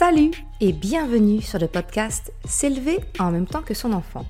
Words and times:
Salut 0.00 0.30
et 0.62 0.72
bienvenue 0.72 1.42
sur 1.42 1.58
le 1.58 1.66
podcast 1.66 2.32
S'élever 2.46 3.00
en 3.18 3.30
même 3.30 3.44
temps 3.44 3.60
que 3.60 3.74
son 3.74 3.92
enfant. 3.92 4.24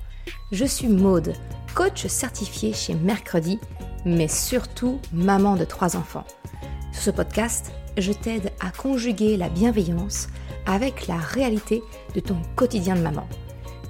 Je 0.51 0.65
suis 0.65 0.89
Maude, 0.89 1.31
coach 1.75 2.07
certifié 2.07 2.73
chez 2.73 2.93
Mercredi, 2.93 3.57
mais 4.03 4.27
surtout 4.27 4.99
maman 5.13 5.55
de 5.55 5.63
trois 5.63 5.95
enfants. 5.95 6.25
Sur 6.91 7.03
ce 7.03 7.11
podcast, 7.11 7.71
je 7.97 8.11
t'aide 8.11 8.51
à 8.59 8.69
conjuguer 8.71 9.37
la 9.37 9.47
bienveillance 9.47 10.27
avec 10.65 11.07
la 11.07 11.15
réalité 11.15 11.81
de 12.15 12.19
ton 12.19 12.41
quotidien 12.57 12.97
de 12.97 13.01
maman. 13.01 13.25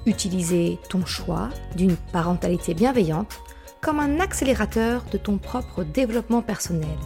Utiliser 0.06 0.78
ton 0.88 1.04
choix 1.04 1.48
d'une 1.74 1.96
parentalité 1.96 2.74
bienveillante 2.74 3.40
comme 3.80 3.98
un 3.98 4.20
accélérateur 4.20 5.02
de 5.10 5.18
ton 5.18 5.36
propre 5.36 5.82
développement 5.82 6.42
personnel. 6.42 6.96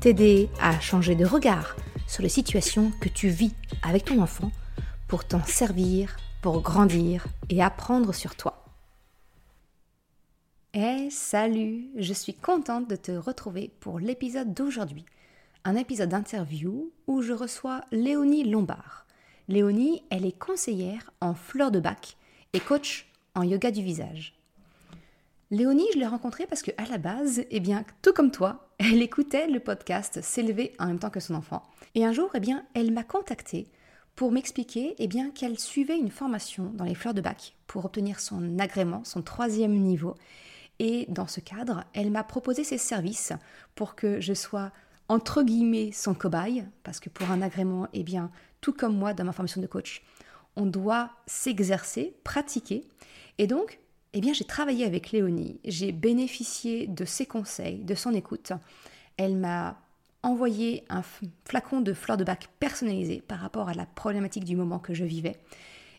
T'aider 0.00 0.50
à 0.60 0.78
changer 0.80 1.14
de 1.14 1.24
regard 1.24 1.76
sur 2.12 2.22
les 2.22 2.28
situations 2.28 2.92
que 3.00 3.08
tu 3.08 3.28
vis 3.28 3.54
avec 3.82 4.04
ton 4.04 4.20
enfant 4.20 4.52
pour 5.08 5.24
t'en 5.24 5.42
servir, 5.44 6.18
pour 6.42 6.60
grandir 6.60 7.24
et 7.48 7.62
apprendre 7.62 8.12
sur 8.12 8.36
toi. 8.36 8.66
Eh 10.74 11.08
salut, 11.10 11.88
je 11.96 12.12
suis 12.12 12.34
contente 12.34 12.86
de 12.86 12.96
te 12.96 13.12
retrouver 13.12 13.70
pour 13.80 13.98
l'épisode 13.98 14.52
d'aujourd'hui, 14.52 15.06
un 15.64 15.74
épisode 15.74 16.10
d'interview 16.10 16.92
où 17.06 17.22
je 17.22 17.32
reçois 17.32 17.80
Léonie 17.92 18.44
Lombard. 18.44 19.06
Léonie, 19.48 20.02
elle 20.10 20.26
est 20.26 20.38
conseillère 20.38 21.12
en 21.22 21.32
fleurs 21.32 21.70
de 21.70 21.80
bac 21.80 22.18
et 22.52 22.60
coach 22.60 23.10
en 23.34 23.42
yoga 23.42 23.70
du 23.70 23.82
visage. 23.82 24.34
Léonie, 25.50 25.88
je 25.94 25.98
l'ai 25.98 26.06
rencontrée 26.06 26.46
parce 26.46 26.62
que 26.62 26.72
à 26.76 26.84
la 26.84 26.98
base, 26.98 27.42
eh 27.50 27.60
bien, 27.60 27.86
tout 28.02 28.12
comme 28.12 28.30
toi, 28.30 28.68
elle 28.84 29.00
écoutait 29.00 29.46
le 29.46 29.60
podcast 29.60 30.20
S'élever 30.22 30.72
en 30.80 30.86
même 30.86 30.98
temps 30.98 31.10
que 31.10 31.20
son 31.20 31.34
enfant. 31.34 31.62
Et 31.94 32.04
un 32.04 32.12
jour, 32.12 32.30
eh 32.34 32.40
bien, 32.40 32.64
elle 32.74 32.90
m'a 32.90 33.04
contactée 33.04 33.68
pour 34.16 34.32
m'expliquer 34.32 34.96
eh 34.98 35.06
bien, 35.06 35.30
qu'elle 35.30 35.58
suivait 35.58 35.98
une 35.98 36.10
formation 36.10 36.72
dans 36.74 36.84
les 36.84 36.96
fleurs 36.96 37.14
de 37.14 37.20
bac 37.20 37.54
pour 37.68 37.84
obtenir 37.84 38.18
son 38.18 38.58
agrément, 38.58 39.04
son 39.04 39.22
troisième 39.22 39.74
niveau. 39.74 40.16
Et 40.80 41.06
dans 41.08 41.28
ce 41.28 41.38
cadre, 41.38 41.84
elle 41.94 42.10
m'a 42.10 42.24
proposé 42.24 42.64
ses 42.64 42.78
services 42.78 43.32
pour 43.76 43.94
que 43.94 44.20
je 44.20 44.34
sois 44.34 44.72
entre 45.08 45.42
guillemets 45.42 45.92
son 45.92 46.14
cobaye, 46.14 46.64
parce 46.82 46.98
que 46.98 47.08
pour 47.08 47.30
un 47.30 47.40
agrément, 47.40 47.86
eh 47.92 48.02
bien, 48.02 48.30
tout 48.60 48.72
comme 48.72 48.96
moi 48.96 49.14
dans 49.14 49.24
ma 49.24 49.32
formation 49.32 49.60
de 49.60 49.66
coach, 49.66 50.02
on 50.56 50.66
doit 50.66 51.10
s'exercer, 51.26 52.16
pratiquer. 52.24 52.84
Et 53.38 53.46
donc, 53.46 53.78
eh 54.14 54.20
bien, 54.20 54.32
j'ai 54.32 54.44
travaillé 54.44 54.84
avec 54.84 55.10
Léonie, 55.10 55.58
j'ai 55.64 55.92
bénéficié 55.92 56.86
de 56.86 57.04
ses 57.04 57.26
conseils, 57.26 57.78
de 57.78 57.94
son 57.94 58.12
écoute. 58.12 58.52
Elle 59.16 59.36
m'a 59.36 59.78
envoyé 60.22 60.84
un 60.88 61.02
flacon 61.44 61.80
de 61.80 61.92
fleurs 61.92 62.16
de 62.16 62.24
bac 62.24 62.48
personnalisé 62.60 63.22
par 63.26 63.38
rapport 63.38 63.68
à 63.68 63.74
la 63.74 63.86
problématique 63.86 64.44
du 64.44 64.54
moment 64.54 64.78
que 64.78 64.94
je 64.94 65.04
vivais. 65.04 65.36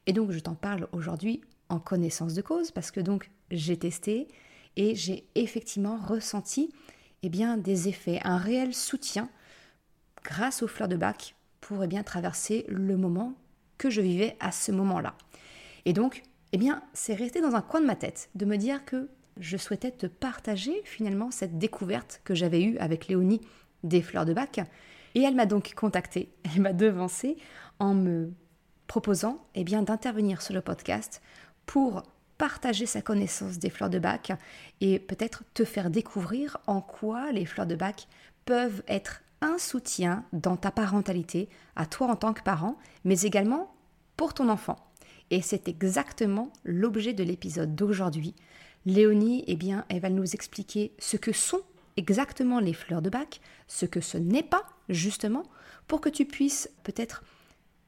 Et 0.05 0.13
donc, 0.13 0.31
je 0.31 0.39
t'en 0.39 0.55
parle 0.55 0.87
aujourd'hui 0.91 1.41
en 1.69 1.79
connaissance 1.79 2.33
de 2.33 2.41
cause 2.41 2.71
parce 2.71 2.91
que 2.91 2.99
donc 2.99 3.31
j'ai 3.49 3.77
testé 3.77 4.27
et 4.75 4.95
j'ai 4.95 5.25
effectivement 5.35 5.97
ressenti 5.97 6.71
eh 7.23 7.29
bien, 7.29 7.57
des 7.57 7.87
effets, 7.87 8.19
un 8.23 8.37
réel 8.37 8.73
soutien 8.73 9.29
grâce 10.23 10.61
aux 10.61 10.67
fleurs 10.67 10.89
de 10.89 10.97
bac 10.97 11.35
pour 11.61 11.83
eh 11.83 11.87
bien, 11.87 12.03
traverser 12.03 12.65
le 12.67 12.97
moment 12.97 13.33
que 13.77 13.89
je 13.89 14.01
vivais 14.01 14.35
à 14.39 14.51
ce 14.51 14.71
moment-là. 14.71 15.15
Et 15.85 15.93
donc, 15.93 16.23
eh 16.53 16.57
bien, 16.57 16.83
c'est 16.93 17.15
resté 17.15 17.41
dans 17.41 17.55
un 17.55 17.61
coin 17.61 17.81
de 17.81 17.87
ma 17.87 17.95
tête 17.95 18.29
de 18.35 18.45
me 18.45 18.57
dire 18.57 18.85
que 18.85 19.09
je 19.39 19.57
souhaitais 19.57 19.89
te 19.89 20.05
partager 20.05 20.81
finalement 20.85 21.31
cette 21.31 21.57
découverte 21.57 22.21
que 22.23 22.35
j'avais 22.35 22.61
eue 22.61 22.77
avec 22.77 23.07
Léonie 23.07 23.41
des 23.83 24.03
fleurs 24.03 24.25
de 24.25 24.33
bac. 24.33 24.61
Et 25.15 25.23
elle 25.23 25.35
m'a 25.35 25.47
donc 25.47 25.73
contactée, 25.73 26.31
elle 26.55 26.61
m'a 26.61 26.73
devancée 26.73 27.37
en 27.79 27.95
me 27.95 28.31
proposant 28.85 29.43
eh 29.55 29.63
d'intervenir 29.63 30.43
sur 30.43 30.53
le 30.53 30.61
podcast 30.61 31.23
pour 31.65 32.03
partager 32.37 32.85
sa 32.85 33.01
connaissance 33.01 33.57
des 33.57 33.71
fleurs 33.71 33.89
de 33.89 33.97
bac 33.97 34.31
et 34.79 34.99
peut-être 34.99 35.43
te 35.55 35.65
faire 35.65 35.89
découvrir 35.89 36.57
en 36.67 36.81
quoi 36.81 37.31
les 37.31 37.45
fleurs 37.45 37.65
de 37.65 37.75
bac 37.75 38.07
peuvent 38.45 38.83
être 38.87 39.23
un 39.41 39.57
soutien 39.57 40.23
dans 40.33 40.55
ta 40.55 40.69
parentalité, 40.69 41.49
à 41.75 41.87
toi 41.87 42.07
en 42.07 42.15
tant 42.15 42.33
que 42.33 42.43
parent, 42.43 42.77
mais 43.05 43.21
également 43.21 43.73
pour 44.17 44.35
ton 44.35 44.49
enfant. 44.49 44.77
Et 45.33 45.41
c'est 45.41 45.67
exactement 45.67 46.53
l'objet 46.63 47.13
de 47.13 47.23
l'épisode 47.23 47.73
d'aujourd'hui. 47.73 48.35
Léonie, 48.85 49.43
eh 49.47 49.55
bien, 49.55 49.83
elle 49.89 49.99
va 49.99 50.11
nous 50.11 50.35
expliquer 50.35 50.93
ce 50.99 51.17
que 51.17 51.31
sont 51.31 51.61
exactement 51.97 52.59
les 52.59 52.73
fleurs 52.73 53.01
de 53.01 53.09
bac, 53.09 53.41
ce 53.67 53.87
que 53.87 53.99
ce 53.99 54.19
n'est 54.19 54.43
pas, 54.43 54.61
justement, 54.89 55.41
pour 55.87 56.01
que 56.01 56.09
tu 56.09 56.25
puisses 56.25 56.69
peut-être 56.83 57.23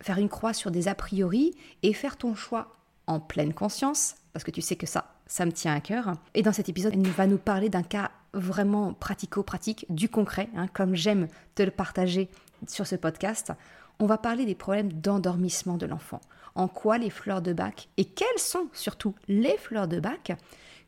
faire 0.01 0.17
une 0.17 0.27
croix 0.27 0.53
sur 0.53 0.71
des 0.71 0.87
a 0.87 0.95
priori 0.95 1.55
et 1.83 1.93
faire 1.93 2.17
ton 2.17 2.33
choix 2.33 2.73
en 3.05 3.19
pleine 3.19 3.53
conscience, 3.53 4.15
parce 4.33 4.43
que 4.43 4.49
tu 4.49 4.61
sais 4.61 4.75
que 4.75 4.87
ça, 4.87 5.13
ça 5.27 5.45
me 5.45 5.51
tient 5.51 5.75
à 5.75 5.81
cœur. 5.81 6.13
Et 6.33 6.41
dans 6.41 6.51
cet 6.51 6.67
épisode, 6.67 6.93
elle 6.95 7.07
va 7.09 7.27
nous 7.27 7.37
parler 7.37 7.69
d'un 7.69 7.83
cas 7.83 8.09
vraiment 8.33 8.95
pratico-pratique, 8.95 9.85
du 9.89 10.09
concret, 10.09 10.49
hein, 10.55 10.65
comme 10.73 10.95
j'aime 10.95 11.27
te 11.53 11.61
le 11.61 11.69
partager 11.69 12.27
sur 12.65 12.87
ce 12.87 12.95
podcast. 12.95 13.53
On 13.99 14.07
va 14.07 14.17
parler 14.17 14.47
des 14.47 14.55
problèmes 14.55 14.91
d'endormissement 14.91 15.77
de 15.77 15.85
l'enfant 15.85 16.21
en 16.55 16.67
quoi 16.67 16.97
les 16.97 17.09
fleurs 17.09 17.41
de 17.41 17.53
bac 17.53 17.89
et 17.97 18.05
quelles 18.05 18.39
sont 18.39 18.67
surtout 18.73 19.13
les 19.27 19.57
fleurs 19.57 19.87
de 19.87 19.99
bac 19.99 20.31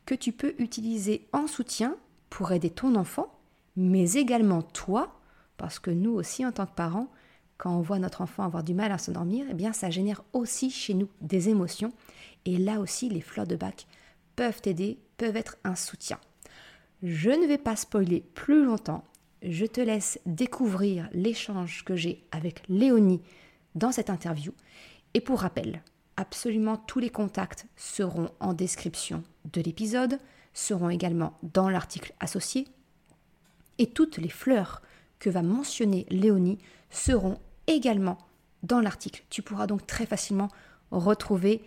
que 0.06 0.16
tu 0.16 0.32
peux 0.32 0.56
utiliser 0.58 1.28
en 1.34 1.48
soutien 1.48 1.96
pour 2.30 2.52
aider 2.52 2.70
ton 2.70 2.96
enfant, 2.96 3.32
mais 3.76 4.14
également 4.14 4.62
toi, 4.62 5.20
parce 5.58 5.80
que 5.80 5.92
nous 5.92 6.12
aussi 6.12 6.46
en 6.46 6.52
tant 6.52 6.66
que 6.66 6.76
parents, 6.76 7.10
quand 7.58 7.76
on 7.76 7.82
voit 7.82 8.00
notre 8.00 8.22
enfant 8.22 8.44
avoir 8.44 8.64
du 8.64 8.74
mal 8.74 8.92
à 8.92 8.98
s'endormir, 8.98 9.46
eh 9.50 9.54
bien 9.54 9.74
ça 9.74 9.90
génère 9.90 10.24
aussi 10.34 10.70
chez 10.70 10.94
nous 10.94 11.10
des 11.22 11.50
émotions. 11.50 11.92
Et 12.46 12.58
là 12.58 12.80
aussi 12.80 13.10
les 13.10 13.22
fleurs 13.22 13.48
de 13.48 13.56
bac 13.56 13.88
peuvent 14.36 14.62
aider, 14.66 15.00
peuvent 15.18 15.36
être 15.36 15.58
un 15.64 15.76
soutien. 15.76 16.20
Je 17.04 17.30
ne 17.30 17.46
vais 17.46 17.58
pas 17.58 17.76
spoiler 17.76 18.22
plus 18.34 18.64
longtemps, 18.64 19.04
je 19.44 19.66
te 19.66 19.82
laisse 19.82 20.20
découvrir 20.26 21.10
l'échange 21.12 21.84
que 21.84 21.96
j'ai 21.96 22.24
avec 22.32 22.64
Léonie 22.70 23.22
dans 23.76 23.92
cette 23.92 24.10
interview 24.10 24.54
et 25.18 25.20
pour 25.20 25.40
rappel, 25.40 25.82
absolument 26.16 26.78
tous 26.78 27.00
les 27.00 27.10
contacts 27.10 27.66
seront 27.76 28.30
en 28.40 28.54
description 28.54 29.24
de 29.52 29.62
l'épisode, 29.62 30.20
seront 30.54 30.92
également 30.92 31.40
dans 31.42 31.70
l'article 31.70 32.14
associé, 32.20 32.68
et 33.80 33.88
toutes 33.88 34.20
les 34.20 34.30
fleurs 34.30 34.84
que 35.18 35.32
va 35.32 35.42
mentionner 35.42 36.06
Léonie 36.12 36.60
seront 36.92 37.40
également 37.66 38.20
dans 38.62 38.80
l'article. 38.80 39.24
Tu 39.32 39.42
pourras 39.42 39.66
donc 39.66 39.88
très 39.88 40.06
facilement 40.06 40.50
retrouver 40.92 41.64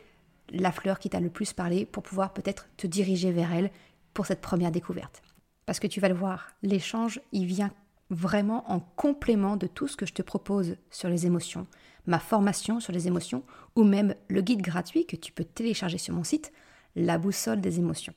la 0.50 0.70
fleur 0.70 1.00
qui 1.00 1.10
t'a 1.10 1.18
le 1.18 1.28
plus 1.28 1.52
parlé 1.52 1.86
pour 1.86 2.04
pouvoir 2.04 2.32
peut-être 2.32 2.68
te 2.76 2.86
diriger 2.86 3.32
vers 3.32 3.52
elle 3.52 3.72
pour 4.14 4.26
cette 4.26 4.40
première 4.40 4.70
découverte. 4.70 5.22
Parce 5.66 5.80
que 5.80 5.88
tu 5.88 5.98
vas 5.98 6.08
le 6.08 6.14
voir, 6.14 6.52
l'échange, 6.62 7.20
il 7.32 7.46
vient 7.46 7.72
vraiment 8.10 8.70
en 8.70 8.78
complément 8.78 9.56
de 9.56 9.66
tout 9.66 9.88
ce 9.88 9.96
que 9.96 10.06
je 10.06 10.14
te 10.14 10.22
propose 10.22 10.76
sur 10.88 11.08
les 11.08 11.26
émotions, 11.26 11.66
ma 12.06 12.18
formation 12.18 12.80
sur 12.80 12.92
les 12.92 13.06
émotions 13.06 13.42
ou 13.76 13.84
même 13.84 14.14
le 14.28 14.40
guide 14.40 14.62
gratuit 14.62 15.06
que 15.06 15.16
tu 15.16 15.32
peux 15.32 15.44
télécharger 15.44 15.98
sur 15.98 16.14
mon 16.14 16.24
site, 16.24 16.52
La 16.96 17.18
boussole 17.18 17.60
des 17.60 17.78
émotions. 17.78 18.14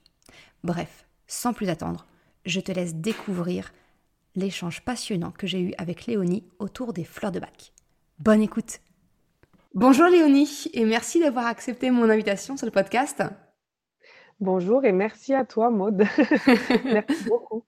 Bref, 0.64 1.06
sans 1.28 1.54
plus 1.54 1.70
attendre, 1.70 2.08
je 2.46 2.60
te 2.60 2.72
laisse 2.72 2.96
découvrir 2.96 3.72
l'échange 4.36 4.82
passionnant 4.82 5.32
que 5.32 5.48
j'ai 5.48 5.60
eu 5.60 5.74
avec 5.78 6.06
Léonie 6.06 6.44
autour 6.60 6.94
des 6.94 7.04
fleurs 7.04 7.32
de 7.32 7.40
bac. 7.40 7.74
Bonne 8.20 8.42
écoute 8.42 8.80
Bonjour 9.76 10.08
Léonie 10.08 10.68
et 10.74 10.86
merci 10.86 11.20
d'avoir 11.20 11.48
accepté 11.48 11.90
mon 11.90 12.10
invitation 12.10 12.58
sur 12.58 12.66
le 12.68 12.72
podcast. 12.72 13.24
Bonjour 14.40 14.86
et 14.86 14.92
merci 14.92 15.34
à 15.34 15.46
toi 15.46 15.72
Maude. 15.72 16.04
merci 16.86 17.24
beaucoup. 17.26 17.64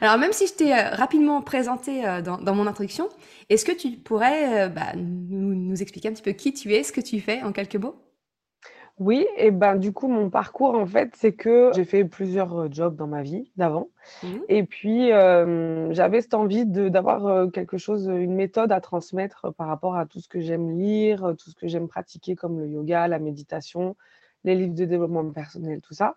Alors, 0.00 0.18
même 0.18 0.32
si 0.32 0.46
je 0.46 0.54
t'ai 0.54 0.72
euh, 0.72 0.90
rapidement 0.90 1.42
présenté 1.42 2.06
euh, 2.06 2.22
dans, 2.22 2.54
mon 2.54 2.66
introduction, 2.66 3.08
est-ce 3.48 3.64
que 3.64 3.72
tu 3.72 3.90
pourrais 3.92 4.66
euh, 4.66 4.68
bah, 4.68 4.94
nous, 4.96 5.80
expliquer 5.80 6.08
un 6.08 6.12
petit 6.12 6.22
peu 6.22 6.32
qui 6.32 6.52
tu 6.52 6.72
es, 6.74 6.82
ce 6.82 6.92
que 6.92 7.00
tu 7.00 7.20
fais 7.20 7.42
en 7.42 7.52
quelques 7.52 7.76
mots? 7.76 7.96
Oui, 8.98 9.26
et 9.36 9.50
ben 9.50 9.76
du 9.76 9.92
coup, 9.92 10.06
mon 10.06 10.28
parcours, 10.28 10.74
en 10.74 10.86
fait, 10.86 11.14
c'est 11.16 11.32
que 11.32 11.70
j'ai 11.74 11.84
fait 11.84 12.04
plusieurs 12.04 12.70
jobs 12.70 12.94
dans 12.94 13.06
ma 13.06 13.22
vie 13.22 13.50
d'avant. 13.56 13.88
Mmh. 14.22 14.26
Et 14.48 14.64
puis, 14.64 15.08
j'avais 15.08 16.20
cette 16.20 16.34
envie 16.34 16.66
d'avoir 16.66 17.50
quelque 17.52 17.78
chose, 17.78 18.06
une 18.06 18.34
méthode 18.34 18.70
à 18.70 18.80
transmettre 18.80 19.52
par 19.54 19.66
rapport 19.66 19.96
à 19.96 20.04
tout 20.04 20.20
ce 20.20 20.28
que 20.28 20.40
j'aime 20.40 20.78
lire, 20.78 21.34
tout 21.38 21.50
ce 21.50 21.54
que 21.56 21.66
j'aime 21.66 21.88
pratiquer, 21.88 22.36
comme 22.36 22.60
le 22.60 22.68
yoga, 22.68 23.08
la 23.08 23.18
méditation, 23.18 23.96
les 24.44 24.54
livres 24.54 24.74
de 24.74 24.84
développement 24.84 25.28
personnel, 25.30 25.80
tout 25.80 25.94
ça. 25.94 26.16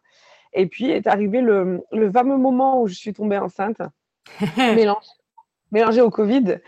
Et 0.56 0.68
puis 0.68 0.90
est 0.90 1.06
arrivé 1.06 1.42
le, 1.42 1.84
fameux 2.12 2.38
moment 2.38 2.82
où 2.82 2.88
je 2.88 2.96
suis 2.96 3.14
tombée 3.14 3.38
enceinte, 3.38 3.78
mélangée 5.72 6.02
au 6.02 6.10
Covid. 6.10 6.60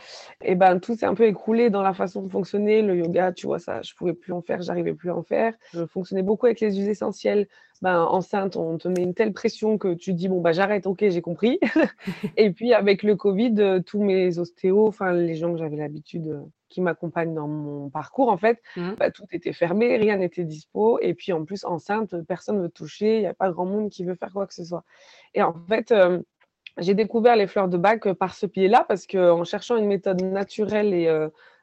Et 0.42 0.56
ben 0.56 0.80
tout 0.80 0.96
s'est 0.96 1.06
un 1.06 1.16
peu 1.16 1.26
écroulé 1.26 1.70
dans 1.70 1.82
la 1.82 1.94
façon 1.94 2.22
de 2.22 2.30
fonctionner. 2.30 2.82
Le 2.82 2.98
yoga, 2.98 3.32
tu 3.32 3.48
vois, 3.48 3.60
ça, 3.60 3.82
je 3.82 3.94
pouvais 3.96 4.14
plus 4.14 4.34
en 4.34 4.42
faire, 4.42 4.62
j'arrivais 4.62 4.94
plus 4.94 5.10
à 5.10 5.16
en 5.16 5.24
faire. 5.24 5.54
Je 5.74 5.86
fonctionnais 5.86 6.22
beaucoup 6.22 6.46
avec 6.46 6.60
les 6.60 6.76
huiles 6.76 6.90
essentielles 6.90 7.48
ben, 7.82 8.02
enceinte, 8.02 8.56
on 8.56 8.78
te 8.78 8.88
met 8.88 9.04
une 9.04 9.14
telle 9.14 9.34
pression 9.34 9.78
que 9.78 9.94
tu 9.94 10.14
dis 10.14 10.28
bon 10.28 10.42
bah 10.42 10.52
j'arrête, 10.52 10.88
ok, 10.88 11.06
j'ai 11.10 11.22
compris. 11.22 11.60
et 12.38 12.52
puis 12.52 12.74
avec 12.74 13.04
le 13.04 13.16
Covid, 13.16 13.56
euh, 13.60 13.80
tous 13.80 14.02
mes 14.04 14.40
ostéos, 14.40 14.88
enfin 14.88 15.14
les 15.14 15.36
gens 15.36 15.52
que 15.52 15.60
j'avais 15.60 15.76
l'habitude 15.76 16.28
euh, 16.28 16.42
qui 16.70 16.82
m'accompagnent 16.82 17.36
dans 17.36 17.48
mon 17.48 17.90
parcours, 17.90 18.30
en 18.30 18.38
fait, 18.38 18.62
mmh. 18.76 18.94
bah, 18.98 19.12
tout 19.12 19.26
était 19.32 19.54
fermé, 19.54 19.98
rien 19.98 20.18
n'était 20.18 20.44
dispo. 20.44 21.00
Et 21.02 21.14
puis 21.14 21.34
en 21.34 21.46
plus, 21.46 21.66
enceinte, 21.66 22.16
personne 22.28 22.58
ne 22.58 22.64
veut 22.64 22.70
toucher, 22.70 23.18
il 23.18 23.22
n'y 23.22 23.28
a 23.28 23.34
pas 23.34 23.52
grand 23.52 23.66
monde 23.66 23.90
qui 23.90 24.04
veut 24.04 24.16
faire 24.16 24.34
quoi 24.34 24.48
que 24.48 24.54
ce 24.54 24.66
soit. 24.66 24.84
Et 25.34 25.44
en 25.44 25.54
fait, 25.68 25.92
euh, 25.92 26.20
j'ai 26.78 26.96
découvert 26.96 27.36
les 27.36 27.48
fleurs 27.48 27.70
de 27.70 27.78
bac 27.78 28.12
par 28.14 28.34
ce 28.34 28.46
pied-là 28.46 28.86
parce 28.88 29.08
qu'en 29.08 29.44
cherchant 29.44 29.78
une 29.78 29.88
méthode 29.88 30.22
naturelle 30.22 30.94
et 30.94 31.08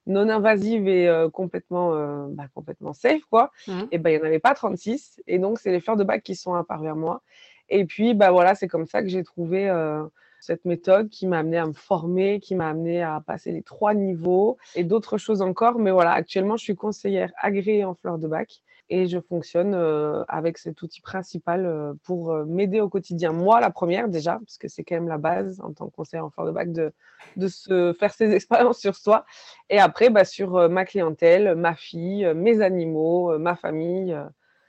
non 0.07 0.29
invasive 0.29 0.89
et 0.89 1.09
euh, 1.09 1.29
complètement, 1.31 1.95
euh, 1.95 2.27
bah, 2.29 2.45
complètement 2.55 2.93
safe, 2.93 3.23
quoi, 3.31 3.51
mmh. 3.67 3.83
et 3.91 3.99
ben 3.99 4.11
il 4.11 4.17
n'y 4.17 4.23
en 4.23 4.27
avait 4.27 4.39
pas 4.39 4.55
36. 4.55 5.23
Et 5.27 5.39
donc, 5.39 5.59
c'est 5.59 5.71
les 5.71 5.81
fleurs 5.81 5.97
de 5.97 6.05
bac 6.05 6.23
qui 6.23 6.35
sont 6.35 6.55
apparues 6.55 6.89
à 6.89 6.95
moi. 6.95 7.23
Et 7.69 7.85
puis, 7.85 8.15
bah, 8.15 8.31
voilà, 8.31 8.55
c'est 8.55 8.69
comme 8.69 8.87
ça 8.87 9.03
que 9.03 9.09
j'ai 9.09 9.25
trouvé 9.25 9.69
euh, 9.69 10.03
cette 10.41 10.65
méthode 10.67 11.09
qui 11.09 11.27
m'a 11.27 11.39
amené 11.39 11.57
à 11.57 11.67
me 11.67 11.73
former, 11.73 12.41
qui 12.41 12.55
m'a 12.55 12.69
amené 12.69 13.03
à 13.03 13.23
passer 13.27 13.51
les 13.53 13.63
trois 13.63 13.95
niveaux 13.95 14.59
et 14.75 14.85
d'autres 14.85 15.17
choses 15.17 15.41
encore. 15.41 15.79
Mais 15.79 15.91
voilà, 15.91 16.13
actuellement, 16.13 16.57
je 16.57 16.65
suis 16.65 16.77
conseillère 16.77 17.33
agréée 17.41 17.85
en 17.85 17.95
fleurs 17.95 18.19
de 18.19 18.29
bac 18.29 18.63
et 18.91 19.07
je 19.07 19.19
fonctionne 19.19 19.75
euh, 19.75 20.25
avec 20.29 20.59
cet 20.59 20.83
outil 20.83 21.01
principal 21.01 21.65
euh, 21.65 21.95
pour 22.03 22.33
euh, 22.33 22.45
m'aider 22.45 22.81
au 22.81 22.89
quotidien. 22.89 23.33
Moi, 23.33 23.61
la 23.61 23.71
première 23.71 24.09
déjà, 24.09 24.39
parce 24.39 24.59
que 24.59 24.69
c'est 24.69 24.85
quand 24.85 24.95
même 24.97 25.09
la 25.09 25.19
base 25.19 25.61
en 25.61 25.73
tant 25.73 25.89
que 25.89 25.95
conseiller 25.95 26.21
en 26.21 26.31
fleur 26.31 26.47
de 26.47 26.53
bac 26.53 26.71
de, 26.71 26.93
de 27.37 27.49
se 27.49 27.95
faire 27.95 28.13
ses 28.13 28.31
expériences 28.35 28.79
sur 28.79 28.97
soi. 28.97 29.25
Et 29.71 29.79
après, 29.79 30.11
bah, 30.11 30.25
sur 30.25 30.69
ma 30.69 30.85
clientèle, 30.85 31.55
ma 31.55 31.75
fille, 31.75 32.31
mes 32.35 32.61
animaux, 32.61 33.39
ma 33.39 33.57
famille. 33.57 34.17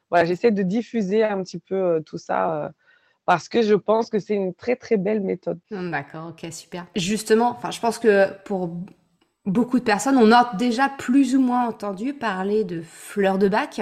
voilà, 0.10 0.26
j'essaie 0.26 0.52
de 0.52 0.64
diffuser 0.64 1.24
un 1.24 1.44
petit 1.44 1.60
peu 1.60 2.02
tout 2.06 2.18
ça 2.18 2.72
parce 3.26 3.50
que 3.50 3.62
je 3.62 3.74
pense 3.74 4.10
que 4.10 4.20
c'est 4.20 4.36
une 4.36 4.54
très 4.54 4.76
très 4.76 4.98
belle 4.98 5.22
méthode. 5.22 5.60
D'accord, 5.72 6.30
ok, 6.30 6.52
super. 6.52 6.86
Justement, 6.96 7.50
enfin, 7.50 7.72
je 7.72 7.80
pense 7.82 7.98
que 7.98 8.32
pour 8.44 8.70
beaucoup 9.46 9.80
de 9.80 9.84
personnes, 9.84 10.18
on 10.18 10.32
a 10.32 10.52
déjà 10.58 10.90
plus 10.90 11.36
ou 11.36 11.42
moins 11.42 11.68
entendu 11.68 12.14
parler 12.14 12.64
de 12.64 12.82
fleurs 12.82 13.38
de 13.38 13.48
bac, 13.48 13.82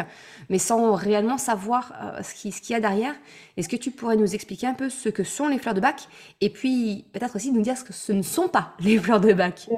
mais 0.49 0.57
sans 0.59 0.93
réellement 0.93 1.37
savoir 1.37 1.93
euh, 2.01 2.21
ce 2.23 2.33
qu'il 2.33 2.51
y 2.71 2.75
a 2.75 2.79
derrière. 2.79 3.15
Est-ce 3.57 3.69
que 3.69 3.75
tu 3.75 3.91
pourrais 3.91 4.17
nous 4.17 4.35
expliquer 4.35 4.67
un 4.67 4.73
peu 4.73 4.89
ce 4.89 5.09
que 5.09 5.23
sont 5.23 5.47
les 5.47 5.59
fleurs 5.59 5.73
de 5.75 5.81
bac 5.81 6.07
et 6.41 6.49
puis 6.49 7.05
peut-être 7.13 7.35
aussi 7.37 7.51
nous 7.51 7.61
dire 7.61 7.77
ce 7.77 7.83
que 7.83 7.93
ce 7.93 8.11
ne 8.11 8.21
sont 8.23 8.49
pas 8.49 8.73
les 8.79 8.97
fleurs 8.99 9.21
de 9.21 9.33
bac? 9.33 9.71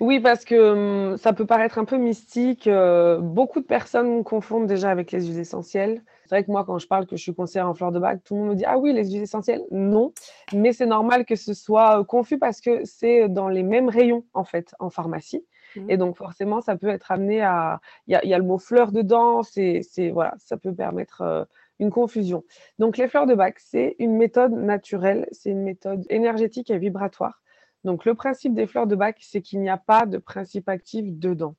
Oui, 0.00 0.20
parce 0.20 0.44
que 0.44 1.12
hum, 1.12 1.16
ça 1.18 1.32
peut 1.32 1.46
paraître 1.46 1.78
un 1.78 1.84
peu 1.84 1.96
mystique. 1.96 2.66
Euh, 2.66 3.18
beaucoup 3.20 3.60
de 3.60 3.64
personnes 3.66 4.24
confondent 4.24 4.66
déjà 4.66 4.90
avec 4.90 5.12
les 5.12 5.26
huiles 5.26 5.38
essentielles. 5.38 6.02
C'est 6.24 6.36
vrai 6.36 6.44
que 6.44 6.50
moi, 6.50 6.64
quand 6.64 6.78
je 6.78 6.86
parle 6.86 7.06
que 7.06 7.16
je 7.16 7.22
suis 7.22 7.34
conseillère 7.34 7.68
en 7.68 7.74
fleurs 7.74 7.92
de 7.92 7.98
bac, 7.98 8.22
tout 8.24 8.34
le 8.34 8.40
monde 8.40 8.50
me 8.50 8.54
dit 8.54 8.64
Ah 8.64 8.78
oui, 8.78 8.92
les 8.92 9.10
huiles 9.10 9.22
essentielles? 9.22 9.62
Non, 9.70 10.12
mais 10.52 10.72
c'est 10.72 10.86
normal 10.86 11.24
que 11.26 11.36
ce 11.36 11.52
soit 11.52 12.00
euh, 12.00 12.04
confus 12.04 12.38
parce 12.38 12.60
que 12.60 12.84
c'est 12.84 13.28
dans 13.28 13.48
les 13.48 13.62
mêmes 13.62 13.88
rayons, 13.88 14.24
en 14.32 14.44
fait, 14.44 14.74
en 14.78 14.90
pharmacie. 14.90 15.44
Mmh. 15.76 15.90
Et 15.90 15.96
donc, 15.96 16.16
forcément, 16.16 16.60
ça 16.60 16.76
peut 16.76 16.88
être 16.88 17.10
amené 17.10 17.42
à. 17.42 17.80
Il 18.06 18.18
y, 18.22 18.34
a 18.34 18.38
le 18.38 18.44
mot 18.44 18.58
fleur 18.58 18.92
dedans, 18.92 19.42
c'est, 19.42 19.82
voilà, 20.12 20.34
ça 20.38 20.56
peut 20.56 20.74
permettre 20.74 21.22
euh, 21.22 21.44
une 21.78 21.90
confusion. 21.90 22.44
Donc, 22.78 22.96
les 22.96 23.08
fleurs 23.08 23.26
de 23.26 23.34
bac, 23.34 23.58
c'est 23.58 23.96
une 23.98 24.16
méthode 24.16 24.52
naturelle, 24.52 25.26
c'est 25.32 25.50
une 25.50 25.62
méthode 25.62 26.04
énergétique 26.08 26.70
et 26.70 26.78
vibratoire. 26.78 27.42
Donc, 27.82 28.04
le 28.06 28.14
principe 28.14 28.54
des 28.54 28.66
fleurs 28.66 28.86
de 28.86 28.96
bac, 28.96 29.18
c'est 29.20 29.42
qu'il 29.42 29.60
n'y 29.60 29.68
a 29.68 29.76
pas 29.76 30.06
de 30.06 30.18
principe 30.18 30.68
actif 30.68 31.04
dedans. 31.06 31.54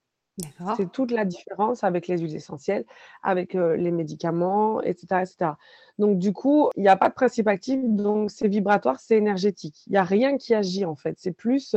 C'est 0.76 0.92
toute 0.92 1.12
la 1.12 1.24
différence 1.24 1.84
avec 1.84 2.08
les 2.08 2.18
huiles 2.18 2.36
essentielles, 2.36 2.86
avec 3.24 3.54
les 3.54 3.92
médicaments, 3.92 4.82
etc., 4.82 5.22
etc. 5.22 5.52
Donc, 5.98 6.18
du 6.18 6.34
coup, 6.34 6.70
il 6.76 6.82
n'y 6.82 6.90
a 6.90 6.98
pas 6.98 7.08
de 7.08 7.14
principe 7.14 7.48
actif, 7.48 7.80
donc 7.82 8.30
c'est 8.32 8.50
vibratoire, 8.50 9.00
c'est 9.00 9.16
énergétique. 9.16 9.84
Il 9.88 9.92
n'y 9.92 9.98
a 9.98 10.04
rien 10.04 10.38
qui 10.38 10.54
agit, 10.54 10.84
en 10.84 10.96
fait. 10.96 11.16
C'est 11.18 11.32
plus 11.32 11.74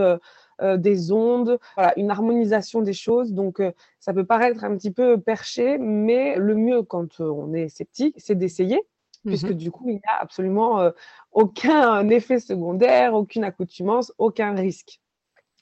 des 0.60 1.12
ondes, 1.12 1.58
voilà, 1.76 1.96
une 1.96 2.10
harmonisation 2.10 2.80
des 2.80 2.94
choses. 2.94 3.32
Donc, 3.32 3.62
ça 4.00 4.12
peut 4.12 4.24
paraître 4.24 4.64
un 4.64 4.76
petit 4.76 4.90
peu 4.90 5.20
perché, 5.20 5.78
mais 5.78 6.34
le 6.36 6.56
mieux 6.56 6.82
quand 6.82 7.20
on 7.20 7.54
est 7.54 7.68
sceptique, 7.68 8.16
c'est 8.18 8.34
d'essayer, 8.34 8.78
mmh 9.24 9.28
puisque 9.28 9.52
du 9.52 9.70
coup, 9.70 9.88
il 9.88 9.96
n'y 9.96 10.00
a 10.08 10.20
absolument 10.20 10.90
aucun 11.30 12.08
effet 12.08 12.40
secondaire, 12.40 13.14
aucune 13.14 13.44
accoutumance, 13.44 14.12
aucun 14.18 14.52
risque. 14.54 15.00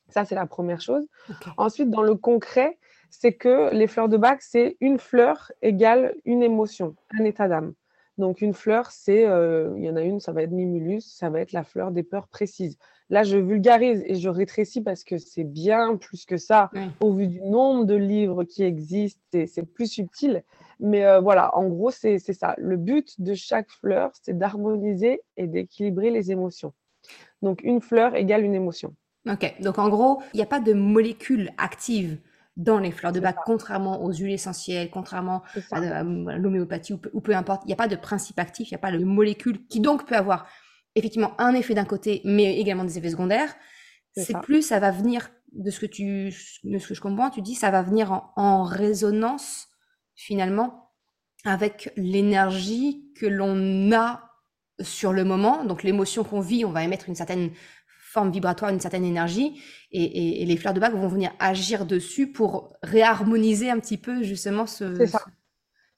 Ça, 0.09 0.25
c'est 0.25 0.35
la 0.35 0.47
première 0.47 0.81
chose. 0.81 1.07
Ensuite, 1.57 1.91
dans 1.91 2.03
le 2.03 2.15
concret, 2.15 2.79
c'est 3.11 3.33
que 3.33 3.75
les 3.75 3.87
fleurs 3.87 4.09
de 4.09 4.17
bac, 4.17 4.43
c'est 4.43 4.77
une 4.81 4.99
fleur 4.99 5.53
égale 5.63 6.15
une 6.25 6.43
émotion, 6.43 6.95
un 7.19 7.25
état 7.25 7.49
d'âme. 7.49 7.75
Donc 8.19 8.41
une 8.41 8.55
fleur, 8.55 8.91
c'est, 8.91 9.27
euh, 9.27 9.75
il 9.77 9.85
y 9.85 9.91
en 9.91 9.97
a 9.97 10.03
une, 10.03 10.21
ça 10.21 10.33
va 10.33 10.43
être 10.43 10.51
Mimulus, 10.51 11.03
ça 11.03 11.29
va 11.29 11.41
être 11.41 11.53
la 11.53 11.65
fleur 11.65 11.91
des 11.91 12.03
peurs 12.03 12.29
précises. 12.29 12.79
Là, 13.11 13.23
je 13.23 13.37
vulgarise 13.37 14.03
et 14.07 14.17
je 14.17 14.29
rétrécis 14.29 14.81
parce 14.81 15.05
que 15.05 15.19
c'est 15.19 15.45
bien 15.45 15.97
plus 15.97 16.25
que 16.25 16.39
ça. 16.39 16.71
Au 17.01 17.13
vu 17.13 17.29
du 17.29 17.41
nombre 17.41 17.85
de 17.85 17.95
livres 17.95 18.45
qui 18.45 18.65
existent, 18.65 19.21
c'est 19.33 19.63
plus 19.63 19.87
subtil. 19.87 20.43
Mais 20.81 21.05
euh, 21.05 21.21
voilà, 21.21 21.57
en 21.57 21.69
gros, 21.69 21.91
c'est 21.91 22.19
ça. 22.19 22.55
Le 22.59 22.77
but 22.77 23.21
de 23.21 23.35
chaque 23.35 23.71
fleur, 23.71 24.11
c'est 24.23 24.37
d'harmoniser 24.37 25.21
et 25.37 25.47
d'équilibrer 25.47 26.11
les 26.11 26.33
émotions. 26.33 26.73
Donc 27.43 27.63
une 27.63 27.81
fleur 27.81 28.17
égale 28.17 28.43
une 28.43 28.55
émotion. 28.55 28.95
Ok, 29.29 29.55
donc 29.61 29.79
en 29.79 29.89
gros, 29.89 30.21
il 30.33 30.39
n'y 30.39 30.43
a 30.43 30.47
pas 30.47 30.61
de 30.61 30.73
molécule 30.73 31.51
active 31.59 32.19
dans 32.57 32.79
les 32.79 32.91
fleurs 32.91 33.13
de 33.13 33.21
bac, 33.21 33.37
contrairement 33.45 34.03
aux 34.03 34.13
huiles 34.13 34.33
essentielles, 34.33 34.91
contrairement 34.91 35.43
à, 35.73 36.03
l'homéopathie 36.03 36.95
ou, 36.95 37.21
peu 37.21 37.35
importe. 37.35 37.63
Il 37.65 37.69
n'y 37.69 37.73
a 37.75 37.77
pas 37.77 37.89
de 37.89 37.97
principe 37.97 38.39
actif, 38.39 38.71
il 38.71 38.75
n'y 38.75 38.77
a 38.77 38.79
pas 38.79 38.93
de 38.93 39.05
molécule 39.05 39.67
qui 39.67 39.81
donc 39.81 40.07
peut 40.07 40.17
avoir 40.17 40.49
effectivement 40.95 41.39
un 41.39 41.55
effet 41.55 41.75
d'un 41.75 41.85
côté, 41.85 42.23
mais 42.25 42.59
également 42.59 42.85
des 42.85 42.97
effets 42.97 43.11
secondaires. 43.11 43.55
C'est 44.17 44.41
plus, 44.41 44.63
ça 44.63 44.79
va 44.79 44.91
venir 44.91 45.29
de 45.53 45.71
ce 45.71 45.81
que 45.81 45.87
tu, 45.87 46.35
de 46.65 46.79
ce 46.79 46.89
que 46.89 46.95
je 46.95 47.01
comprends, 47.01 47.29
tu 47.29 47.43
dis, 47.43 47.55
ça 47.55 47.71
va 47.71 47.83
venir 47.83 48.13
en, 48.13 48.33
en 48.37 48.63
résonance 48.63 49.69
finalement 50.15 50.91
avec 51.45 51.93
l'énergie 51.97 53.13
que 53.15 53.27
l'on 53.27 53.93
a 53.93 54.27
sur 54.81 55.13
le 55.13 55.25
moment. 55.25 55.65
Donc 55.65 55.83
l'émotion 55.83 56.25
qu'on 56.25 56.41
vit, 56.41 56.65
on 56.65 56.73
va 56.73 56.83
émettre 56.83 57.09
une 57.09 57.15
certaine 57.15 57.51
forme 58.07 58.31
vibratoire, 58.31 58.71
une 58.71 58.81
certaine 58.81 59.05
énergie, 59.05 59.61
et, 59.91 60.45
les 60.45 60.57
fleurs 60.57 60.75
de 60.75 60.81
bac 60.81 60.95
vont 60.95 61.09
venir 61.09 61.33
agir 61.39 61.87
dessus 61.87 62.31
pour 62.31 62.73
réharmoniser 62.83 63.69
un 63.71 63.79
petit 63.81 63.99
peu 63.99 64.23
justement 64.23 64.67
ce. 64.67 64.95
C'est 64.95 65.07
ça. 65.07 65.25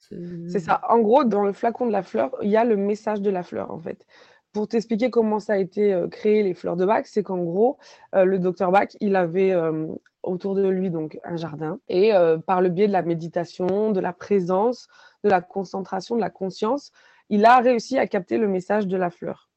C'est 0.00 0.60
ça. 0.60 0.80
En 0.88 1.00
gros, 1.00 1.24
dans 1.24 1.44
le 1.44 1.52
flacon 1.52 1.86
de 1.86 1.92
la 1.92 2.02
fleur, 2.02 2.34
il 2.40 2.48
y 2.48 2.56
a 2.56 2.64
le 2.64 2.76
message 2.76 3.20
de 3.20 3.28
la 3.28 3.42
fleur 3.42 3.70
en 3.70 3.78
fait. 3.78 4.06
Pour 4.52 4.66
t'expliquer 4.66 5.10
comment 5.10 5.38
ça 5.38 5.52
a 5.52 5.56
été 5.58 5.92
euh, 5.92 6.08
créé 6.08 6.42
les 6.42 6.54
fleurs 6.54 6.76
de 6.76 6.86
bac, 6.86 7.06
c'est 7.06 7.22
qu'en 7.22 7.38
gros, 7.38 7.76
euh, 8.14 8.24
le 8.24 8.38
docteur 8.38 8.72
Bach, 8.72 8.88
il 9.00 9.14
avait 9.14 9.52
euh, 9.52 9.86
autour 10.22 10.54
de 10.54 10.66
lui 10.66 10.90
donc 10.90 11.18
un 11.24 11.36
jardin 11.36 11.78
et 11.88 12.12
par 12.46 12.62
le 12.62 12.70
biais 12.70 12.88
de 12.88 12.92
la 12.92 13.02
méditation, 13.02 13.92
de 13.92 14.00
la 14.00 14.14
présence, 14.14 14.88
de 15.24 15.28
la 15.28 15.42
concentration, 15.42 16.16
de 16.16 16.20
la 16.20 16.30
conscience, 16.30 16.90
il 17.28 17.44
a 17.44 17.58
réussi 17.58 17.98
à 17.98 18.06
capter 18.06 18.38
le 18.38 18.48
message 18.48 18.86
de 18.86 18.96
la 18.96 19.10
fleur. 19.10 19.47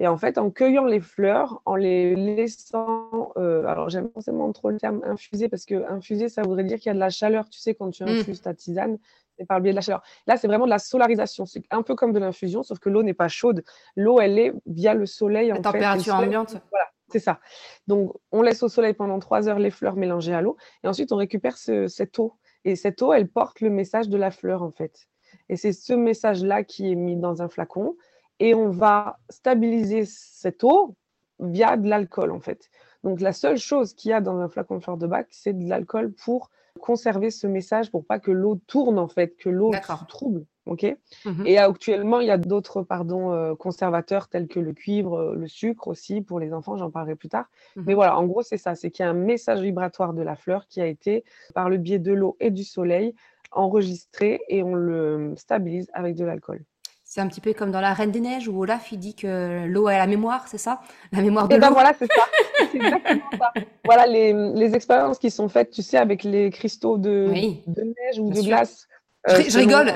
Et 0.00 0.08
en 0.08 0.16
fait, 0.16 0.38
en 0.38 0.50
cueillant 0.50 0.86
les 0.86 0.98
fleurs, 0.98 1.60
en 1.66 1.76
les 1.76 2.16
laissant, 2.16 3.32
euh, 3.36 3.66
alors 3.66 3.90
j'aime 3.90 4.08
forcément 4.10 4.50
trop 4.50 4.70
le 4.70 4.78
terme 4.78 5.02
infuser 5.04 5.50
parce 5.50 5.66
que 5.66 5.86
infuser, 5.90 6.30
ça 6.30 6.40
voudrait 6.40 6.64
dire 6.64 6.78
qu'il 6.78 6.86
y 6.86 6.90
a 6.90 6.94
de 6.94 6.98
la 6.98 7.10
chaleur. 7.10 7.50
Tu 7.50 7.60
sais, 7.60 7.74
quand 7.74 7.90
tu 7.90 8.02
mmh. 8.04 8.08
infuses 8.08 8.40
ta 8.40 8.54
tisane, 8.54 8.98
c'est 9.36 9.44
par 9.44 9.58
le 9.58 9.62
biais 9.62 9.72
de 9.72 9.76
la 9.76 9.82
chaleur. 9.82 10.02
Là, 10.26 10.38
c'est 10.38 10.46
vraiment 10.46 10.64
de 10.64 10.70
la 10.70 10.78
solarisation. 10.78 11.44
C'est 11.44 11.62
un 11.70 11.82
peu 11.82 11.94
comme 11.94 12.14
de 12.14 12.18
l'infusion, 12.18 12.62
sauf 12.62 12.78
que 12.78 12.88
l'eau 12.88 13.02
n'est 13.02 13.12
pas 13.12 13.28
chaude. 13.28 13.62
L'eau, 13.94 14.20
elle 14.20 14.38
est 14.38 14.54
via 14.64 14.94
le 14.94 15.04
soleil. 15.04 15.48
La 15.48 15.60
température 15.60 16.14
ambiante. 16.14 16.56
Voilà, 16.70 16.86
c'est 17.10 17.18
ça. 17.18 17.38
Donc, 17.86 18.14
on 18.32 18.40
laisse 18.40 18.62
au 18.62 18.70
soleil 18.70 18.94
pendant 18.94 19.18
trois 19.18 19.50
heures 19.50 19.58
les 19.58 19.70
fleurs 19.70 19.96
mélangées 19.96 20.32
à 20.32 20.40
l'eau. 20.40 20.56
Et 20.82 20.88
ensuite, 20.88 21.12
on 21.12 21.16
récupère 21.16 21.58
cette 21.58 22.18
eau. 22.18 22.38
Et 22.64 22.74
cette 22.74 23.02
eau, 23.02 23.12
elle 23.12 23.28
porte 23.28 23.60
le 23.60 23.68
message 23.68 24.08
de 24.08 24.16
la 24.16 24.30
fleur, 24.30 24.62
en 24.62 24.70
fait. 24.70 25.08
Et 25.50 25.56
c'est 25.56 25.72
ce 25.72 25.92
message-là 25.92 26.64
qui 26.64 26.90
est 26.90 26.94
mis 26.94 27.16
dans 27.16 27.42
un 27.42 27.50
flacon 27.50 27.96
et 28.40 28.54
on 28.54 28.70
va 28.70 29.18
stabiliser 29.28 30.04
cette 30.06 30.64
eau 30.64 30.96
via 31.38 31.76
de 31.76 31.88
l'alcool 31.88 32.32
en 32.32 32.40
fait. 32.40 32.70
Donc 33.04 33.20
la 33.20 33.32
seule 33.32 33.58
chose 33.58 33.94
qu'il 33.94 34.10
y 34.10 34.14
a 34.14 34.20
dans 34.20 34.38
un 34.40 34.48
flacon 34.48 34.76
de 34.78 34.82
fleur 34.82 34.96
de 34.96 35.06
bac, 35.06 35.28
c'est 35.30 35.52
de 35.52 35.68
l'alcool 35.68 36.12
pour 36.12 36.50
conserver 36.80 37.30
ce 37.30 37.46
message, 37.46 37.90
pour 37.90 38.04
pas 38.04 38.18
que 38.18 38.30
l'eau 38.30 38.60
tourne 38.66 38.98
en 38.98 39.08
fait, 39.08 39.36
que 39.36 39.48
l'eau 39.48 39.72
se 39.72 40.04
trouble. 40.06 40.44
ok? 40.66 40.96
Mhm. 41.24 41.46
Et 41.46 41.58
actuellement, 41.58 42.20
il 42.20 42.28
y 42.28 42.30
a 42.30 42.38
d'autres 42.38 42.82
pardon 42.82 43.32
euh, 43.32 43.54
conservateurs 43.54 44.28
tels 44.28 44.48
que 44.48 44.60
le 44.60 44.72
cuivre, 44.72 45.18
euh, 45.18 45.34
le 45.34 45.48
sucre 45.48 45.88
aussi 45.88 46.20
pour 46.20 46.40
les 46.40 46.52
enfants. 46.52 46.76
J'en 46.76 46.90
parlerai 46.90 47.16
plus 47.16 47.28
tard. 47.28 47.46
Mhm. 47.76 47.84
Mais 47.86 47.94
voilà, 47.94 48.18
en 48.18 48.26
gros, 48.26 48.42
c'est 48.42 48.58
ça, 48.58 48.74
c'est 48.74 48.90
qu'il 48.90 49.04
y 49.04 49.06
a 49.06 49.10
un 49.10 49.14
message 49.14 49.60
vibratoire 49.60 50.14
de 50.14 50.22
la 50.22 50.36
fleur 50.36 50.66
qui 50.68 50.80
a 50.80 50.86
été 50.86 51.24
par 51.54 51.68
le 51.68 51.76
biais 51.76 51.98
de 51.98 52.12
l'eau 52.12 52.36
et 52.40 52.50
du 52.50 52.64
soleil 52.64 53.14
enregistré 53.52 54.40
et 54.48 54.62
on 54.62 54.74
le 54.74 55.34
stabilise 55.36 55.90
avec 55.92 56.14
de 56.14 56.24
l'alcool. 56.24 56.64
C'est 57.12 57.20
un 57.20 57.26
petit 57.26 57.40
peu 57.40 57.52
comme 57.54 57.72
dans 57.72 57.80
La 57.80 57.92
Reine 57.92 58.12
des 58.12 58.20
Neiges 58.20 58.46
où 58.46 58.62
Olaf 58.62 58.92
il 58.92 58.98
dit 59.00 59.16
que 59.16 59.66
l'eau 59.66 59.88
a 59.88 59.98
la 59.98 60.06
mémoire, 60.06 60.46
c'est 60.46 60.58
ça? 60.58 60.80
La 61.10 61.20
mémoire 61.20 61.48
de 61.48 61.56
Et 61.56 61.58
ben 61.58 61.70
voilà, 61.70 61.92
c'est 61.98 62.06
ça. 62.06 62.22
c'est 62.70 62.76
exactement 62.76 63.30
ça. 63.36 63.52
Voilà 63.84 64.06
les, 64.06 64.32
les, 64.32 64.76
expériences 64.76 65.18
qui 65.18 65.28
sont 65.28 65.48
faites, 65.48 65.72
tu 65.72 65.82
sais, 65.82 65.96
avec 65.96 66.22
les 66.22 66.50
cristaux 66.50 66.98
de, 66.98 67.26
de 67.66 67.82
neige 67.82 68.20
ou 68.20 68.30
de 68.30 68.40
glace. 68.40 68.86
Je, 69.28 69.58
rigole, 69.58 69.92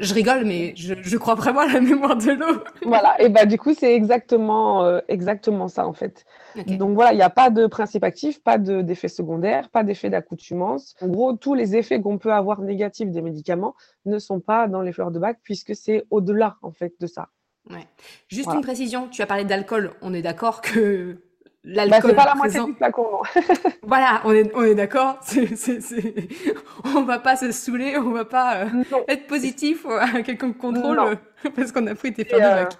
je, 0.00 0.14
rigole, 0.14 0.44
mais 0.44 0.72
je, 0.76 1.16
crois 1.16 1.34
vraiment 1.34 1.60
à 1.60 1.66
la 1.66 1.80
mémoire 1.80 2.16
de 2.16 2.30
l'eau. 2.30 2.62
voilà, 2.84 3.20
et 3.20 3.28
bah 3.28 3.44
du 3.44 3.58
coup, 3.58 3.74
c'est 3.74 3.94
exactement, 3.94 5.00
exactement 5.08 5.68
ça 5.68 5.86
en 5.86 5.92
fait. 5.92 6.24
Donc 6.66 6.94
voilà, 6.94 7.12
il 7.12 7.16
n'y 7.16 7.22
a 7.22 7.30
pas 7.30 7.50
de 7.50 7.66
principe 7.66 8.04
actif, 8.04 8.42
pas 8.42 8.58
d'effet 8.58 9.08
secondaire, 9.08 9.68
pas 9.70 9.82
d'effet 9.82 10.10
d'accoutumance. 10.10 10.94
En 11.00 11.08
gros, 11.08 11.32
tous 11.32 11.54
les 11.54 11.76
effets 11.76 12.00
qu'on 12.00 12.18
peut 12.18 12.32
avoir 12.32 12.60
négatifs 12.60 13.10
des 13.10 13.22
médicaments 13.22 13.74
ne 14.06 14.18
sont 14.18 14.40
pas 14.40 14.68
dans 14.68 14.82
les 14.82 14.92
fleurs 14.92 15.10
de 15.10 15.18
bac 15.18 15.38
puisque 15.42 15.74
c'est 15.74 16.04
au-delà 16.10 16.56
en 16.62 16.70
fait 16.70 16.94
de 17.00 17.06
ça. 17.06 17.28
Ouais. 17.70 17.86
Juste 18.28 18.50
une 18.52 18.62
précision, 18.62 19.08
tu 19.08 19.20
as 19.22 19.26
parlé 19.26 19.44
d'alcool, 19.44 19.92
on 20.00 20.14
est 20.14 20.22
d'accord 20.22 20.60
que 20.60 21.27
l'alcool. 21.68 22.14
Bah, 22.14 22.24
pas 22.24 22.28
la 22.30 22.34
moitié 22.34 22.64
du 22.64 22.74
flacon, 22.74 23.06
voilà, 23.82 24.20
on 24.24 24.32
est, 24.32 24.50
on 24.54 24.62
est 24.62 24.74
d'accord. 24.74 25.20
On 26.96 27.02
va 27.02 27.18
pas 27.18 27.36
se 27.36 27.52
saouler, 27.52 27.96
on 27.98 28.10
va 28.10 28.24
pas 28.24 28.64
euh, 28.64 28.84
être 29.08 29.26
positif 29.26 29.86
à 29.86 30.22
quelqu'un 30.22 30.52
contrôle 30.52 31.00
parce 31.56 31.72
qu'on 31.72 31.86
a 31.86 31.94
pris 31.94 32.12
tes 32.12 32.24
fleurs 32.24 32.40
de 32.40 32.62
bac. 32.64 32.78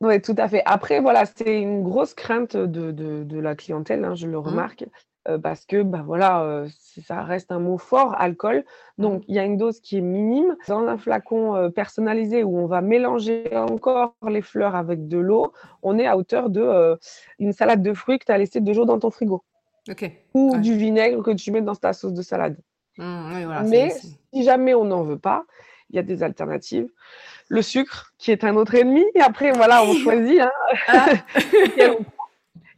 Oui, 0.00 0.20
tout 0.20 0.34
à 0.36 0.48
fait. 0.48 0.62
Après, 0.66 1.00
voilà, 1.00 1.24
c'est 1.24 1.60
une 1.60 1.82
grosse 1.82 2.14
crainte 2.14 2.56
de, 2.56 2.90
de, 2.90 3.22
de 3.22 3.38
la 3.38 3.54
clientèle, 3.54 4.04
hein, 4.04 4.14
je 4.14 4.26
le 4.26 4.38
mmh. 4.38 4.68
Euh, 5.28 5.38
parce 5.38 5.64
que 5.64 5.82
bah, 5.82 6.02
voilà, 6.04 6.42
euh, 6.42 6.68
ça 7.06 7.22
reste 7.22 7.50
un 7.50 7.58
mot 7.58 7.78
fort, 7.78 8.14
alcool. 8.18 8.64
Donc, 8.98 9.22
mmh. 9.22 9.24
il 9.28 9.34
y 9.34 9.38
a 9.38 9.44
une 9.44 9.56
dose 9.56 9.80
qui 9.80 9.98
est 9.98 10.02
minime. 10.02 10.56
Dans 10.68 10.86
un 10.86 10.98
flacon 10.98 11.54
euh, 11.54 11.68
personnalisé 11.70 12.44
où 12.44 12.58
on 12.58 12.66
va 12.66 12.80
mélanger 12.80 13.44
encore 13.56 14.14
les 14.28 14.42
fleurs 14.42 14.74
avec 14.74 15.08
de 15.08 15.18
l'eau, 15.18 15.52
on 15.82 15.98
est 15.98 16.06
à 16.06 16.16
hauteur 16.16 16.50
de 16.50 16.98
une 17.38 17.52
salade 17.52 17.82
de 17.82 17.94
fruits 17.94 18.18
que 18.18 18.26
tu 18.26 18.32
as 18.32 18.38
laissé 18.38 18.60
deux 18.60 18.72
jours 18.72 18.86
dans 18.86 18.98
ton 18.98 19.10
frigo. 19.10 19.42
Ou 20.34 20.56
du 20.58 20.76
vinaigre 20.76 21.22
que 21.22 21.30
tu 21.32 21.50
mets 21.52 21.62
dans 21.62 21.74
ta 21.74 21.92
sauce 21.92 22.14
de 22.14 22.22
salade. 22.22 22.56
Mmh, 22.98 23.68
Mais 23.68 23.90
si 24.32 24.44
jamais 24.44 24.74
on 24.74 24.84
n'en 24.84 25.02
veut 25.02 25.18
pas, 25.18 25.44
il 25.90 25.96
y 25.96 25.98
a 25.98 26.02
des 26.02 26.22
alternatives 26.22 26.88
le 27.48 27.62
sucre, 27.62 28.12
qui 28.18 28.30
est 28.30 28.44
un 28.44 28.56
autre 28.56 28.74
ennemi. 28.74 29.04
Et 29.14 29.20
après, 29.20 29.52
voilà, 29.52 29.84
on 29.84 29.94
choisit. 29.94 30.40
Hein. 30.40 30.50
Ah. 30.88 31.06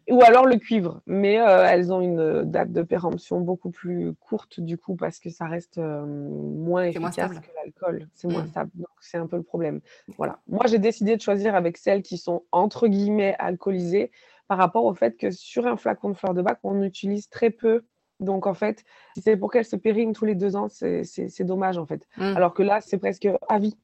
Ou 0.08 0.22
alors 0.22 0.46
le 0.46 0.56
cuivre. 0.56 1.00
Mais 1.06 1.40
euh, 1.40 1.66
elles 1.68 1.92
ont 1.92 2.00
une 2.00 2.42
date 2.42 2.72
de 2.72 2.82
péremption 2.82 3.40
beaucoup 3.40 3.70
plus 3.70 4.14
courte, 4.14 4.60
du 4.60 4.78
coup, 4.78 4.94
parce 4.94 5.18
que 5.18 5.30
ça 5.30 5.46
reste 5.46 5.78
euh, 5.78 6.04
moins 6.04 6.84
efficace 6.84 7.14
que 7.14 7.50
l'alcool. 7.56 8.08
C'est 8.14 8.28
moins 8.28 8.44
mm. 8.44 8.48
stable. 8.48 8.70
Donc, 8.74 8.88
c'est 9.00 9.18
un 9.18 9.26
peu 9.26 9.36
le 9.36 9.42
problème. 9.42 9.80
Voilà. 10.16 10.38
Moi, 10.48 10.66
j'ai 10.66 10.78
décidé 10.78 11.16
de 11.16 11.20
choisir 11.20 11.54
avec 11.54 11.76
celles 11.76 12.02
qui 12.02 12.18
sont, 12.18 12.44
entre 12.52 12.86
guillemets, 12.86 13.34
alcoolisées 13.38 14.10
par 14.48 14.58
rapport 14.58 14.84
au 14.84 14.94
fait 14.94 15.16
que 15.16 15.30
sur 15.30 15.66
un 15.66 15.76
flacon 15.76 16.10
de 16.10 16.14
fleurs 16.14 16.34
de 16.34 16.42
bac, 16.42 16.58
on 16.62 16.82
utilise 16.82 17.28
très 17.28 17.50
peu 17.50 17.82
donc, 18.20 18.46
en 18.46 18.54
fait, 18.54 18.84
si 19.14 19.22
c'est 19.22 19.36
pour 19.36 19.52
qu'elles 19.52 19.66
se 19.66 19.76
périment 19.76 20.12
tous 20.12 20.24
les 20.24 20.34
deux 20.34 20.56
ans, 20.56 20.68
c'est 20.68 21.44
dommage, 21.44 21.78
en 21.78 21.86
fait. 21.86 22.06
Mm. 22.16 22.36
Alors 22.36 22.54
que 22.54 22.62
là, 22.62 22.80
c'est 22.80 22.98
presque 22.98 23.28
à 23.48 23.58
vie. 23.58 23.76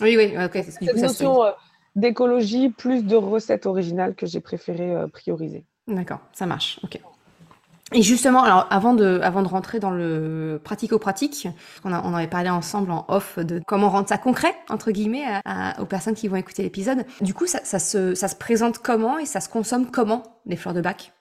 Oui, 0.00 0.16
oui, 0.16 0.34
ok. 0.36 0.64
C'est 0.68 0.92
une 0.92 1.00
notion 1.00 1.44
euh, 1.44 1.50
d'écologie 1.94 2.70
plus 2.70 3.04
de 3.04 3.16
recettes 3.16 3.66
originales 3.66 4.14
que 4.14 4.26
j'ai 4.26 4.40
préféré 4.40 4.94
euh, 4.94 5.06
prioriser. 5.06 5.64
D'accord, 5.86 6.20
ça 6.32 6.46
marche. 6.46 6.80
Ok. 6.82 7.00
Et 7.92 8.02
justement, 8.02 8.42
alors 8.42 8.66
avant 8.70 8.94
de, 8.94 9.20
avant 9.22 9.42
de 9.42 9.48
rentrer 9.48 9.78
dans 9.78 9.90
le 9.90 10.60
pratico-pratique, 10.64 11.48
on, 11.84 11.92
on 11.92 12.14
avait 12.14 12.26
parlé 12.26 12.50
ensemble 12.50 12.90
en 12.90 13.04
off 13.08 13.38
de 13.38 13.60
comment 13.66 13.90
rendre 13.90 14.08
ça 14.08 14.18
concret, 14.18 14.54
entre 14.68 14.90
guillemets, 14.90 15.24
aux 15.78 15.84
personnes 15.84 16.14
qui 16.14 16.26
vont 16.26 16.36
écouter 16.36 16.62
l'épisode. 16.62 17.04
Du 17.20 17.34
coup, 17.34 17.46
ça, 17.46 17.60
ça, 17.62 17.78
se, 17.78 18.14
ça 18.14 18.26
se 18.26 18.36
présente 18.36 18.78
comment 18.78 19.18
et 19.18 19.26
ça 19.26 19.40
se 19.40 19.48
consomme 19.48 19.90
comment, 19.90 20.22
les 20.46 20.56
fleurs 20.56 20.74
de 20.74 20.80
bac? 20.80 21.12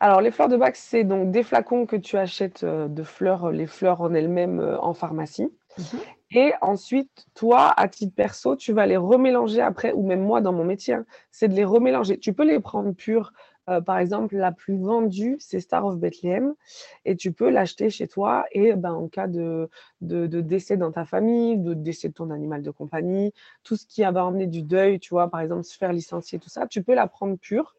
Alors, 0.00 0.20
les 0.20 0.30
fleurs 0.30 0.48
de 0.48 0.56
bac, 0.56 0.76
c'est 0.76 1.04
donc 1.04 1.30
des 1.30 1.42
flacons 1.42 1.84
que 1.84 1.96
tu 1.96 2.16
achètes 2.16 2.64
euh, 2.64 2.88
de 2.88 3.02
fleurs, 3.02 3.50
les 3.50 3.66
fleurs 3.66 4.00
en 4.00 4.14
elles-mêmes 4.14 4.78
en 4.80 4.94
pharmacie. 4.94 5.48
Mhm. 5.78 6.00
Et 6.34 6.52
ensuite, 6.60 7.26
toi, 7.34 7.72
à 7.76 7.88
titre 7.88 8.14
perso, 8.14 8.56
tu 8.56 8.72
vas 8.72 8.86
les 8.86 8.96
remélanger 8.96 9.60
après, 9.60 9.92
ou 9.92 10.06
même 10.06 10.22
moi 10.22 10.40
dans 10.40 10.52
mon 10.52 10.64
métier, 10.64 10.94
hein, 10.94 11.04
c'est 11.30 11.48
de 11.48 11.54
les 11.54 11.64
remélanger. 11.64 12.18
Tu 12.18 12.32
peux 12.32 12.44
les 12.44 12.60
prendre 12.60 12.92
purs. 12.92 13.32
Euh, 13.70 13.80
par 13.80 13.98
exemple, 13.98 14.36
la 14.36 14.50
plus 14.50 14.76
vendue, 14.76 15.36
c'est 15.38 15.60
Star 15.60 15.86
of 15.86 15.98
Bethlehem. 15.98 16.54
Et 17.04 17.16
tu 17.16 17.32
peux 17.32 17.48
l'acheter 17.48 17.90
chez 17.90 18.08
toi. 18.08 18.44
Et 18.52 18.74
ben, 18.74 18.92
en 18.92 19.08
cas 19.08 19.28
de, 19.28 19.68
de, 20.00 20.40
décès 20.40 20.76
dans 20.76 20.90
ta 20.90 21.04
famille, 21.04 21.58
de 21.58 21.74
décès 21.74 22.08
de 22.08 22.14
ton 22.14 22.30
animal 22.30 22.62
de 22.62 22.70
compagnie, 22.70 23.32
tout 23.62 23.76
ce 23.76 23.86
qui 23.86 24.02
va 24.02 24.24
emmener 24.24 24.46
du 24.46 24.62
deuil, 24.62 24.98
tu 24.98 25.10
vois, 25.10 25.30
par 25.30 25.40
exemple, 25.40 25.64
se 25.64 25.76
faire 25.76 25.92
licencier, 25.92 26.38
tout 26.38 26.48
ça, 26.48 26.66
tu 26.66 26.82
peux 26.82 26.94
la 26.94 27.06
prendre 27.06 27.36
pure. 27.36 27.76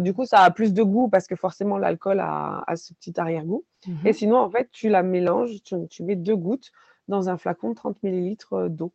Du 0.00 0.12
coup, 0.12 0.26
ça 0.26 0.40
a 0.40 0.50
plus 0.50 0.74
de 0.74 0.82
goût 0.82 1.08
parce 1.08 1.26
que 1.26 1.36
forcément, 1.36 1.78
l'alcool 1.78 2.20
a, 2.20 2.64
ce 2.76 2.92
petit 2.92 3.18
arrière-goût. 3.18 3.64
Et 4.04 4.08
mhm. 4.08 4.12
sinon, 4.12 4.36
en 4.36 4.50
fait, 4.50 4.68
tu 4.70 4.88
la 4.88 5.02
mélanges, 5.02 5.62
tu, 5.62 5.74
tu 5.88 6.02
mets 6.04 6.16
deux 6.16 6.36
gouttes 6.36 6.70
dans 7.08 7.28
un 7.28 7.36
flacon 7.36 7.70
de 7.70 7.74
30 7.74 8.02
ml 8.02 8.36
euh, 8.52 8.68
d'eau. 8.68 8.92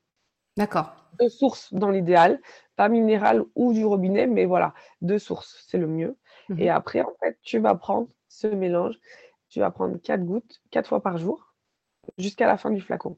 D'accord. 0.58 0.94
De 1.20 1.28
source 1.30 1.74
dans 1.74 1.90
l'idéal, 1.90 2.42
pas 2.76 2.90
minérale 2.90 3.44
ou 3.56 3.74
du 3.74 3.86
robinet, 3.86 4.28
mais 4.28 4.46
voilà, 4.46 4.74
de 5.02 5.18
source, 5.18 5.64
c'est 5.68 5.78
le 5.78 5.88
mieux. 5.88 6.18
Et 6.58 6.66
mhm. 6.66 6.70
après, 6.70 7.02
en 7.02 7.14
fait, 7.22 7.38
tu 7.42 7.60
vas 7.60 7.76
prendre 7.76 8.08
ce 8.28 8.48
mélange, 8.48 8.96
tu 9.50 9.60
vas 9.60 9.72
prendre 9.72 9.98
quatre 9.98 10.24
gouttes, 10.24 10.62
quatre 10.72 10.88
fois 10.88 11.02
par 11.02 11.18
jour, 11.18 11.54
jusqu'à 12.18 12.48
la 12.48 12.58
fin 12.58 12.72
du 12.72 12.82
flacon. 12.82 13.18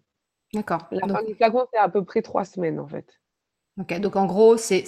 D'accord. 0.54 0.88
La 0.92 1.08
fin 1.08 1.24
du 1.24 1.34
flacon, 1.36 1.66
c'est 1.72 1.80
à 1.80 1.90
peu 1.90 2.04
près 2.04 2.22
trois 2.22 2.46
semaines, 2.46 2.80
en 2.80 2.88
fait. 2.88 3.22
Ok, 3.80 3.98
donc 4.00 4.16
en 4.18 4.26
gros, 4.26 4.58
c'est 4.58 4.84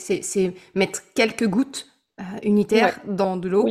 mettre 0.75 1.13
quelques 1.13 1.47
gouttes 1.47 1.87
euh, 2.19 2.23
unitaires 2.43 2.99
dans 3.05 3.37
de 3.37 3.47
l'eau 3.47 3.65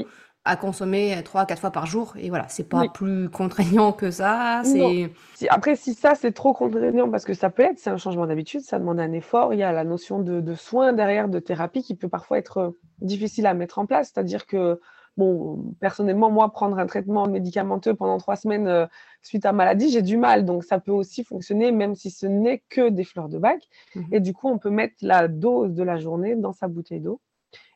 à 0.45 0.57
consommer 0.57 1.21
trois 1.25 1.43
à 1.43 1.47
quatre 1.47 1.61
fois 1.61 1.71
par 1.71 1.87
jour. 1.87 2.15
Et 2.19 2.29
voilà, 2.29 2.49
c'est 2.49 2.69
pas 2.69 2.89
plus 2.89 3.29
contraignant 3.29 3.93
que 3.93 4.11
ça. 4.11 4.63
C'est... 4.65 5.13
après, 5.51 5.77
si 5.77 5.95
ça, 5.95 6.15
c'est 6.15 6.33
trop 6.33 6.53
contraignant, 6.53 7.09
parce 7.09 7.25
que 7.25 7.35
ça 7.35 7.49
peut 7.49 7.63
être, 7.63 7.79
c'est 7.79 7.91
un 7.91 7.97
changement 7.97 8.27
d'habitude, 8.27 8.63
ça 8.63 8.79
demande 8.79 8.99
un 8.99 9.13
effort. 9.13 9.55
Il 9.55 9.61
y 9.61 9.63
a 9.63 9.73
la 9.73 9.85
notion 9.85 10.19
de, 10.19 10.41
de 10.41 10.55
soin 10.55 10.93
derrière, 10.93 11.29
de 11.29 11.39
thérapie, 11.39 11.83
qui 11.83 11.95
peut 11.95 12.09
parfois 12.09 12.39
être 12.39 12.59
euh, 12.59 12.71
difficile 13.01 13.47
à 13.47 13.55
mettre 13.55 13.79
en 13.79 13.87
place. 13.87 14.11
C'est-à-dire 14.13 14.47
que, 14.47 14.81
bon, 15.17 15.75
personnellement, 15.79 16.31
moi, 16.31 16.51
prendre 16.51 16.77
un 16.77 16.87
traitement 16.87 17.29
médicamenteux 17.29 17.95
pendant 17.95 18.19
trois 18.19 18.35
semaines 18.35 18.67
euh, 18.67 18.87
suite 19.23 19.47
à 19.47 19.53
maladie, 19.53 19.91
j'ai 19.91 20.03
du 20.03 20.17
mal. 20.17 20.45
Donc, 20.45 20.65
ça 20.65 20.81
peut 20.81 20.91
aussi 20.91 21.23
fonctionner, 21.23 21.71
même 21.71 21.95
si 21.95 22.11
ce 22.11 22.27
n'est 22.27 22.65
que 22.69 22.89
des 22.89 23.05
fleurs 23.05 23.29
de 23.29 23.39
bac. 23.39 23.63
Mmh 23.95 24.01
et 24.11 24.19
du 24.19 24.35
coup, 24.35 24.49
on 24.49 24.59
peut 24.59 24.71
mettre 24.71 24.97
la 25.03 25.29
dose 25.29 25.73
de 25.73 25.85
la 25.85 25.99
journée 25.99 26.35
dans 26.35 26.53
sa 26.53 26.67
bouteille 26.67 27.01
d'eau 27.01 27.21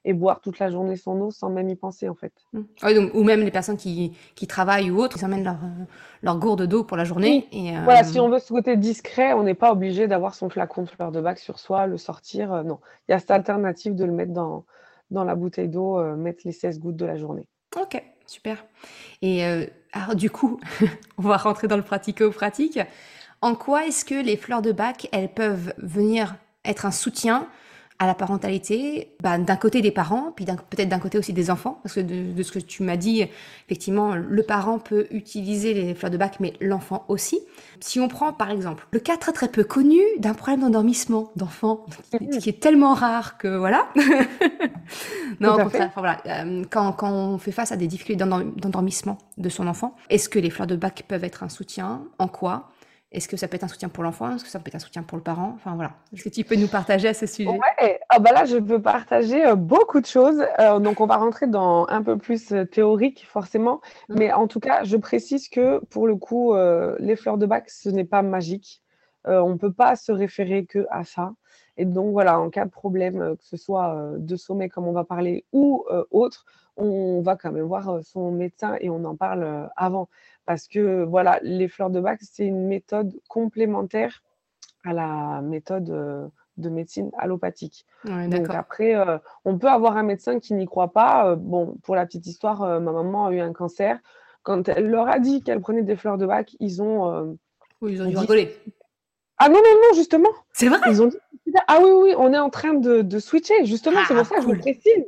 et 0.06 0.14
boire 0.14 0.40
toute 0.40 0.60
la 0.60 0.70
journée 0.70 0.96
son 0.96 1.20
eau 1.20 1.30
sans 1.32 1.50
même 1.50 1.68
y 1.68 1.75
penser 1.75 2.08
en 2.08 2.14
fait. 2.14 2.32
Mmh. 2.52 2.60
Ah 2.80 2.94
donc, 2.94 3.10
ou 3.12 3.25
même 3.25 3.40
les 3.40 3.50
personnes 3.50 3.76
qui, 3.76 4.16
qui 4.36 4.46
travaillent 4.46 4.90
ou 4.90 4.98
autres, 4.98 5.18
ils 5.18 5.25
emmènent 5.25 5.42
leur, 5.42 5.56
euh, 5.56 5.84
leur 6.22 6.38
gourde 6.38 6.62
d'eau 6.62 6.84
pour 6.84 6.96
la 6.96 7.04
journée. 7.04 7.48
Et, 7.50 7.76
euh, 7.76 7.80
Voilà, 7.82 8.04
si 8.04 8.20
on 8.20 8.28
veut 8.28 8.38
ce 8.38 8.52
côté 8.52 8.76
discret, 8.76 9.32
on 9.32 9.42
n'est 9.42 9.54
pas 9.54 9.72
obligé 9.72 10.06
d'avoir 10.06 10.36
son 10.36 10.48
flacon 10.48 10.82
de 10.82 10.88
fleurs 10.88 11.10
de 11.10 11.20
bac 11.20 11.40
sur 11.40 11.58
soi, 11.58 11.88
le 11.88 11.98
sortir. 11.98 12.52
Euh, 12.52 12.62
non, 12.62 12.78
il 13.08 13.12
y 13.12 13.14
a 13.14 13.18
cette 13.18 13.32
alternative 13.32 13.96
de 13.96 14.04
le 14.04 14.12
mettre 14.12 14.32
dans, 14.32 14.64
dans 15.10 15.25
la 15.25 15.34
bouteille 15.34 15.68
d'eau, 15.68 16.00
mettre 16.14 16.42
les 16.44 16.52
16 16.52 16.78
gouttes 16.78 16.96
de 16.96 17.04
la 17.04 17.16
journée. 17.16 17.48
Ok, 17.76 18.00
super. 18.26 18.64
Et 19.22 19.44
alors 19.92 20.14
du 20.14 20.30
coup, 20.30 20.60
on 21.18 21.22
va 21.22 21.36
rentrer 21.36 21.66
dans 21.66 21.76
le 21.76 21.82
pratico-pratique. 21.82 22.78
En 23.42 23.54
quoi 23.54 23.86
est-ce 23.86 24.04
que 24.04 24.14
les 24.14 24.36
fleurs 24.36 24.62
de 24.62 24.72
bac, 24.72 25.08
elles 25.12 25.32
peuvent 25.32 25.75
venir 25.78 26.36
être 26.64 26.86
un 26.86 26.90
soutien 26.90 27.46
à 27.98 28.06
la 28.06 28.14
parentalité, 28.14 29.12
bah, 29.22 29.38
d'un 29.38 29.56
côté 29.56 29.80
des 29.80 29.90
parents, 29.90 30.32
puis 30.34 30.44
peut-être 30.44 30.88
d'un 30.88 30.98
côté 30.98 31.18
aussi 31.18 31.32
des 31.32 31.50
enfants, 31.50 31.80
parce 31.82 31.94
que 31.94 32.00
de, 32.00 32.42
ce 32.42 32.52
que 32.52 32.58
tu 32.58 32.82
m'as 32.82 32.96
dit, 32.96 33.26
effectivement, 33.66 34.14
le 34.14 34.42
parent 34.42 34.78
peut 34.78 35.06
utiliser 35.10 35.72
les 35.72 35.94
fleurs 35.94 36.10
de 36.10 36.18
bac, 36.18 36.36
mais 36.40 36.52
l'enfant 36.60 37.04
aussi. 37.08 37.40
Si 37.80 37.98
on 37.98 38.08
prend 38.08 38.32
par 38.32 38.50
exemple 38.50 38.86
le 38.90 39.00
cas 39.00 39.16
très 39.16 39.32
très 39.32 39.48
peu 39.48 39.64
connu 39.64 40.00
d'un 40.18 40.34
problème 40.34 40.60
d'endormissement 40.60 41.30
d'enfant, 41.36 41.86
qui, 42.40 42.48
est 42.48 42.60
tellement 42.60 42.92
rare 42.92 43.38
que 43.38 43.56
voilà. 43.56 43.88
non, 45.40 45.54
au 45.54 45.58
contraire, 45.58 45.90
voilà, 45.96 46.20
euh, 46.26 46.64
quand, 46.70 46.92
quand 46.92 47.10
on 47.10 47.38
fait 47.38 47.52
face 47.52 47.72
à 47.72 47.76
des 47.76 47.86
difficultés 47.86 48.22
d'endormissement 48.24 49.18
de 49.38 49.48
son 49.48 49.66
enfant, 49.66 49.96
est-ce 50.10 50.28
que 50.28 50.38
les 50.38 50.50
fleurs 50.50 50.66
de 50.66 50.76
bac 50.76 51.04
peuvent 51.08 51.24
être 51.24 51.42
un 51.42 51.48
soutien? 51.48 52.02
En 52.18 52.28
quoi? 52.28 52.68
Est-ce 53.16 53.28
que 53.28 53.37
ça 53.38 53.49
peut 53.49 53.56
être 53.56 53.64
un 53.64 53.68
soutien 53.68 53.88
pour 53.88 54.04
l'enfant? 54.04 54.35
Est-ce 54.35 54.44
que 54.44 54.50
ça 54.50 54.61
peut 54.61 54.68
être 54.68 54.75
un 54.75 54.80
soutien 54.80 55.02
pour 55.02 55.16
le 55.16 55.25
parent? 55.25 55.52
Enfin 55.54 55.75
voilà. 55.75 55.92
Est-ce 56.12 56.23
que 56.23 56.28
tu 56.28 56.44
peux 56.44 56.54
nous 56.54 56.68
partager 56.68 57.08
à 57.08 57.14
ce 57.14 57.26
sujet? 57.26 57.49
Ouais. 57.49 57.99
Ah 58.11 58.18
bah 58.18 58.30
là, 58.32 58.44
je 58.44 58.58
peux 58.58 58.80
partager 58.80 59.44
euh, 59.44 59.54
beaucoup 59.54 60.00
de 60.00 60.06
choses. 60.06 60.44
Euh, 60.61 60.78
donc 60.78 61.00
on 61.00 61.06
va 61.06 61.16
rentrer 61.16 61.46
dans 61.46 61.87
un 61.88 62.02
peu 62.02 62.18
plus 62.18 62.52
euh, 62.52 62.66
théorique 62.66 63.26
forcément, 63.26 63.80
mmh. 64.08 64.14
mais 64.18 64.32
en 64.32 64.46
tout 64.46 64.61
cas, 64.61 64.85
je 64.85 64.99
précise 64.99 65.49
que 65.49 65.82
pour 65.87 66.06
le 66.06 66.16
coup, 66.16 66.54
les 66.99 67.16
fleurs 67.16 67.38
de 67.38 67.46
bac, 67.46 67.70
ce 67.70 67.88
n'est 67.88 68.04
pas 68.04 68.23
magique. 68.23 68.82
on 69.25 69.50
ne 69.50 69.56
peut 69.56 69.73
pas 69.73 69.96
se 69.96 70.12
référer 70.12 70.66
que 70.66 70.87
à 70.90 71.04
ça. 71.04 71.32
Et 71.78 71.85
donc 71.85 72.12
voilà, 72.12 72.38
en 72.38 72.50
cas 72.50 72.64
de 72.64 72.70
problème, 72.70 73.37
que 73.37 73.44
ce 73.44 73.56
soit 73.56 74.12
de 74.16 74.37
sommeil 74.37 74.68
comme 74.68 74.87
on 74.87 74.92
va 74.92 75.04
parler 75.04 75.44
ou 75.52 75.85
autre, 76.11 76.44
on 76.76 77.23
va 77.23 77.37
quand 77.37 77.52
même 77.52 77.64
voir 77.64 78.00
son 78.02 78.30
médecin 78.30 78.76
et 78.80 78.90
on 78.90 79.04
en 79.04 79.16
parle 79.16 79.70
avant 79.76 80.08
parce 80.46 80.68
que 80.68 81.04
voilà, 81.04 81.38
les 81.42 81.68
fleurs 81.68 81.90
de 81.90 82.00
bac, 82.00 82.20
c'est 82.22 82.46
une 82.46 82.66
méthode 82.66 83.12
complémentaire 83.28 84.22
à 84.84 84.92
la 84.92 85.40
méthode 85.42 85.90
euh, 85.90 86.26
de 86.56 86.70
médecine 86.70 87.10
allopathique. 87.18 87.84
Donc 88.04 88.48
après, 88.50 88.94
euh, 88.94 89.18
on 89.44 89.58
peut 89.58 89.68
avoir 89.68 89.96
un 89.96 90.04
médecin 90.04 90.38
qui 90.38 90.54
n'y 90.54 90.66
croit 90.66 90.92
pas. 90.92 91.30
Euh, 91.30 91.36
bon, 91.36 91.76
pour 91.82 91.96
la 91.96 92.06
petite 92.06 92.26
histoire, 92.26 92.80
ma 92.80 92.92
maman 92.92 93.26
a 93.26 93.32
eu 93.32 93.40
un 93.40 93.52
cancer. 93.52 93.98
Quand 94.44 94.68
elle 94.68 94.88
leur 94.88 95.08
a 95.08 95.18
dit 95.18 95.42
qu'elle 95.42 95.60
prenait 95.60 95.82
des 95.82 95.96
fleurs 95.96 96.18
de 96.18 96.26
bac, 96.26 96.56
ils 96.60 96.80
ont... 96.80 97.36
oui, 97.80 97.94
ils 97.94 98.02
ont 98.02 98.06
dû 98.06 98.16
rigoler. 98.16 98.56
Ah 99.38 99.48
non, 99.48 99.56
non, 99.56 99.74
non, 99.88 99.94
justement. 99.94 100.30
C'est 100.52 100.68
vrai? 100.68 100.78
Ils 100.88 101.02
ont 101.02 101.08
dit, 101.08 101.18
ah 101.66 101.78
oui, 101.82 101.90
oui, 101.90 102.14
on 102.16 102.32
est 102.32 102.38
en 102.38 102.48
train 102.48 102.74
de, 102.74 103.02
de 103.02 103.18
switcher. 103.18 103.66
Justement, 103.66 103.98
c'est 104.06 104.14
Ah, 104.14 104.18
pour 104.18 104.26
ça 104.26 104.36
que 104.36 104.42
je 104.42 104.48
me 104.48 104.58
précise. 104.58 105.04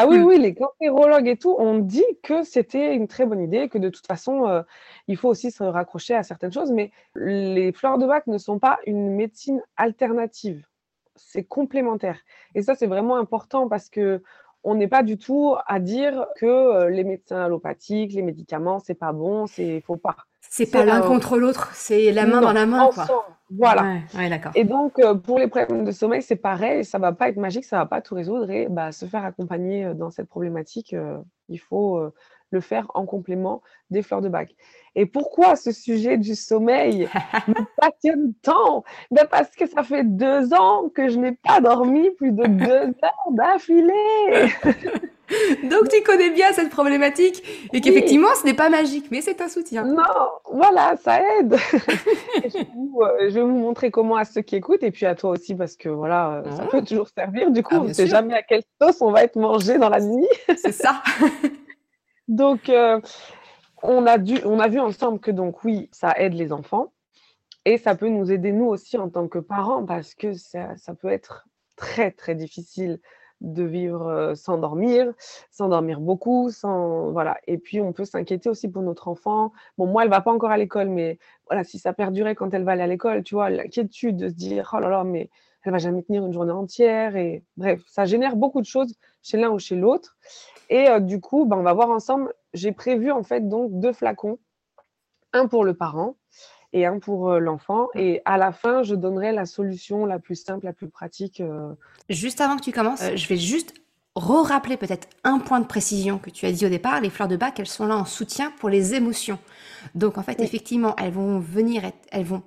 Ah 0.00 0.06
oui, 0.06 0.16
Cool. 0.18 0.26
oui, 0.26 0.38
les 0.38 0.54
cancérologues 0.54 1.26
et 1.26 1.36
tout 1.36 1.54
ont 1.58 1.78
dit 1.78 2.04
que 2.22 2.44
c'était 2.44 2.94
une 2.94 3.08
très 3.08 3.26
bonne 3.26 3.40
idée, 3.40 3.68
que 3.68 3.78
de 3.78 3.88
toute 3.88 4.06
façon, 4.06 4.46
euh, 4.46 4.62
il 5.08 5.16
faut 5.16 5.28
aussi 5.28 5.50
se 5.50 5.64
raccrocher 5.64 6.14
à 6.14 6.22
certaines 6.22 6.52
choses. 6.52 6.70
Mais 6.70 6.92
les 7.16 7.72
fleurs 7.72 7.98
de 7.98 8.06
bac 8.06 8.26
ne 8.28 8.38
sont 8.38 8.60
pas 8.60 8.78
une 8.86 9.10
médecine 9.16 9.60
alternative. 9.76 10.64
C'est 11.16 11.42
complémentaire. 11.42 12.20
Et 12.54 12.62
ça, 12.62 12.76
c'est 12.76 12.86
vraiment 12.86 13.16
important 13.16 13.68
parce 13.68 13.88
que 13.88 14.22
on 14.62 14.76
n'est 14.76 14.88
pas 14.88 15.02
du 15.02 15.18
tout 15.18 15.56
à 15.66 15.80
dire 15.80 16.26
que 16.36 16.46
euh, 16.46 16.90
les 16.90 17.02
médecins 17.04 17.44
allopathiques, 17.44 18.12
les 18.12 18.22
médicaments, 18.22 18.78
c'est 18.78 18.94
pas 18.94 19.12
bon, 19.12 19.46
c'est 19.48 19.80
faut 19.80 19.96
pas. 19.96 20.27
C'est 20.40 20.70
pas 20.70 20.84
l'un 20.84 21.02
un- 21.02 21.06
contre 21.06 21.38
l'autre, 21.38 21.70
c'est 21.74 22.10
la 22.12 22.26
main 22.26 22.36
Non, 22.36 22.48
dans 22.48 22.52
la 22.52 22.66
main, 22.66 22.88
quoi. 22.92 23.04
ensemble. 23.04 23.22
Voilà. 23.50 23.82
Ouais, 23.82 24.02
ouais, 24.16 24.28
d'accord. 24.28 24.52
Et 24.54 24.64
donc, 24.64 24.98
euh, 24.98 25.14
pour 25.14 25.38
les 25.38 25.46
problèmes 25.48 25.84
de 25.84 25.90
sommeil, 25.90 26.20
c'est 26.22 26.36
pareil, 26.36 26.84
ça 26.84 26.98
va 26.98 27.12
pas 27.12 27.28
être 27.30 27.36
magique, 27.38 27.64
ça 27.64 27.78
va 27.78 27.86
pas 27.86 28.00
tout 28.02 28.14
résoudre. 28.14 28.50
Et 28.50 28.66
bah, 28.68 28.92
se 28.92 29.06
faire 29.06 29.24
accompagner 29.24 29.86
euh, 29.86 29.94
dans 29.94 30.10
cette 30.10 30.28
problématique, 30.28 30.92
euh, 30.92 31.16
il 31.48 31.58
faut 31.58 31.96
euh, 31.96 32.12
le 32.50 32.60
faire 32.60 32.86
en 32.94 33.06
complément 33.06 33.62
des 33.90 34.02
fleurs 34.02 34.20
de 34.20 34.28
bac. 34.28 34.54
Et 34.94 35.06
pourquoi 35.06 35.56
ce 35.56 35.72
sujet 35.72 36.18
du 36.18 36.34
sommeil 36.34 37.08
me 37.48 37.54
passionne 37.80 38.32
tant? 38.42 38.84
Ben 39.10 39.26
Parce 39.30 39.50
que 39.56 39.66
ça 39.66 39.82
fait 39.82 40.04
deux 40.04 40.52
ans 40.52 40.88
que 40.94 41.08
je 41.08 41.18
n'ai 41.18 41.32
pas 41.32 41.60
dormi 41.60 42.10
plus 42.18 42.32
de 42.32 42.44
deux 42.46 42.66
heures 43.04 43.32
d'affilée. 43.32 44.52
Donc 45.70 45.88
tu 45.88 46.02
connais 46.02 46.30
bien 46.30 46.52
cette 46.52 46.70
problématique 46.70 47.42
et 47.72 47.80
qu'effectivement 47.80 48.28
ce 48.40 48.46
n'est 48.46 48.54
pas 48.54 48.68
magique, 48.70 49.06
mais 49.10 49.20
c'est 49.20 49.40
un 49.40 49.48
soutien. 49.48 49.84
Non, 49.84 50.02
voilà, 50.52 50.96
ça 50.96 51.20
aide. 51.38 51.54
Et 52.44 52.50
je, 52.50 52.58
vais 52.58 52.68
vous, 52.74 53.00
euh, 53.02 53.28
je 53.28 53.34
vais 53.34 53.42
vous 53.42 53.48
montrer 53.58 53.90
comment 53.90 54.16
à 54.16 54.24
ceux 54.24 54.40
qui 54.42 54.56
écoutent 54.56 54.82
et 54.82 54.90
puis 54.90 55.06
à 55.06 55.14
toi 55.14 55.30
aussi 55.30 55.54
parce 55.54 55.76
que 55.76 55.88
voilà, 55.88 56.42
euh, 56.46 56.50
ça 56.50 56.62
Ah. 56.64 56.68
peut 56.70 56.82
toujours 56.82 57.08
servir. 57.08 57.50
Du 57.50 57.62
coup, 57.62 57.74
Ah, 57.76 57.80
on 57.80 57.84
ne 57.88 57.92
sait 57.92 58.06
jamais 58.06 58.34
à 58.34 58.42
quelle 58.42 58.62
sauce 58.80 59.00
on 59.02 59.10
va 59.10 59.24
être 59.24 59.36
mangé 59.36 59.78
dans 59.78 59.88
la 59.90 60.00
nuit. 60.00 60.26
C'est 60.56 60.72
ça. 60.72 61.02
Donc, 62.28 62.68
euh, 62.68 63.00
on, 63.82 64.06
a 64.06 64.18
dû, 64.18 64.38
on 64.44 64.58
a 64.60 64.68
vu 64.68 64.80
ensemble 64.80 65.18
que 65.20 65.30
donc 65.30 65.64
oui, 65.64 65.88
ça 65.92 66.14
aide 66.16 66.34
les 66.34 66.52
enfants 66.52 66.92
et 67.64 67.78
ça 67.78 67.94
peut 67.94 68.08
nous 68.08 68.30
aider 68.32 68.52
nous 68.52 68.66
aussi 68.66 68.96
en 68.98 69.08
tant 69.08 69.28
que 69.28 69.38
parents 69.38 69.84
parce 69.84 70.14
que 70.14 70.32
ça, 70.34 70.76
ça 70.76 70.94
peut 70.94 71.08
être 71.08 71.46
très 71.76 72.10
très 72.10 72.34
difficile 72.34 72.98
de 73.40 73.62
vivre 73.62 74.32
sans 74.34 74.58
dormir, 74.58 75.12
sans 75.50 75.68
dormir 75.68 76.00
beaucoup, 76.00 76.50
sans 76.50 77.10
voilà. 77.12 77.38
Et 77.46 77.58
puis 77.58 77.80
on 77.80 77.92
peut 77.92 78.04
s'inquiéter 78.04 78.48
aussi 78.48 78.68
pour 78.68 78.82
notre 78.82 79.08
enfant. 79.08 79.52
Bon, 79.76 79.86
moi, 79.86 80.04
elle 80.04 80.10
va 80.10 80.20
pas 80.20 80.32
encore 80.32 80.50
à 80.50 80.58
l'école, 80.58 80.88
mais 80.88 81.18
voilà, 81.46 81.64
si 81.64 81.78
ça 81.78 81.92
perdurait 81.92 82.34
quand 82.34 82.52
elle 82.54 82.64
va 82.64 82.72
aller 82.72 82.82
à 82.82 82.86
l'école, 82.86 83.22
tu 83.22 83.34
vois, 83.34 83.50
l'inquiétude 83.50 84.16
de 84.16 84.28
se 84.28 84.34
dire 84.34 84.70
oh 84.74 84.80
là 84.80 84.88
là, 84.88 85.04
mais 85.04 85.30
elle 85.62 85.72
va 85.72 85.78
jamais 85.78 86.02
tenir 86.02 86.24
une 86.24 86.32
journée 86.32 86.52
entière 86.52 87.16
et 87.16 87.44
bref, 87.56 87.82
ça 87.88 88.04
génère 88.04 88.36
beaucoup 88.36 88.60
de 88.60 88.66
choses 88.66 88.94
chez 89.22 89.36
l'un 89.36 89.50
ou 89.50 89.58
chez 89.58 89.76
l'autre. 89.76 90.16
Et 90.70 90.88
du 91.00 91.20
coup, 91.20 91.44
ben, 91.46 91.56
on 91.56 91.62
va 91.62 91.72
voir 91.72 91.90
ensemble. 91.90 92.32
J'ai 92.54 92.72
prévu 92.72 93.10
en 93.10 93.22
fait 93.22 93.48
donc 93.48 93.70
deux 93.80 93.92
flacons, 93.92 94.38
un 95.32 95.46
pour 95.46 95.64
le 95.64 95.74
parent 95.74 96.16
et 96.72 96.86
un 96.86 96.98
pour 96.98 97.30
euh, 97.30 97.38
l'enfant. 97.38 97.88
Et 97.94 98.20
à 98.24 98.36
la 98.38 98.52
fin, 98.52 98.82
je 98.82 98.94
donnerai 98.94 99.32
la 99.32 99.46
solution 99.46 100.04
la 100.06 100.18
plus 100.18 100.36
simple, 100.36 100.64
la 100.66 100.72
plus 100.72 100.88
pratique. 100.88 101.40
euh. 101.40 101.72
Juste 102.10 102.40
avant 102.40 102.56
que 102.56 102.62
tu 102.62 102.72
commences, 102.72 103.02
euh, 103.02 103.16
je 103.16 103.26
vais 103.28 103.36
juste 103.36 103.74
re-rappeler 104.14 104.76
peut-être 104.76 105.08
un 105.24 105.38
point 105.38 105.60
de 105.60 105.66
précision 105.66 106.18
que 106.18 106.30
tu 106.30 106.44
as 106.46 106.52
dit 106.52 106.66
au 106.66 106.68
départ. 106.68 107.00
Les 107.00 107.10
fleurs 107.10 107.28
de 107.28 107.36
bac, 107.36 107.58
elles 107.60 107.66
sont 107.66 107.86
là 107.86 107.96
en 107.96 108.04
soutien 108.04 108.52
pour 108.58 108.68
les 108.68 108.94
émotions. 108.94 109.38
Donc 109.94 110.18
en 110.18 110.22
fait, 110.22 110.36
Oui. 110.38 110.44
effectivement, 110.44 110.94
elles 110.96 111.12
vont 111.12 111.38
venir, 111.38 111.84
être, 111.84 111.98
elles 112.10 112.24
vont 112.24 112.42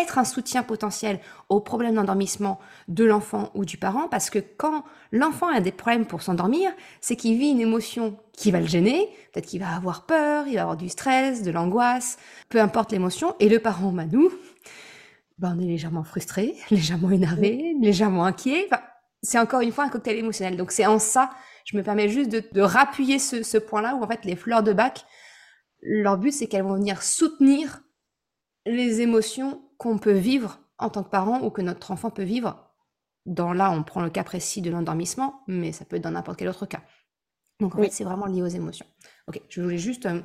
être 0.00 0.18
un 0.18 0.24
soutien 0.24 0.62
potentiel 0.62 1.20
aux 1.48 1.60
problèmes 1.60 1.94
d'endormissement 1.94 2.58
de 2.88 3.04
l'enfant 3.04 3.50
ou 3.54 3.64
du 3.64 3.76
parent, 3.76 4.08
parce 4.08 4.30
que 4.30 4.38
quand 4.38 4.84
l'enfant 5.12 5.48
a 5.48 5.60
des 5.60 5.72
problèmes 5.72 6.06
pour 6.06 6.22
s'endormir, 6.22 6.70
c'est 7.00 7.16
qu'il 7.16 7.38
vit 7.38 7.50
une 7.50 7.60
émotion 7.60 8.18
qui 8.32 8.50
va 8.50 8.60
le 8.60 8.66
gêner, 8.66 9.08
peut-être 9.32 9.46
qu'il 9.46 9.60
va 9.60 9.74
avoir 9.74 10.06
peur, 10.06 10.46
il 10.46 10.54
va 10.54 10.62
avoir 10.62 10.76
du 10.76 10.88
stress, 10.88 11.42
de 11.42 11.50
l'angoisse, 11.50 12.18
peu 12.48 12.60
importe 12.60 12.92
l'émotion, 12.92 13.34
et 13.40 13.48
le 13.48 13.58
parent, 13.58 13.92
bah 13.92 14.06
nous, 14.10 14.30
bah 15.38 15.52
on 15.54 15.60
est 15.60 15.66
légèrement 15.66 16.04
frustré, 16.04 16.54
légèrement 16.70 17.10
énervé, 17.10 17.74
légèrement 17.80 18.24
inquiet, 18.24 18.66
enfin, 18.70 18.82
c'est 19.22 19.38
encore 19.38 19.60
une 19.60 19.72
fois 19.72 19.84
un 19.84 19.88
cocktail 19.88 20.18
émotionnel. 20.18 20.56
Donc 20.56 20.70
c'est 20.70 20.86
en 20.86 20.98
ça, 20.98 21.30
je 21.64 21.76
me 21.76 21.82
permets 21.82 22.08
juste 22.08 22.30
de, 22.30 22.42
de 22.52 22.60
rappuyer 22.60 23.18
ce, 23.18 23.42
ce 23.42 23.58
point-là 23.58 23.96
où 23.96 24.02
en 24.04 24.06
fait 24.06 24.24
les 24.24 24.36
fleurs 24.36 24.62
de 24.62 24.72
bac, 24.72 25.04
leur 25.82 26.18
but 26.18 26.32
c'est 26.32 26.46
qu'elles 26.46 26.62
vont 26.62 26.74
venir 26.74 27.02
soutenir 27.02 27.80
les 28.66 29.00
émotions 29.00 29.62
qu'on 29.78 29.98
peut 29.98 30.12
vivre 30.12 30.58
en 30.78 30.90
tant 30.90 31.02
que 31.02 31.10
parent 31.10 31.42
ou 31.42 31.50
que 31.50 31.62
notre 31.62 31.90
enfant 31.90 32.10
peut 32.10 32.22
vivre. 32.24 32.70
Dans 33.26 33.52
là, 33.52 33.70
on 33.72 33.82
prend 33.82 34.02
le 34.02 34.10
cas 34.10 34.24
précis 34.24 34.62
de 34.62 34.70
l'endormissement, 34.70 35.42
mais 35.48 35.72
ça 35.72 35.84
peut 35.84 35.96
être 35.96 36.02
dans 36.04 36.12
n'importe 36.12 36.38
quel 36.38 36.48
autre 36.48 36.66
cas. 36.66 36.82
Donc 37.60 37.74
en 37.74 37.78
Oui. 37.78 37.86
fait, 37.86 37.92
c'est 37.92 38.04
vraiment 38.04 38.26
lié 38.26 38.42
aux 38.42 38.46
émotions. 38.46 38.86
Ok, 39.28 39.40
je 39.48 39.62
voulais 39.62 39.78
juste 39.78 40.06
euh, 40.06 40.20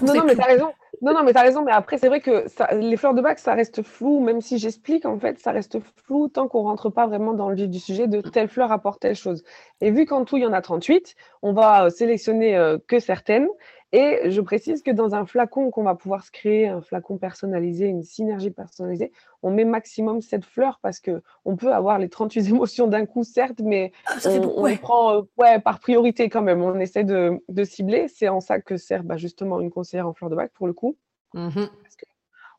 Non, 0.00 0.14
enfoncer 0.14 0.14
non, 0.14 0.22
le 0.22 0.26
mais 0.26 0.36
t'as 0.36 0.44
raison. 0.46 0.72
Non, 1.02 1.12
non, 1.12 1.24
mais 1.24 1.32
t'as 1.32 1.42
raison. 1.42 1.64
Mais 1.64 1.72
après, 1.72 1.98
c'est 1.98 2.08
vrai 2.08 2.20
que 2.20 2.46
ça- 2.48 2.72
les 2.74 2.96
fleurs 2.96 3.14
de 3.14 3.20
bac, 3.22 3.38
ça 3.38 3.54
reste 3.54 3.82
flou. 3.82 4.20
Même 4.20 4.40
si 4.40 4.58
j'explique, 4.58 5.06
en 5.06 5.18
fait, 5.18 5.38
ça 5.40 5.50
reste 5.50 5.78
flou 6.04 6.28
tant 6.28 6.46
qu'on 6.48 6.62
rentre 6.62 6.88
pas 6.90 7.06
vraiment 7.06 7.34
dans 7.34 7.48
le 7.48 7.56
vif 7.56 7.68
du 7.68 7.80
sujet 7.80 8.06
de 8.06 8.20
telle 8.20 8.48
fleur 8.48 8.70
apporte 8.70 9.00
telle 9.00 9.16
chose. 9.16 9.42
Et 9.80 9.90
vu 9.90 10.06
qu'en 10.06 10.24
tout, 10.24 10.36
il 10.36 10.42
y 10.44 10.46
en 10.46 10.52
a 10.52 10.62
38, 10.62 11.14
on 11.42 11.52
va 11.52 11.86
euh, 11.86 11.90
sélectionner 11.90 12.56
euh, 12.56 12.78
que 12.86 13.00
certaines. 13.00 13.48
Et 13.92 14.30
je 14.30 14.40
précise 14.42 14.82
que 14.82 14.90
dans 14.90 15.14
un 15.14 15.24
flacon 15.24 15.70
qu'on 15.70 15.82
va 15.82 15.94
pouvoir 15.94 16.22
se 16.22 16.30
créer, 16.30 16.68
un 16.68 16.82
flacon 16.82 17.16
personnalisé, 17.16 17.86
une 17.86 18.02
synergie 18.02 18.50
personnalisée, 18.50 19.12
on 19.42 19.50
met 19.50 19.64
maximum 19.64 20.20
7 20.20 20.44
fleurs 20.44 20.78
parce 20.82 21.00
que 21.00 21.22
on 21.46 21.56
peut 21.56 21.72
avoir 21.72 21.98
les 21.98 22.10
38 22.10 22.48
émotions 22.50 22.86
d'un 22.86 23.06
coup, 23.06 23.24
certes, 23.24 23.60
mais 23.60 23.92
Ah, 24.06 24.16
on, 24.26 24.40
beaucoup, 24.40 24.60
on 24.60 24.62
ouais. 24.64 24.70
les 24.72 24.76
prend 24.78 25.14
euh, 25.14 25.22
ouais, 25.38 25.58
par 25.60 25.80
priorité 25.80 26.28
quand 26.28 26.42
même. 26.42 26.60
On 26.60 26.78
essaie 26.78 27.04
de, 27.04 27.42
de 27.48 27.64
cibler. 27.64 28.08
C'est 28.08 28.28
en 28.28 28.40
ça 28.40 28.60
que 28.60 28.76
sert 28.76 29.04
bah, 29.04 29.16
justement 29.16 29.58
une 29.60 29.70
conseillère 29.70 30.06
en 30.06 30.12
fleurs 30.12 30.30
de 30.30 30.36
bac 30.36 30.52
pour 30.52 30.66
le 30.66 30.74
coup. 30.74 30.96
Mhm. 31.32 31.68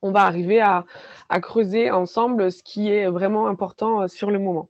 On 0.01 0.11
va 0.11 0.21
arriver 0.21 0.61
à, 0.61 0.85
à 1.27 1.41
creuser 1.41 1.91
ensemble 1.91 2.51
ce 2.51 2.63
qui 2.63 2.89
est 2.89 3.07
vraiment 3.07 3.47
important 3.47 4.01
euh, 4.03 4.07
sur 4.07 4.31
le 4.31 4.39
moment. 4.39 4.69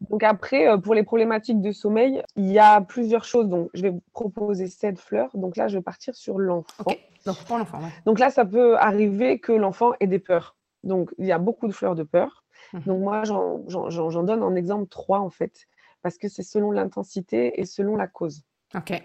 Donc 0.00 0.22
après, 0.22 0.68
euh, 0.68 0.78
pour 0.78 0.94
les 0.94 1.02
problématiques 1.02 1.60
de 1.60 1.72
sommeil, 1.72 2.22
il 2.36 2.50
y 2.50 2.58
a 2.58 2.80
plusieurs 2.80 3.24
choses. 3.24 3.48
Donc 3.48 3.70
je 3.74 3.82
vais 3.82 3.90
vous 3.90 4.02
proposer 4.12 4.66
sept 4.68 4.98
fleurs. 4.98 5.30
Donc 5.34 5.56
là, 5.56 5.68
je 5.68 5.78
vais 5.78 5.82
partir 5.82 6.14
sur 6.14 6.38
l'enfant. 6.38 6.84
Donc 7.26 7.44
pour 7.46 7.58
l'enfant, 7.58 7.78
ouais. 7.78 7.90
Donc 8.06 8.18
là, 8.18 8.30
ça 8.30 8.44
peut 8.44 8.76
arriver 8.76 9.38
que 9.38 9.52
l'enfant 9.52 9.92
ait 10.00 10.06
des 10.06 10.18
peurs. 10.18 10.56
Donc 10.82 11.14
il 11.18 11.26
y 11.26 11.32
a 11.32 11.38
beaucoup 11.38 11.66
de 11.66 11.72
fleurs 11.72 11.94
de 11.94 12.02
peur. 12.02 12.44
Mhm. 12.72 12.82
Donc 12.86 13.00
moi, 13.00 13.22
j'en 13.24 14.22
donne 14.22 14.42
en 14.42 14.54
exemple 14.54 14.88
trois 14.88 15.20
en 15.20 15.30
fait, 15.30 15.66
parce 16.02 16.18
que 16.18 16.28
c'est 16.28 16.42
selon 16.42 16.70
l'intensité 16.70 17.60
et 17.60 17.64
selon 17.64 17.96
la 17.96 18.06
cause. 18.06 18.44
Ok. 18.74 19.02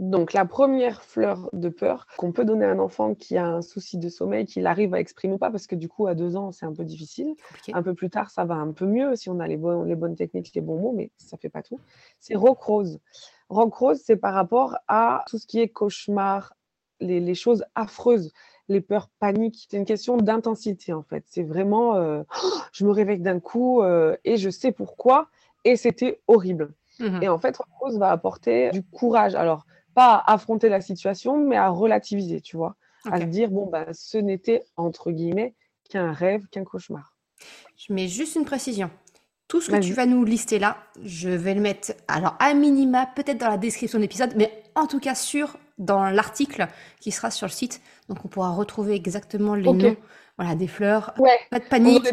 Donc, 0.00 0.32
la 0.32 0.44
première 0.44 1.02
fleur 1.04 1.48
de 1.52 1.68
peur 1.68 2.06
qu'on 2.16 2.32
peut 2.32 2.44
donner 2.44 2.64
à 2.64 2.70
un 2.70 2.80
enfant 2.80 3.14
qui 3.14 3.36
a 3.36 3.46
un 3.46 3.62
souci 3.62 3.96
de 3.96 4.08
sommeil, 4.08 4.44
qu'il 4.44 4.66
arrive 4.66 4.92
à 4.92 4.98
exprimer 5.00 5.34
ou 5.34 5.38
pas, 5.38 5.50
parce 5.52 5.68
que 5.68 5.76
du 5.76 5.88
coup, 5.88 6.08
à 6.08 6.14
deux 6.16 6.36
ans, 6.36 6.50
c'est 6.50 6.66
un 6.66 6.72
peu 6.72 6.84
difficile. 6.84 7.34
Un 7.72 7.82
peu 7.82 7.94
plus 7.94 8.10
tard, 8.10 8.30
ça 8.30 8.44
va 8.44 8.54
un 8.56 8.72
peu 8.72 8.86
mieux 8.86 9.14
si 9.14 9.30
on 9.30 9.38
a 9.38 9.46
les, 9.46 9.56
bonnes- 9.56 9.86
les 9.86 9.94
bonnes 9.94 10.16
techniques, 10.16 10.50
les 10.54 10.60
bons 10.60 10.80
mots, 10.80 10.92
mais 10.96 11.10
ça 11.16 11.36
fait 11.36 11.48
pas 11.48 11.62
tout. 11.62 11.78
C'est 12.18 12.34
rock 12.34 12.60
rose. 12.60 12.98
Rock 13.48 13.72
rose, 13.74 14.00
c'est 14.04 14.16
par 14.16 14.34
rapport 14.34 14.76
à 14.88 15.24
tout 15.28 15.38
ce 15.38 15.46
qui 15.46 15.60
est 15.60 15.68
cauchemar, 15.68 16.54
les, 17.00 17.20
les 17.20 17.34
choses 17.36 17.64
affreuses, 17.76 18.32
les 18.68 18.80
peurs 18.80 19.10
paniques. 19.20 19.68
C'est 19.70 19.76
une 19.76 19.84
question 19.84 20.16
d'intensité, 20.16 20.92
en 20.92 21.02
fait. 21.02 21.22
C'est 21.28 21.44
vraiment, 21.44 21.94
euh, 21.96 22.24
je 22.72 22.84
me 22.84 22.90
réveille 22.90 23.20
d'un 23.20 23.38
coup 23.38 23.80
euh, 23.82 24.16
et 24.24 24.38
je 24.38 24.50
sais 24.50 24.72
pourquoi, 24.72 25.28
et 25.62 25.76
c'était 25.76 26.20
horrible. 26.26 26.74
Mhm. 26.98 27.22
Et 27.22 27.28
en 27.28 27.38
fait, 27.38 27.56
Rock 27.56 27.68
Rose 27.80 27.98
va 27.98 28.10
apporter 28.10 28.70
du 28.70 28.82
courage. 28.82 29.34
Alors, 29.36 29.66
pas 29.94 30.14
à 30.14 30.34
affronter 30.34 30.68
la 30.68 30.80
situation, 30.80 31.36
mais 31.36 31.56
à 31.56 31.68
relativiser, 31.68 32.40
tu 32.40 32.56
vois. 32.56 32.76
À 33.10 33.20
se 33.20 33.26
dire, 33.26 33.50
bon, 33.50 33.66
ben, 33.66 33.86
ce 33.92 34.16
n'était, 34.16 34.64
entre 34.76 35.10
guillemets, 35.10 35.54
qu'un 35.90 36.12
rêve, 36.12 36.46
qu'un 36.50 36.64
cauchemar. 36.64 37.14
Je 37.76 37.92
mets 37.92 38.08
juste 38.08 38.36
une 38.36 38.44
précision. 38.44 38.90
Tout 39.46 39.60
ce 39.60 39.70
que 39.70 39.76
tu 39.76 39.92
vas 39.92 40.06
nous 40.06 40.24
lister 40.24 40.58
là, 40.58 40.78
je 41.02 41.28
vais 41.28 41.54
le 41.54 41.60
mettre, 41.60 41.92
alors 42.08 42.34
à 42.40 42.54
minima, 42.54 43.06
peut-être 43.14 43.38
dans 43.38 43.50
la 43.50 43.58
description 43.58 43.98
de 43.98 44.02
l'épisode, 44.02 44.32
mais 44.36 44.64
en 44.74 44.86
tout 44.86 45.00
cas 45.00 45.14
sûr 45.14 45.58
dans 45.76 46.04
l'article 46.04 46.66
qui 46.98 47.10
sera 47.10 47.30
sur 47.30 47.46
le 47.46 47.52
site. 47.52 47.82
Donc 48.08 48.24
on 48.24 48.28
pourra 48.28 48.50
retrouver 48.50 48.94
exactement 48.94 49.54
les 49.54 49.70
noms 49.70 49.96
voilà, 50.36 50.54
des 50.54 50.66
fleurs. 50.66 51.14
Ouais, 51.18 51.38
Pas 51.50 51.60
de 51.60 51.64
panique. 51.64 52.08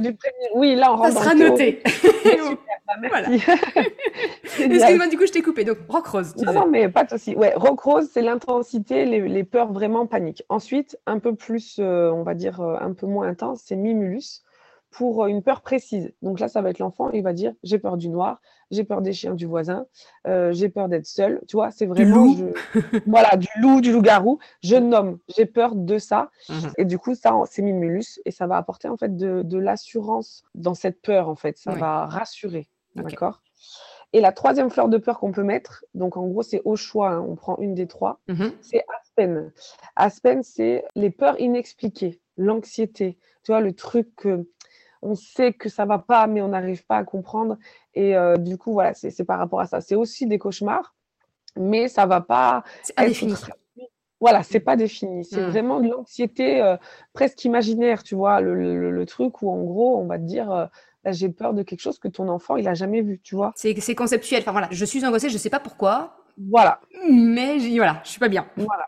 Oui, 0.55 0.75
là, 0.75 0.93
on 0.93 0.97
ça 0.97 1.03
rentre 1.03 1.13
dans 1.15 1.21
sera 1.21 1.35
noté. 1.35 1.81
Bah. 3.01 3.23
Génial. 4.57 4.77
Excuse-moi, 4.77 5.07
du 5.07 5.17
coup, 5.17 5.25
je 5.25 5.31
t'ai 5.31 5.41
coupé. 5.41 5.63
Donc, 5.63 5.77
rock 5.87 6.07
rose, 6.07 6.33
tu 6.37 6.45
Non, 6.45 6.53
non, 6.53 6.67
mais 6.67 6.89
pas 6.89 7.03
de 7.03 7.09
souci. 7.09 7.35
Ouais, 7.35 7.53
rock 7.55 7.79
rose, 7.79 8.09
c'est 8.11 8.21
l'intensité, 8.21 9.05
les, 9.05 9.21
les 9.21 9.43
peurs 9.43 9.71
vraiment 9.71 10.05
paniques. 10.07 10.43
Ensuite, 10.49 10.97
un 11.05 11.19
peu 11.19 11.35
plus, 11.35 11.77
euh, 11.79 12.11
on 12.11 12.23
va 12.23 12.33
dire, 12.33 12.61
euh, 12.61 12.75
un 12.79 12.93
peu 12.93 13.07
moins 13.07 13.27
intense, 13.27 13.61
c'est 13.65 13.75
mimulus. 13.75 14.41
Pour 14.91 15.25
une 15.25 15.41
peur 15.41 15.61
précise. 15.61 16.11
Donc 16.21 16.39
là, 16.39 16.49
ça 16.49 16.61
va 16.61 16.69
être 16.69 16.79
l'enfant, 16.79 17.09
il 17.11 17.23
va 17.23 17.33
dire 17.33 17.53
j'ai 17.63 17.79
peur 17.79 17.97
du 17.97 18.09
noir, 18.09 18.41
j'ai 18.71 18.83
peur 18.83 19.01
des 19.01 19.13
chiens 19.13 19.33
du 19.33 19.45
voisin, 19.45 19.85
euh, 20.27 20.51
j'ai 20.51 20.67
peur 20.69 20.89
d'être 20.89 21.05
seul. 21.05 21.41
Tu 21.47 21.55
vois, 21.55 21.71
c'est 21.71 21.85
vraiment 21.85 22.35
voilà 23.07 23.37
du 23.37 23.47
loup, 23.61 23.79
du 23.79 23.93
loup-garou. 23.93 24.39
Je 24.61 24.75
nomme, 24.75 25.17
j'ai 25.35 25.45
peur 25.45 25.75
de 25.75 25.97
ça. 25.97 26.29
Mhm. 26.49 26.71
Et 26.77 26.85
du 26.85 26.99
coup, 26.99 27.15
ça, 27.15 27.33
c'est 27.49 27.61
Mimulus 27.61 28.19
et 28.25 28.31
ça 28.31 28.47
va 28.47 28.57
apporter 28.57 28.89
en 28.89 28.97
fait 28.97 29.15
de, 29.15 29.57
l'assurance 29.57 30.43
dans 30.55 30.73
cette 30.73 31.01
peur 31.01 31.29
en 31.29 31.35
fait. 31.35 31.57
Ça 31.57 31.71
va 31.71 32.05
rassurer, 32.05 32.67
d'accord? 32.95 33.41
Et 34.13 34.19
la 34.19 34.33
troisième 34.33 34.69
fleur 34.69 34.89
de 34.89 34.97
peur 34.97 35.19
qu'on 35.19 35.31
peut 35.31 35.43
mettre, 35.43 35.85
donc 35.93 36.17
en 36.17 36.27
gros, 36.27 36.43
c'est 36.43 36.61
au 36.65 36.75
choix, 36.75 37.11
hein, 37.11 37.25
on 37.25 37.35
prend 37.35 37.57
une 37.59 37.75
des 37.75 37.87
trois, 37.87 38.19
mhm. 38.27 38.51
c'est 38.59 38.83
Aspen. 38.99 39.53
Aspen, 39.95 40.43
c'est 40.43 40.83
les 40.95 41.11
peurs 41.11 41.39
inexpliquées, 41.39 42.19
l'anxiété, 42.35 43.17
tu 43.43 43.53
vois, 43.53 43.61
le 43.61 43.73
truc 43.73 44.13
que 44.17 44.45
on 45.01 45.15
sait 45.15 45.53
que 45.53 45.69
ça 45.69 45.85
va 45.85 45.99
pas, 45.99 46.27
mais 46.27 46.41
on 46.41 46.49
n'arrive 46.49 46.85
pas 46.85 46.97
à 46.97 47.03
comprendre. 47.03 47.57
Et 47.93 48.15
euh, 48.15 48.37
du 48.37 48.57
coup, 48.57 48.73
voilà, 48.73 48.93
c'est 48.93 49.25
par 49.25 49.39
rapport 49.39 49.59
à 49.59 49.65
ça. 49.65 49.81
C'est 49.81 49.95
aussi 49.95 50.27
des 50.27 50.37
cauchemars, 50.37 50.95
mais 51.55 51.87
ça 51.87 52.05
va 52.05 52.21
pas. 52.21 52.63
C'est 52.83 52.99
indéfini. 52.99 53.33
Voilà, 54.19 54.43
c'est 54.43 54.59
pas 54.59 54.75
défini. 54.75 55.25
C'est 55.25 55.41
hmm. 55.41 55.49
vraiment 55.49 55.79
de 55.79 55.89
l'anxiété 55.89 56.61
euh, 56.61 56.77
presque 57.13 57.43
imaginaire, 57.43 58.03
tu 58.03 58.13
vois, 58.13 58.39
le, 58.39 59.05
truc 59.05 59.41
où 59.41 59.49
en 59.49 59.63
gros, 59.63 59.97
on 59.97 60.05
va 60.05 60.17
te 60.17 60.23
dire. 60.23 60.51
Euh, 60.51 60.65
j'ai 61.03 61.29
peur 61.29 61.55
de 61.55 61.63
quelque 61.63 61.79
chose 61.79 61.97
que 61.97 62.07
ton 62.07 62.29
enfant 62.29 62.57
il 62.57 62.67
a 62.67 62.75
jamais 62.75 63.01
vu, 63.01 63.19
tu 63.23 63.33
vois. 63.33 63.53
C'est 63.55 63.95
conceptuel. 63.95 64.41
Enfin 64.41 64.51
voilà, 64.51 64.67
je 64.69 64.85
suis 64.85 65.03
angoissée, 65.03 65.29
je 65.29 65.37
sais 65.39 65.49
pas 65.49 65.59
pourquoi. 65.59 66.15
Voilà. 66.37 66.79
Mais 67.09 67.57
voilà, 67.75 68.01
je 68.03 68.09
suis 68.11 68.19
pas 68.19 68.29
bien. 68.29 68.47
Voilà. 68.55 68.87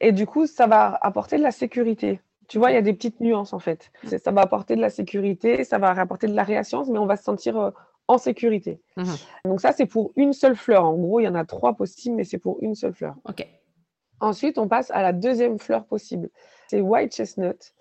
Et 0.00 0.12
du 0.12 0.26
coup, 0.26 0.46
ça 0.46 0.66
va 0.66 0.98
apporter 1.02 1.36
de 1.36 1.42
la 1.42 1.50
sécurité. 1.50 2.20
Tu 2.50 2.58
vois, 2.58 2.72
il 2.72 2.74
y 2.74 2.76
a 2.78 2.82
des 2.82 2.92
petites 2.92 3.20
nuances 3.20 3.52
en 3.52 3.60
fait. 3.60 3.92
Ça 4.04 4.32
va 4.32 4.40
apporter 4.40 4.74
de 4.74 4.80
la 4.80 4.90
sécurité, 4.90 5.62
ça 5.62 5.78
va 5.78 5.90
apporter 5.90 6.26
de 6.26 6.34
la 6.34 6.42
réassurance, 6.42 6.88
mais 6.88 6.98
on 6.98 7.06
va 7.06 7.16
se 7.16 7.22
sentir 7.22 7.56
euh, 7.56 7.70
en 8.08 8.18
sécurité. 8.18 8.80
Mhm. 8.96 9.14
Donc 9.44 9.60
ça, 9.60 9.70
c'est 9.70 9.86
pour 9.86 10.12
une 10.16 10.32
seule 10.32 10.56
fleur. 10.56 10.84
En 10.84 10.96
gros, 10.96 11.20
il 11.20 11.24
y 11.24 11.28
en 11.28 11.36
a 11.36 11.44
trois 11.44 11.74
possibles, 11.74 12.16
mais 12.16 12.24
c'est 12.24 12.38
pour 12.38 12.58
une 12.60 12.74
seule 12.74 12.92
fleur. 12.92 13.14
Ok. 13.24 13.46
Ensuite, 14.18 14.58
on 14.58 14.66
passe 14.66 14.90
à 14.90 15.00
la 15.00 15.12
deuxième 15.12 15.60
fleur 15.60 15.86
possible. 15.86 16.28
C'est 16.66 16.80
white 16.80 17.14
chestnut. 17.14 17.72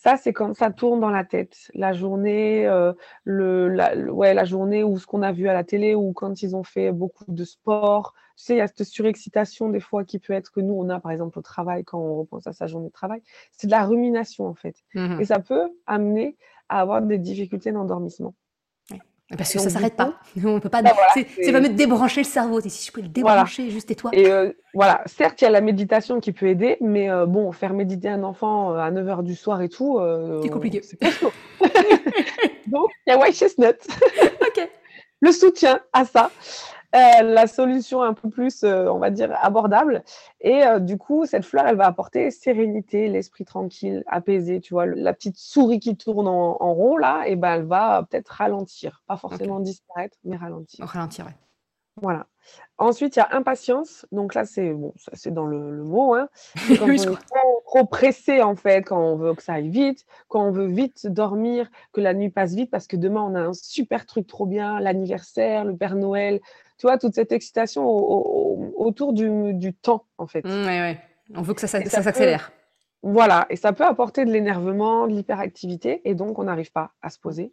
Ça, 0.00 0.16
c'est 0.16 0.32
quand 0.32 0.54
ça 0.54 0.70
tourne 0.70 1.00
dans 1.00 1.10
la 1.10 1.24
tête. 1.24 1.72
La 1.74 1.92
journée, 1.92 2.64
euh, 2.68 2.92
le, 3.24 3.68
la, 3.68 3.96
ouais, 3.96 4.32
la 4.32 4.44
journée 4.44 4.84
ou 4.84 4.96
ce 4.96 5.06
qu'on 5.06 5.22
a 5.22 5.32
vu 5.32 5.48
à 5.48 5.52
la 5.52 5.64
télé 5.64 5.96
ou 5.96 6.12
quand 6.12 6.40
ils 6.40 6.54
ont 6.54 6.62
fait 6.62 6.92
beaucoup 6.92 7.24
de 7.26 7.44
sport, 7.44 8.14
tu 8.36 8.44
sais, 8.44 8.54
il 8.54 8.58
y 8.58 8.60
a 8.60 8.68
cette 8.68 8.84
surexcitation 8.84 9.70
des 9.70 9.80
fois 9.80 10.04
qui 10.04 10.20
peut 10.20 10.34
être 10.34 10.52
que 10.52 10.60
nous, 10.60 10.74
on 10.74 10.88
a 10.88 11.00
par 11.00 11.10
exemple 11.10 11.36
au 11.40 11.42
travail 11.42 11.82
quand 11.82 11.98
on 11.98 12.14
repense 12.20 12.46
à 12.46 12.52
sa 12.52 12.68
journée 12.68 12.86
de 12.86 12.92
travail. 12.92 13.22
C'est 13.50 13.66
de 13.66 13.72
la 13.72 13.84
rumination 13.84 14.46
en 14.46 14.54
fait. 14.54 14.76
Mmh 14.94 15.20
Et 15.20 15.24
ça 15.24 15.40
peut 15.40 15.68
amener 15.86 16.36
à 16.68 16.80
avoir 16.80 17.02
des 17.02 17.18
difficultés 17.18 17.72
d'endormissement. 17.72 18.36
Parce 19.36 19.52
que 19.52 19.58
ça 19.58 19.68
s'arrête 19.68 19.94
pas. 19.94 20.14
On 20.44 20.58
peut 20.58 20.70
pas. 20.70 20.80
Bah 20.80 20.92
c'est 21.14 21.52
pas 21.52 21.60
me 21.60 21.68
débrancher 21.68 22.22
le 22.22 22.26
cerveau. 22.26 22.60
Si 22.60 22.86
je 22.86 22.92
peux 22.92 23.02
le 23.02 23.08
débrancher, 23.08 23.70
juste 23.70 23.88
tais-toi. 23.88 24.10
Et 24.14 24.26
euh, 24.30 24.52
voilà, 24.72 25.02
certes, 25.06 25.40
il 25.42 25.44
y 25.44 25.46
a 25.46 25.50
la 25.50 25.60
méditation 25.60 26.18
qui 26.20 26.32
peut 26.32 26.46
aider, 26.46 26.78
mais 26.80 27.10
euh, 27.10 27.26
bon, 27.26 27.52
faire 27.52 27.74
méditer 27.74 28.08
un 28.08 28.22
enfant 28.22 28.72
euh, 28.72 28.78
à 28.78 28.90
9h 28.90 29.22
du 29.22 29.34
soir 29.34 29.60
et 29.60 29.68
tout. 29.68 30.00
c'est 30.42 30.48
compliqué. 30.48 30.80
Donc, 32.66 32.90
il 33.06 33.10
y 33.10 33.12
a 33.12 33.18
White 33.18 33.34
Chestnut. 33.34 33.76
ok. 34.40 34.68
Le 35.20 35.32
soutien 35.32 35.80
à 35.92 36.04
ça. 36.04 36.30
Euh, 36.94 37.22
la 37.22 37.46
solution 37.46 38.02
un 38.02 38.14
peu 38.14 38.30
plus, 38.30 38.64
euh, 38.64 38.88
on 38.90 38.98
va 38.98 39.10
dire, 39.10 39.36
abordable. 39.42 40.02
Et 40.40 40.64
euh, 40.64 40.78
du 40.78 40.96
coup, 40.96 41.26
cette 41.26 41.44
fleur, 41.44 41.66
elle 41.66 41.76
va 41.76 41.86
apporter 41.86 42.30
sérénité, 42.30 43.08
l'esprit 43.08 43.44
tranquille, 43.44 44.04
apaisé. 44.06 44.60
Tu 44.60 44.72
vois, 44.72 44.86
la 44.86 45.12
petite 45.12 45.36
souris 45.36 45.80
qui 45.80 45.96
tourne 45.96 46.26
en, 46.26 46.74
rond, 46.74 46.96
là, 46.96 47.24
et 47.26 47.36
ben, 47.36 47.56
elle 47.56 47.66
va 47.66 48.06
peut-être 48.08 48.28
ralentir. 48.28 49.02
Pas 49.06 49.18
forcément 49.18 49.60
disparaître, 49.60 50.16
mais 50.24 50.36
ralentir. 50.36 50.86
Ralentir, 50.86 51.26
ouais. 51.26 51.36
Voilà. 52.00 52.26
Ensuite, 52.78 53.16
il 53.16 53.18
y 53.18 53.22
a 53.22 53.28
impatience. 53.32 54.06
Donc 54.10 54.34
là, 54.34 54.46
c'est 54.46 54.72
bon, 54.72 54.94
c'est 55.12 55.34
dans 55.34 55.44
le, 55.44 55.82
mot. 55.82 56.14
Hein. 56.14 56.28
Quand 56.78 56.86
on 56.86 56.90
est 56.90 57.18
trop, 57.66 57.84
pressé, 57.84 58.40
en 58.40 58.54
fait, 58.54 58.82
quand 58.82 58.98
on 58.98 59.16
veut 59.16 59.34
que 59.34 59.42
ça 59.42 59.54
aille 59.54 59.68
vite, 59.68 60.06
quand 60.28 60.42
on 60.42 60.52
veut 60.52 60.68
vite 60.68 61.06
dormir, 61.06 61.68
que 61.92 62.00
la 62.00 62.14
nuit 62.14 62.30
passe 62.30 62.54
vite, 62.54 62.70
parce 62.70 62.86
que 62.86 62.96
demain, 62.96 63.20
on 63.20 63.34
a 63.34 63.40
un 63.40 63.52
super 63.52 64.06
truc 64.06 64.26
trop 64.26 64.46
bien, 64.46 64.80
l'anniversaire, 64.80 65.66
le 65.66 65.76
Père 65.76 65.96
Noël. 65.96 66.40
Tu 66.78 66.86
vois, 66.86 66.96
toute 66.96 67.14
cette 67.14 67.32
excitation 67.32 67.86
autour 67.88 69.12
du, 69.12 69.74
temps, 69.74 70.06
en 70.16 70.26
fait. 70.26 70.44
Mmh, 70.44 70.66
oui, 70.66 70.80
oui. 70.80 70.96
On 71.34 71.42
veut 71.42 71.54
que 71.54 71.60
ça, 71.60 71.66
s'accélère. 71.66 72.52
Voilà. 73.02 73.46
Et 73.50 73.56
ça 73.56 73.72
peut 73.72 73.84
apporter 73.84 74.24
de 74.24 74.30
l'énervement, 74.30 75.06
de 75.06 75.12
l'hyperactivité. 75.12 76.00
Et 76.08 76.14
donc, 76.14 76.38
on 76.38 76.44
n'arrive 76.44 76.72
pas 76.72 76.92
à 77.02 77.10
se 77.10 77.18
poser. 77.18 77.52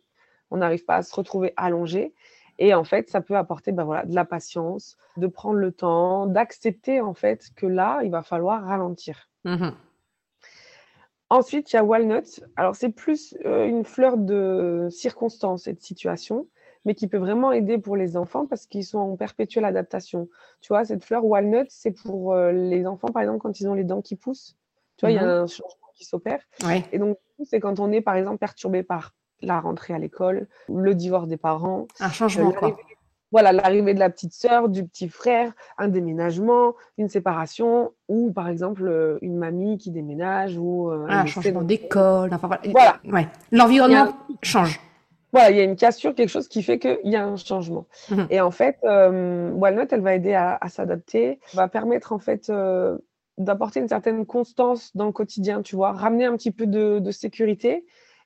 On 0.52 0.58
n'arrive 0.58 0.86
pas 0.86 0.98
à 0.98 1.04
se 1.04 1.14
retrouver 1.14 1.54
allongé. 1.58 2.14
Et 2.58 2.74
en 2.74 2.84
fait, 2.84 3.10
ça 3.10 3.22
peut 3.22 3.36
apporter 3.36 3.72
ben 3.72 3.84
voilà, 3.84 4.06
de 4.06 4.16
la 4.16 4.26
patience, 4.26 4.98
de 5.18 5.28
prendre 5.28 5.58
le 5.58 5.72
temps, 5.72 6.26
d'accepter 6.26 7.02
en 7.02 7.14
fait 7.14 7.50
que 7.56 7.66
là, 7.66 8.00
il 8.04 8.12
va 8.12 8.24
falloir 8.24 8.64
ralentir. 8.64 9.30
Mmh 9.44 9.72
Ensuite, 11.32 11.74
il 11.74 11.76
y 11.76 11.80
a 11.80 11.84
Walnut. 11.84 12.44
Alors, 12.56 12.76
c'est 12.76 12.92
plus 12.92 13.36
euh, 13.46 13.66
une 13.66 13.84
fleur 13.84 14.16
de 14.16 14.88
circonstance 14.92 15.68
et 15.68 15.74
de 15.74 15.82
situation, 15.82 16.48
mais 16.86 16.96
qui 16.96 17.08
peut 17.08 17.18
vraiment 17.18 17.52
aider 17.52 17.78
pour 17.78 17.98
les 17.98 18.16
enfants 18.16 18.46
parce 18.46 18.68
qu'ils 18.68 18.86
sont 18.86 19.00
en 19.00 19.16
perpétuelle 19.16 19.66
adaptation. 19.66 20.30
Tu 20.62 20.70
vois, 20.70 20.86
cette 20.86 21.04
fleur 21.04 21.26
Walnut, 21.26 21.68
c'est 21.70 21.92
pour 21.92 22.34
euh, 22.34 22.52
les 22.52 22.86
enfants, 22.86 23.10
par 23.10 23.24
exemple, 23.24 23.40
quand 23.40 23.60
ils 23.60 23.68
ont 23.68 23.74
les 23.74 23.84
dents 23.84 24.02
qui 24.02 24.16
poussent. 24.16 24.56
Tu 24.98 25.06
vois, 25.06 25.12
il 25.12 25.16
y 25.16 25.20
a 25.20 25.26
mmh 25.26 25.44
un 25.44 25.48
changement 25.48 25.88
qui 25.96 26.06
s'opère. 26.06 26.42
Et 26.92 27.00
donc, 27.00 27.18
c'est 27.44 27.60
quand 27.60 27.80
on 27.80 27.92
est, 27.92 28.02
par 28.02 28.16
exemple, 28.16 28.38
perturbé 28.38 28.84
par 28.84 29.14
la 29.42 29.60
rentrée 29.60 29.94
à 29.94 30.00
l'école, 30.00 30.48
le 30.70 30.96
divorce 30.96 31.28
des 31.28 31.38
parents. 31.38 31.88
Un 32.00 32.10
changement, 32.10 32.52
quoi. 32.52 32.78
Voilà, 33.32 33.52
l'arrivée 33.52 33.94
de 33.94 34.00
la 34.00 34.10
petite 34.10 34.34
sœur, 34.34 34.70
du 34.70 34.86
petit 34.86 35.10
frère, 35.10 35.52
un 35.78 35.90
déménagement, 35.90 36.76
une 36.98 37.10
séparation, 37.10 37.92
ou 38.08 38.32
par 38.32 38.48
exemple 38.48 38.88
euh, 38.88 39.18
une 39.22 39.36
mamie 39.36 39.78
qui 39.78 39.92
déménage, 39.92 40.58
ou 40.58 40.90
euh, 40.90 41.06
un 41.10 41.26
changement 41.26 41.64
d'école. 41.64 42.34
Enfin, 42.34 42.48
voilà. 42.72 43.00
Ouais. 43.04 43.28
L'environnement 43.52 44.16
change. 44.42 44.80
Voilà, 45.36 45.52
il 45.52 45.58
y 45.58 45.60
a 45.60 45.64
une 45.64 45.76
cassure, 45.76 46.16
quelque 46.16 46.30
chose 46.30 46.48
qui 46.48 46.64
fait 46.64 46.80
qu'il 46.80 46.98
y 47.04 47.16
a 47.16 47.26
un 47.26 47.36
changement. 47.36 47.86
Mhm. 48.10 48.28
Et 48.30 48.40
en 48.40 48.52
fait, 48.52 48.78
euh, 48.86 49.52
Walnut, 49.52 49.92
elle 49.92 50.02
va 50.02 50.16
aider 50.16 50.34
à, 50.34 50.60
s'adapter, 50.70 51.40
va 51.54 51.68
permettre 51.68 52.14
en 52.14 52.20
fait 52.20 52.52
d'apporter 53.38 53.82
une 53.82 53.90
certaine 53.90 54.26
constance 54.26 54.96
dans 54.96 55.06
le 55.06 55.12
quotidien, 55.12 55.62
tu 55.62 55.76
vois, 55.76 55.92
ramener 55.92 56.26
un 56.26 56.38
petit 56.38 56.52
peu 56.52 56.66
de, 56.66 57.00
de 57.00 57.12
sécurité 57.12 57.86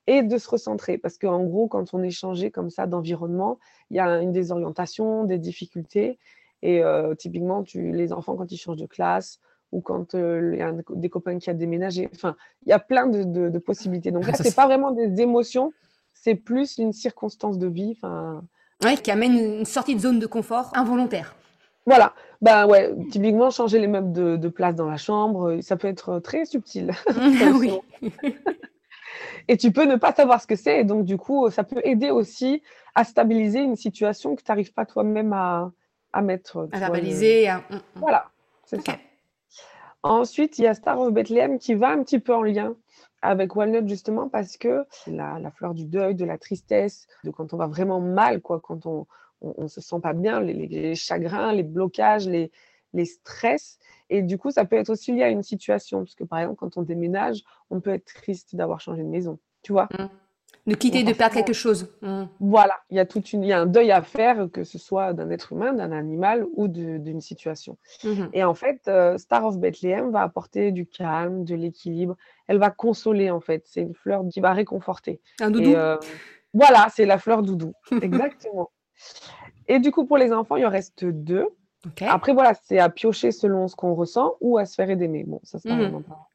et 0.09 0.23
de 0.23 0.37
se 0.37 0.49
recentrer. 0.49 0.97
Parce 0.97 1.17
qu'en 1.17 1.43
gros, 1.43 1.67
quand 1.67 1.93
on 1.93 2.01
est 2.01 2.09
changé 2.11 2.51
comme 2.51 2.69
ça 2.69 2.87
d'environnement, 2.87 3.59
il 3.91 3.97
y 3.97 3.99
a 3.99 4.21
une 4.21 4.31
désorientation, 4.31 5.23
des 5.23 5.37
difficultés. 5.37 6.17
Et 6.61 6.83
euh, 6.83 7.15
typiquement, 7.15 7.63
tu, 7.63 7.91
les 7.91 8.11
enfants, 8.11 8.35
quand 8.35 8.51
ils 8.51 8.57
changent 8.57 8.77
de 8.77 8.85
classe 8.85 9.39
ou 9.71 9.81
quand 9.81 10.15
euh, 10.15 10.51
il 10.53 10.59
y 10.59 10.63
a 10.63 10.73
des 10.95 11.09
copains 11.09 11.37
qui 11.37 11.49
a 11.49 11.53
déménagé, 11.53 12.09
enfin, 12.13 12.35
il 12.65 12.69
y 12.69 12.73
a 12.73 12.79
plein 12.79 13.05
de, 13.05 13.59
possibilités. 13.59 14.11
Donc 14.11 14.25
là, 14.25 14.33
ce 14.37 14.43
n'est 14.43 14.51
pas 14.51 14.65
vraiment 14.65 14.91
des 14.91 15.21
émotions, 15.21 15.71
c'est 16.21 16.35
plus 16.35 16.77
une 16.77 16.93
circonstance 16.93 17.57
de 17.57 17.67
vie. 17.67 17.97
Oui, 18.83 18.97
qui 18.97 19.11
amène 19.11 19.37
une 19.37 19.65
sortie 19.65 19.95
de 19.95 19.99
zone 19.99 20.19
de 20.19 20.25
confort 20.25 20.71
involontaire. 20.73 21.35
Voilà, 21.85 22.13
ben 22.41 22.67
ouais, 22.67 22.93
typiquement 23.11 23.49
changer 23.49 23.79
les 23.79 23.87
meubles 23.87 24.11
de, 24.11 24.35
de, 24.37 24.47
place 24.47 24.75
dans 24.75 24.87
la 24.87 24.97
chambre, 24.97 25.59
ça 25.61 25.75
peut 25.75 25.87
être 25.87 26.19
très 26.19 26.45
subtil. 26.45 26.91
oui. 27.53 27.73
et 29.47 29.57
tu 29.57 29.71
peux 29.71 29.85
ne 29.85 29.95
pas 29.95 30.13
savoir 30.13 30.41
ce 30.41 30.47
que 30.47 30.55
c'est. 30.55 30.81
Et 30.81 30.83
donc, 30.83 31.05
du 31.05 31.17
coup, 31.17 31.49
ça 31.49 31.63
peut 31.63 31.81
aider 31.83 32.11
aussi 32.11 32.61
à 32.95 33.03
stabiliser 33.03 33.59
une 33.59 33.75
situation 33.75 34.35
que 34.35 34.43
tu 34.43 34.51
n'arrives 34.51 34.73
pas 34.73 34.85
toi-même 34.85 35.33
à, 35.33 35.71
à, 36.13 36.21
mettre. 36.21 36.69
À 36.71 36.77
stabiliser. 36.77 37.49
Mm, 37.49 37.75
mm. 37.75 37.79
Voilà, 37.95 38.29
c'est 38.65 38.85
ça. 38.85 38.97
Ensuite, 40.03 40.57
il 40.59 40.63
y 40.63 40.67
a 40.67 40.73
Star 40.73 40.99
of 40.99 41.13
Bethlehem 41.13 41.59
qui 41.59 41.73
va 41.73 41.89
un 41.89 42.03
petit 42.03 42.19
peu 42.19 42.33
en 42.33 42.43
lien 42.43 42.75
avec 43.21 43.55
Walnut 43.55 43.87
justement 43.87 44.29
parce 44.29 44.55
que 44.57 44.85
la, 45.07 45.39
la, 45.39 45.51
fleur 45.51 45.73
du 45.73 45.85
deuil, 45.85 46.15
de 46.15 46.25
la 46.25 46.37
tristesse, 46.37 47.07
de 47.23 47.31
quand 47.31 47.53
on 47.53 47.57
va 47.57 47.67
vraiment 47.67 47.99
mal, 47.99 48.41
quoi, 48.41 48.61
quand 48.61 48.85
on 48.85 49.05
ne 49.41 49.67
se 49.67 49.81
sent 49.81 49.99
pas 50.01 50.13
bien, 50.13 50.39
les, 50.39 50.95
chagrins, 50.95 51.51
les 51.51 51.63
blocages, 51.63 52.27
les, 52.27 52.51
les 52.93 53.05
stress. 53.05 53.77
Et 54.09 54.21
du 54.21 54.37
coup, 54.37 54.51
ça 54.51 54.65
peut 54.65 54.77
être 54.77 54.89
aussi 54.89 55.11
lié 55.11 55.23
à 55.23 55.29
une 55.29 55.43
situation. 55.43 55.99
Parce 55.99 56.15
que 56.15 56.23
par 56.23 56.39
exemple, 56.39 56.57
quand 56.59 56.77
on 56.77 56.81
déménage, 56.81 57.43
on 57.69 57.81
peut 57.81 57.91
être 57.91 58.05
triste 58.05 58.55
d'avoir 58.55 58.79
changé 58.79 59.03
de 59.03 59.07
maison. 59.09 59.37
Tu 59.63 59.73
vois 59.73 59.85
mmh. 59.85 60.09
De 60.67 60.75
quitter, 60.75 61.03
de 61.03 61.13
perdre 61.13 61.33
quelque 61.33 61.53
chose. 61.53 61.91
Mmh. 62.01 62.25
Voilà, 62.39 62.75
il 62.91 62.97
y, 62.97 62.99
a 62.99 63.05
toute 63.05 63.33
une, 63.33 63.43
il 63.43 63.47
y 63.47 63.53
a 63.53 63.61
un 63.61 63.65
deuil 63.65 63.91
à 63.91 64.03
faire, 64.03 64.47
que 64.53 64.63
ce 64.63 64.77
soit 64.77 65.13
d'un 65.13 65.31
être 65.31 65.53
humain, 65.53 65.73
d'un 65.73 65.91
animal 65.91 66.45
ou 66.53 66.67
d'une 66.67 67.21
situation. 67.21 67.77
Mmh. 68.03 68.25
Et 68.33 68.43
en 68.43 68.53
fait, 68.53 68.81
euh, 68.87 69.17
Star 69.17 69.45
of 69.45 69.57
Bethlehem 69.57 70.11
va 70.11 70.21
apporter 70.21 70.71
du 70.71 70.85
calme, 70.85 71.43
de 71.43 71.55
l'équilibre. 71.55 72.15
Elle 72.47 72.59
va 72.59 72.69
consoler, 72.69 73.31
en 73.31 73.39
fait. 73.39 73.63
C'est 73.65 73.81
une 73.81 73.95
fleur 73.95 74.23
qui 74.31 74.41
va 74.41 74.53
réconforter. 74.53 75.21
Un 75.39 75.49
doudou 75.49 75.73
euh, 75.73 75.97
Voilà, 76.53 76.87
c'est 76.93 77.05
la 77.05 77.17
fleur 77.17 77.41
doudou. 77.41 77.73
Exactement. 78.01 78.69
Et 79.67 79.79
du 79.79 79.91
coup, 79.91 80.05
pour 80.05 80.17
les 80.17 80.31
enfants, 80.31 80.57
il 80.57 80.65
en 80.65 80.69
reste 80.69 81.03
deux. 81.05 81.47
Après, 82.01 82.33
voilà, 82.33 82.53
c'est 82.53 82.77
à 82.77 82.89
piocher 82.89 83.31
selon 83.31 83.67
ce 83.67 83.75
qu'on 83.75 83.95
ressent 83.95 84.35
ou 84.41 84.57
à 84.57 84.65
se 84.65 84.75
faire 84.75 84.89
aider. 84.89 85.07
Mais 85.07 85.23
bon, 85.23 85.39
ça, 85.43 85.57
c'est 85.57 85.73
mmh. 85.73 86.03
pas 86.03 86.28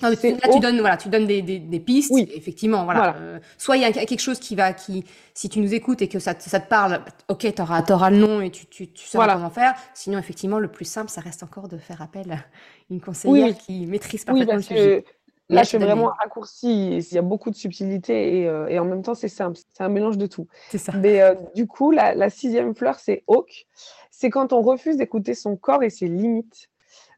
là, 0.00 0.16
tu 0.16 0.60
donnes, 0.60 0.80
voilà, 0.80 0.96
tu 0.96 1.08
donnes 1.08 1.26
des, 1.26 1.42
des, 1.42 1.80
pistes. 1.80 2.10
Oui. 2.12 2.28
Effectivement, 2.34 2.84
voilà. 2.84 3.16
Euh, 3.16 3.38
soit 3.58 3.76
il 3.76 3.82
y 3.82 3.84
a 3.84 3.92
quelque 3.92 4.20
chose 4.20 4.38
qui 4.38 4.54
va, 4.54 4.72
qui, 4.72 5.04
si 5.34 5.48
tu 5.48 5.60
nous 5.60 5.74
écoutes 5.74 6.02
et 6.02 6.08
que 6.08 6.18
ça, 6.18 6.34
ça 6.38 6.60
te 6.60 6.68
parle, 6.68 7.00
ok, 7.28 7.54
tu 7.54 7.62
auras, 7.62 7.82
auras, 7.90 8.10
le 8.10 8.16
nom 8.16 8.40
et 8.40 8.50
tu, 8.50 8.66
tu, 8.66 8.90
tu 8.90 9.06
sauras 9.06 9.34
comment 9.34 9.50
faire. 9.50 9.74
Sinon, 9.94 10.18
effectivement, 10.18 10.58
le 10.58 10.68
plus 10.68 10.84
simple, 10.84 11.10
ça 11.10 11.20
reste 11.20 11.42
encore 11.42 11.68
de 11.68 11.78
faire 11.78 12.02
appel 12.02 12.32
à 12.32 12.38
une 12.90 13.00
conseillère 13.00 13.56
qui 13.56 13.86
maîtrise 13.86 14.24
parfaitement 14.24 14.56
le 14.56 14.62
sujet. 14.62 15.04
Là, 15.50 15.62
je 15.62 15.70
fais 15.70 15.78
vraiment 15.78 16.10
un 16.10 16.14
raccourci. 16.14 16.96
Il 16.96 17.14
y 17.14 17.18
a 17.18 17.22
beaucoup 17.22 17.50
de 17.50 17.54
subtilité 17.54 18.40
et, 18.40 18.48
euh, 18.48 18.66
et 18.68 18.78
en 18.78 18.84
même 18.84 19.02
temps, 19.02 19.14
c'est 19.14 19.28
simple. 19.28 19.58
C'est 19.72 19.84
un 19.84 19.90
mélange 19.90 20.16
de 20.16 20.26
tout. 20.26 20.48
C'est 20.70 20.78
ça. 20.78 20.92
Mais 20.92 21.20
euh, 21.20 21.34
du 21.54 21.66
coup, 21.66 21.90
la, 21.90 22.14
la, 22.14 22.30
sixième 22.30 22.74
fleur, 22.74 22.98
c'est 22.98 23.24
Hawk. 23.26 23.66
C'est 24.10 24.30
quand 24.30 24.52
on 24.54 24.62
refuse 24.62 24.96
d'écouter 24.96 25.34
son 25.34 25.56
corps 25.56 25.82
et 25.82 25.90
ses 25.90 26.08
limites. 26.08 26.70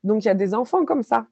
Donc, 0.02 0.24
il 0.24 0.28
y 0.28 0.30
a 0.30 0.34
des 0.34 0.54
enfants 0.54 0.84
comme 0.84 1.02
ça 1.02 1.26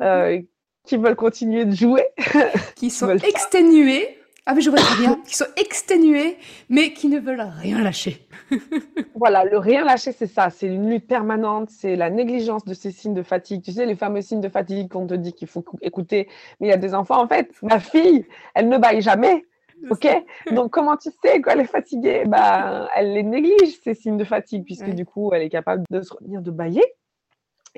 ah, 0.00 0.24
euh, 0.24 0.42
qui 0.84 0.96
veulent 0.96 1.16
continuer 1.16 1.64
de 1.64 1.74
jouer. 1.74 2.04
qui 2.76 2.90
sont 2.90 3.10
exténués. 3.10 4.18
Ah, 4.44 4.54
mais 4.54 4.60
je 4.60 4.70
vois 4.70 4.80
très 4.80 5.00
bien. 5.00 5.20
qui 5.24 5.36
sont 5.36 5.46
exténués, 5.56 6.36
mais 6.68 6.92
qui 6.92 7.08
ne 7.08 7.20
veulent 7.20 7.48
rien 7.60 7.80
lâcher. 7.80 8.26
voilà, 9.14 9.44
le 9.44 9.56
rien 9.56 9.84
lâcher, 9.84 10.10
c'est 10.10 10.26
ça. 10.26 10.50
C'est 10.50 10.66
une 10.66 10.90
lutte 10.90 11.06
permanente. 11.06 11.70
C'est 11.70 11.94
la 11.94 12.10
négligence 12.10 12.64
de 12.64 12.74
ces 12.74 12.90
signes 12.90 13.14
de 13.14 13.22
fatigue. 13.22 13.62
Tu 13.62 13.70
sais, 13.72 13.86
les 13.86 13.94
fameux 13.94 14.20
signes 14.20 14.40
de 14.40 14.48
fatigue 14.48 14.90
qu'on 14.90 15.06
te 15.06 15.14
dit 15.14 15.32
qu'il 15.32 15.46
faut 15.46 15.64
écouter. 15.80 16.28
Mais 16.58 16.66
il 16.66 16.70
y 16.70 16.74
a 16.74 16.76
des 16.76 16.92
enfants, 16.92 17.22
en 17.22 17.28
fait, 17.28 17.50
ma 17.62 17.78
fille, 17.78 18.26
elle 18.54 18.68
ne 18.68 18.78
baille 18.78 19.00
jamais. 19.00 19.44
OK? 19.90 20.08
Donc, 20.52 20.72
comment 20.72 20.96
tu 20.96 21.10
sais 21.22 21.40
qu'elle 21.40 21.60
est 21.60 21.64
fatiguée? 21.64 22.24
Bah, 22.26 22.88
Elle 22.96 23.12
les 23.12 23.22
néglige, 23.22 23.80
ces 23.84 23.94
signes 23.94 24.16
de 24.16 24.24
fatigue, 24.24 24.64
puisque 24.64 24.90
du 24.90 25.04
coup, 25.04 25.32
elle 25.32 25.42
est 25.42 25.50
capable 25.50 25.84
de 25.90 26.02
se 26.02 26.12
retenir 26.12 26.42
de 26.42 26.50
bailler. 26.50 26.84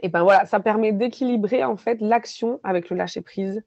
Et 0.02 0.08
ben 0.08 0.22
voilà, 0.22 0.44
ça 0.46 0.60
permet 0.60 0.92
d'équilibrer 0.92 1.64
en 1.64 1.76
fait 1.76 2.00
l'action 2.00 2.60
avec 2.64 2.90
le 2.90 2.96
lâcher 2.96 3.20
prise. 3.20 3.62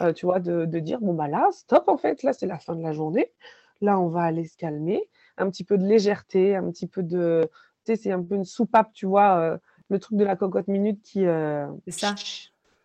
Euh, 0.00 0.12
tu 0.12 0.26
vois, 0.26 0.38
de, 0.38 0.64
dire 0.78 1.00
bon 1.00 1.14
bah 1.14 1.28
là, 1.28 1.48
stop 1.52 1.88
en 1.88 1.96
fait, 1.96 2.22
là 2.22 2.32
c'est 2.32 2.46
la 2.46 2.58
fin 2.58 2.74
de 2.74 2.82
la 2.82 2.92
journée. 2.92 3.32
Là, 3.80 3.98
on 3.98 4.08
va 4.08 4.22
aller 4.22 4.44
se 4.44 4.56
calmer, 4.56 5.08
un 5.36 5.48
petit 5.50 5.64
peu 5.64 5.78
de 5.78 5.86
légèreté, 5.86 6.56
un 6.56 6.68
petit 6.70 6.88
peu 6.88 7.02
de, 7.02 7.48
tu 7.84 7.92
sais, 7.92 7.96
c'est 7.96 8.12
un 8.12 8.22
peu 8.22 8.34
une 8.34 8.44
soupape, 8.44 8.92
tu 8.92 9.06
vois, 9.06 9.38
euh, 9.38 9.58
le 9.88 9.98
truc 9.98 10.18
de 10.18 10.24
la 10.24 10.36
cocotte 10.36 10.68
minute 10.68 11.00
qui. 11.02 11.24
Euh, 11.24 11.66
c'est 11.86 12.00
ça. 12.00 12.14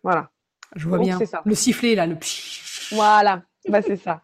Voilà. 0.02 0.30
Je 0.76 0.88
vois 0.88 0.98
bien. 0.98 1.18
Ça. 1.24 1.42
Le 1.44 1.54
sifflet 1.54 1.94
là, 1.94 2.06
le. 2.06 2.16
Voilà, 2.92 3.42
bah 3.68 3.82
c'est 3.82 3.96
ça. 3.96 4.22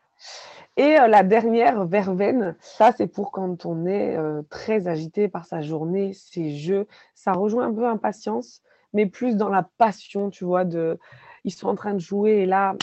Et 0.81 0.95
la 0.95 1.23
dernière 1.23 1.85
verveine, 1.85 2.57
ça 2.61 2.91
c'est 2.97 3.07
pour 3.07 3.33
quand 3.33 3.67
on 3.67 3.85
est 3.85 4.17
très 4.49 4.89
agité 4.89 5.29
par 5.29 5.45
sa 5.45 5.61
journée, 5.61 6.15
ses 6.15 6.57
jeux. 6.57 6.87
Ça 7.15 7.33
rejoint 7.33 7.67
un 7.67 7.75
peu 7.75 7.87
impatience, 7.87 8.63
mais 8.95 9.05
plus 9.05 9.37
dans 9.37 9.51
la 9.51 9.69
passion, 9.77 10.31
tu 10.31 10.47
vois, 10.47 10.65
de 10.65 10.99
ils 11.45 11.53
sont 11.53 11.69
en 11.69 11.75
train 11.75 11.93
de 11.93 11.99
jouer 11.99 12.31
et 12.31 12.47
là, 12.47 12.77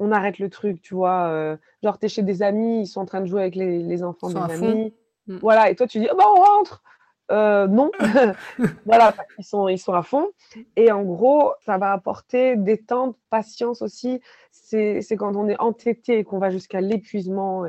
on 0.00 0.10
arrête 0.10 0.40
le 0.40 0.50
truc, 0.50 0.82
tu 0.82 0.94
vois. 0.94 1.56
genre, 1.80 2.00
tu 2.00 2.06
es 2.06 2.08
chez 2.08 2.22
des 2.22 2.42
amis, 2.42 2.80
ils 2.80 2.86
sont 2.88 3.00
en 3.00 3.06
train 3.06 3.20
de 3.20 3.26
jouer 3.26 3.42
avec 3.42 3.54
les, 3.54 4.02
enfants 4.02 4.30
des 4.30 4.52
amis. 4.52 4.92
Mmh. 5.28 5.36
Voilà, 5.36 5.70
et 5.70 5.76
toi 5.76 5.86
tu 5.86 6.00
dis, 6.00 6.08
oh, 6.10 6.16
bah, 6.16 6.24
on 6.26 6.40
rentre. 6.40 6.82
Non, 7.30 7.90
voilà, 8.86 9.14
ils 9.38 9.44
sont, 9.44 9.68
ils 9.68 9.78
sont 9.78 9.94
à 9.94 10.02
fond. 10.02 10.30
Et 10.76 10.92
en 10.92 11.02
gros, 11.02 11.52
ça 11.64 11.78
va 11.78 11.92
apporter 11.92 12.56
détente, 12.56 13.16
patience 13.30 13.82
aussi 13.82 14.20
c'est 14.54 15.16
quand 15.16 15.36
on 15.36 15.48
est 15.48 15.58
entêté 15.58 16.18
et 16.18 16.24
qu'on 16.24 16.38
va 16.38 16.50
jusqu'à 16.50 16.80
l'épuisement. 16.80 17.64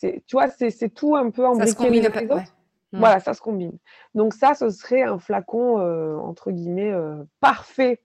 Tu 0.00 0.20
vois, 0.32 0.48
c'est 0.48 0.94
tout 0.94 1.16
un 1.16 1.30
peu 1.30 1.46
embriqué. 1.46 1.66
Ça 1.70 1.72
se 1.72 1.82
Voilà, 2.92 3.20
ça 3.20 3.34
se 3.34 3.40
combine. 3.40 3.76
Donc 4.14 4.32
ça, 4.32 4.54
ce 4.54 4.70
serait 4.70 5.02
un 5.02 5.18
flacon, 5.18 5.80
euh, 5.80 6.16
entre 6.16 6.50
guillemets, 6.50 6.92
euh, 6.92 7.24
parfait 7.40 8.00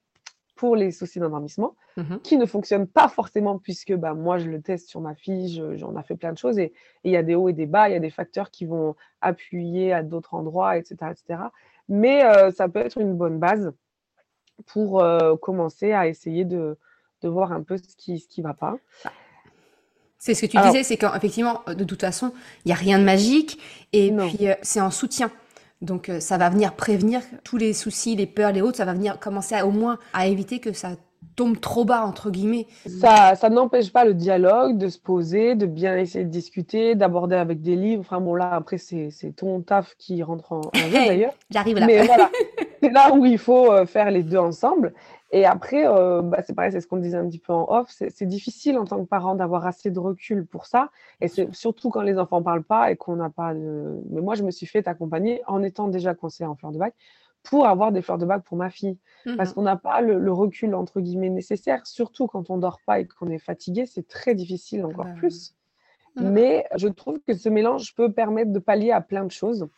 pour 0.62 0.76
les 0.76 0.92
soucis 0.92 1.18
d'endormissement, 1.20 1.76
mmh 1.98 2.18
qui 2.22 2.38
ne 2.38 2.46
fonctionne 2.46 2.86
pas 2.86 3.08
forcément 3.08 3.58
puisque 3.58 3.96
bah, 3.96 4.14
moi, 4.14 4.38
je 4.38 4.48
le 4.48 4.62
teste 4.62 4.90
sur 4.90 5.02
ma 5.02 5.16
fille, 5.16 5.60
j'en 5.74 6.00
ai 6.00 6.04
fait 6.04 6.16
plein 6.16 6.34
de 6.34 6.38
choses 6.38 6.60
et 6.60 6.72
il 7.04 7.12
y 7.12 7.18
a 7.18 7.24
des 7.24 7.34
hauts 7.34 7.50
et 7.50 7.54
des 7.54 7.66
bas, 7.66 7.90
il 7.90 7.94
y 7.94 7.96
a 7.96 8.00
des 8.00 8.12
facteurs 8.12 8.52
qui 8.52 8.66
vont 8.68 8.96
appuyer 9.22 9.92
à 9.92 10.04
d'autres 10.04 10.36
endroits, 10.36 10.78
etc. 10.78 10.98
etc. 11.10 11.42
Mais 11.90 12.24
euh, 12.24 12.52
ça 12.52 12.70
peut 12.70 12.78
être 12.78 13.00
une 13.00 13.18
bonne 13.18 13.40
base 13.40 13.74
pour 14.68 15.04
commencer 15.42 15.94
à 15.94 16.08
essayer 16.08 16.46
de, 16.46 16.78
de 17.24 17.28
voir 17.28 17.52
un 17.52 17.64
peu 17.64 17.78
ce 17.78 17.96
qui 17.98 18.14
ne 18.14 18.18
ce 18.20 18.28
qui 18.28 18.44
va 18.44 18.54
pas. 18.54 18.78
C'est 20.20 20.36
ce 20.36 20.46
que 20.46 20.52
tu 20.52 20.62
disais, 20.62 20.84
c'est 20.84 20.98
qu'effectivement, 20.98 21.64
de 21.66 21.84
toute 21.84 22.02
façon, 22.02 22.32
il 22.64 22.68
n'y 22.68 22.72
a 22.74 22.76
rien 22.76 23.00
de 23.00 23.04
magique 23.04 23.60
et 23.92 24.12
puis 24.12 24.48
euh, 24.48 24.54
c'est 24.62 24.80
en 24.80 24.92
soutien. 24.92 25.32
Donc 25.82 26.10
euh, 26.10 26.20
ça 26.20 26.38
va 26.38 26.50
venir 26.50 26.74
prévenir 26.74 27.22
tous 27.44 27.58
les 27.58 27.74
soucis, 27.74 28.16
les 28.16 28.28
peurs, 28.28 28.52
les 28.52 28.62
autres, 28.62 28.78
ça 28.78 28.86
va 28.86 28.94
venir 28.94 29.20
commencer 29.20 29.60
au 29.62 29.72
moins 29.72 29.98
à 30.14 30.28
éviter 30.28 30.60
que 30.60 30.74
ça 30.74 30.92
tombe 31.36 31.60
trop 31.60 31.86
bas, 31.86 32.06
entre 32.06 32.30
guillemets. 32.30 32.68
Ça, 32.86 33.36
ça 33.36 33.50
n'empêche 33.50 33.92
pas 33.92 34.06
le 34.06 34.14
dialogue, 34.14 34.78
de 34.78 34.90
se 34.90 35.00
poser, 35.00 35.56
de 35.56 35.66
bien 35.66 35.98
essayer 35.98 36.26
de 36.26 36.30
discuter, 36.30 36.96
d'aborder 36.96 37.36
avec 37.36 37.62
des 37.62 37.76
livres. 37.76 38.02
Enfin 38.02 38.20
bon, 38.20 38.36
là, 38.36 38.54
après, 38.54 38.78
c'est 38.78 39.12
ton 39.36 39.62
taf 39.62 39.96
qui 39.98 40.22
rentre 40.24 40.52
en, 40.52 40.62
jeu 40.74 40.92
d'ailleurs. 40.92 41.34
J'arrive 41.50 41.78
là. 41.78 41.86
Mais 41.86 42.06
voilà, 42.06 42.30
c'est 42.84 42.90
là 42.90 43.14
où 43.14 43.26
il 43.26 43.38
faut 43.38 43.72
euh, 43.72 43.86
faire 43.86 44.12
les 44.12 44.24
deux 44.24 44.38
ensemble. 44.38 44.94
Et 45.32 45.46
après, 45.46 45.88
euh, 45.88 46.22
bah, 46.22 46.42
c'est 46.46 46.54
pareil, 46.54 46.74
c'est 46.74 46.82
ce 46.82 46.88
qu'on 46.88 46.98
disait 46.98 47.18
un 47.18 47.28
petit 47.28 47.40
peu 47.40 47.54
en 47.54 47.66
off, 47.70 47.88
c'est 47.90 48.26
difficile 48.26 48.78
en 48.78 48.84
tant 48.86 49.02
que 49.02 49.08
parent 49.08 49.34
d'avoir 49.34 49.66
assez 49.66 49.90
de 49.90 50.00
recul 50.00 50.46
pour 50.46 50.66
ça. 50.66 50.90
Et 51.22 51.30
c'est 51.30 51.54
surtout 51.56 51.90
quand 51.90 52.02
les 52.02 52.20
enfants 52.20 52.40
ne 52.40 52.44
parlent 52.44 52.64
pas 52.64 52.92
et 52.92 52.98
qu'on 52.98 53.16
n'a 53.16 53.30
pas 53.30 53.54
de... 53.54 54.02
Mais 54.10 54.20
moi, 54.20 54.36
je 54.36 54.44
me 54.44 54.52
suis 54.52 54.66
fait 54.66 54.88
accompagner 54.90 55.42
en 55.48 55.64
étant 55.64 55.88
déjà 55.88 56.14
conseillère 56.14 56.52
en 56.52 56.56
fleurs 56.56 56.74
de 56.74 56.80
bac 56.80 56.94
pour 57.44 57.66
avoir 57.66 57.92
des 57.94 58.02
fleurs 58.02 58.18
de 58.18 58.26
bac 58.26 58.44
pour 58.44 58.58
ma 58.58 58.70
fille. 58.70 58.98
Parce 59.38 59.52
mmh 59.52 59.54
qu'on 59.54 59.62
n'a 59.62 59.78
pas 59.78 60.02
le, 60.02 60.32
recul, 60.32 60.76
entre 60.76 61.00
guillemets, 61.00 61.30
nécessaire, 61.30 61.88
surtout 61.88 62.28
quand 62.28 62.50
on 62.50 62.58
dort 62.58 62.80
pas 62.86 63.00
et 63.00 63.08
qu'on 63.08 63.30
est 63.30 63.40
fatigué, 63.40 63.86
c'est 63.86 64.08
très 64.08 64.36
difficile 64.36 64.86
encore 64.86 65.06
bah 65.06 65.14
plus. 65.16 65.56
Mmh. 66.18 66.30
Mais 66.30 66.68
je 66.76 66.90
trouve 66.90 67.20
que 67.26 67.34
ce 67.34 67.48
mélange 67.48 67.96
peut 67.96 68.12
permettre 68.12 68.52
de 68.52 68.60
pallier 68.60 68.92
à 68.92 69.00
plein 69.00 69.24
de 69.24 69.32
choses. 69.32 69.70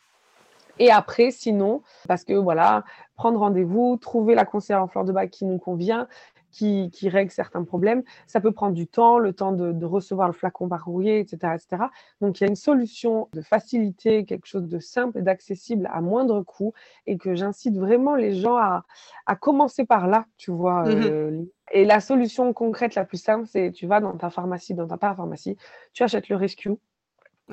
Et 0.80 0.92
après, 0.92 1.32
sinon, 1.32 1.82
parce 2.08 2.24
que 2.24 2.34
voilà, 2.34 2.84
prendre 3.16 3.40
rendez-vous, 3.40 3.98
trouver 3.98 4.36
la 4.36 4.46
conseillère 4.46 4.82
en 4.82 4.88
fleurs 4.88 5.06
de 5.06 5.12
bac 5.12 5.30
qui 5.30 5.46
nous 5.46 5.60
convient, 5.60 6.08
qui, 6.54 6.92
qui, 6.92 7.10
règle 7.10 7.32
certains 7.32 7.64
problèmes, 7.64 8.04
ça 8.28 8.40
peut 8.40 8.52
prendre 8.52 8.74
du 8.74 8.88
temps, 8.88 9.18
le 9.18 9.34
temps 9.34 9.52
de, 9.52 9.72
de, 9.72 9.86
recevoir 9.86 10.28
le 10.28 10.34
flacon 10.34 10.70
par 10.70 10.84
courrier, 10.84 11.20
etc., 11.20 11.56
etc. 11.56 11.86
Donc, 12.22 12.40
il 12.40 12.44
y 12.44 12.46
a 12.46 12.50
une 12.50 12.56
solution 12.56 13.28
de 13.34 13.42
facilité, 13.42 14.24
quelque 14.24 14.46
chose 14.46 14.68
de 14.68 14.80
simple 14.80 15.18
et 15.18 15.22
d'accessible 15.24 15.90
à 15.92 16.00
moindre 16.00 16.44
coût, 16.44 16.74
et 17.08 17.18
que 17.18 17.34
j'incite 17.34 17.76
vraiment 17.76 18.16
les 18.16 18.36
gens 18.36 18.56
à, 18.56 18.86
à, 19.26 19.36
commencer 19.36 19.84
par 19.84 20.08
là, 20.08 20.26
tu 20.38 20.52
vois. 20.52 20.88
Euh, 20.88 21.44
et 21.72 21.86
la 21.86 22.00
solution 22.00 22.54
concrète 22.54 22.94
la 22.94 23.04
plus 23.04 23.22
simple, 23.22 23.48
c'est 23.48 23.72
tu 23.72 23.88
vas 23.88 24.00
dans 24.00 24.16
ta 24.16 24.30
pharmacie, 24.30 24.76
dans 24.76 24.88
ta 24.88 24.98
pharmacie, 24.98 25.58
tu 25.94 26.04
achètes 26.04 26.30
le 26.30 26.36
rescue, 26.36 26.78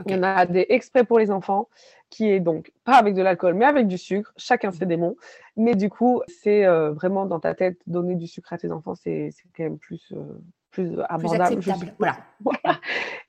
il 0.07 0.12
y 0.12 0.14
en 0.14 0.22
a 0.22 0.46
des 0.46 0.66
exprès 0.68 1.05
pour 1.05 1.18
les 1.18 1.31
enfants, 1.31 1.68
qui 2.11 2.29
est 2.31 2.40
donc 2.40 2.72
pas 2.85 2.94
avec 2.94 3.14
de 3.14 3.22
l'alcool, 3.22 3.55
mais 3.55 3.64
avec 3.64 3.87
du 3.87 3.98
sucre. 3.98 4.33
Chacun 4.37 4.72
ses 4.72 4.87
démons. 4.87 5.16
Mais 5.57 5.74
du 5.74 5.90
coup, 5.90 6.22
c'est 6.29 6.64
euh, 6.64 6.92
vraiment 6.92 7.26
dans 7.26 7.40
ta 7.40 7.55
tête, 7.55 7.79
donner 7.87 8.14
du 8.14 8.26
sucre 8.26 8.53
à 8.53 8.59
tes 8.59 8.70
enfants, 8.70 8.94
c'est 8.94 9.31
quand 9.57 9.64
même 9.64 9.79
plus, 9.79 10.12
euh, 10.12 10.40
plus 10.70 10.98
abordable. 11.09 11.61
voilà. 11.98 12.81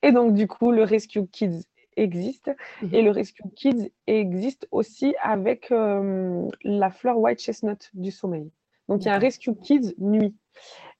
Et 0.02 0.12
donc, 0.12 0.34
du 0.34 0.46
coup, 0.46 0.72
le 0.72 0.84
Rescue 0.84 1.26
Kids 1.26 1.62
existe. 1.96 2.50
Mhm. 2.82 2.94
Et 2.94 3.02
le 3.02 3.10
Rescue 3.10 3.48
Kids 3.54 3.92
existe 4.06 4.66
aussi 4.70 5.14
avec 5.22 5.70
euh, 5.70 6.48
la 6.64 6.90
fleur 6.90 7.18
White 7.18 7.40
Chestnut 7.40 7.90
du 7.94 8.10
sommeil. 8.10 8.50
Donc, 8.88 9.02
il 9.02 9.06
y 9.06 9.08
a 9.08 9.14
un 9.14 9.18
Rescue 9.18 9.54
Kids 9.54 9.94
nuit. 9.98 10.34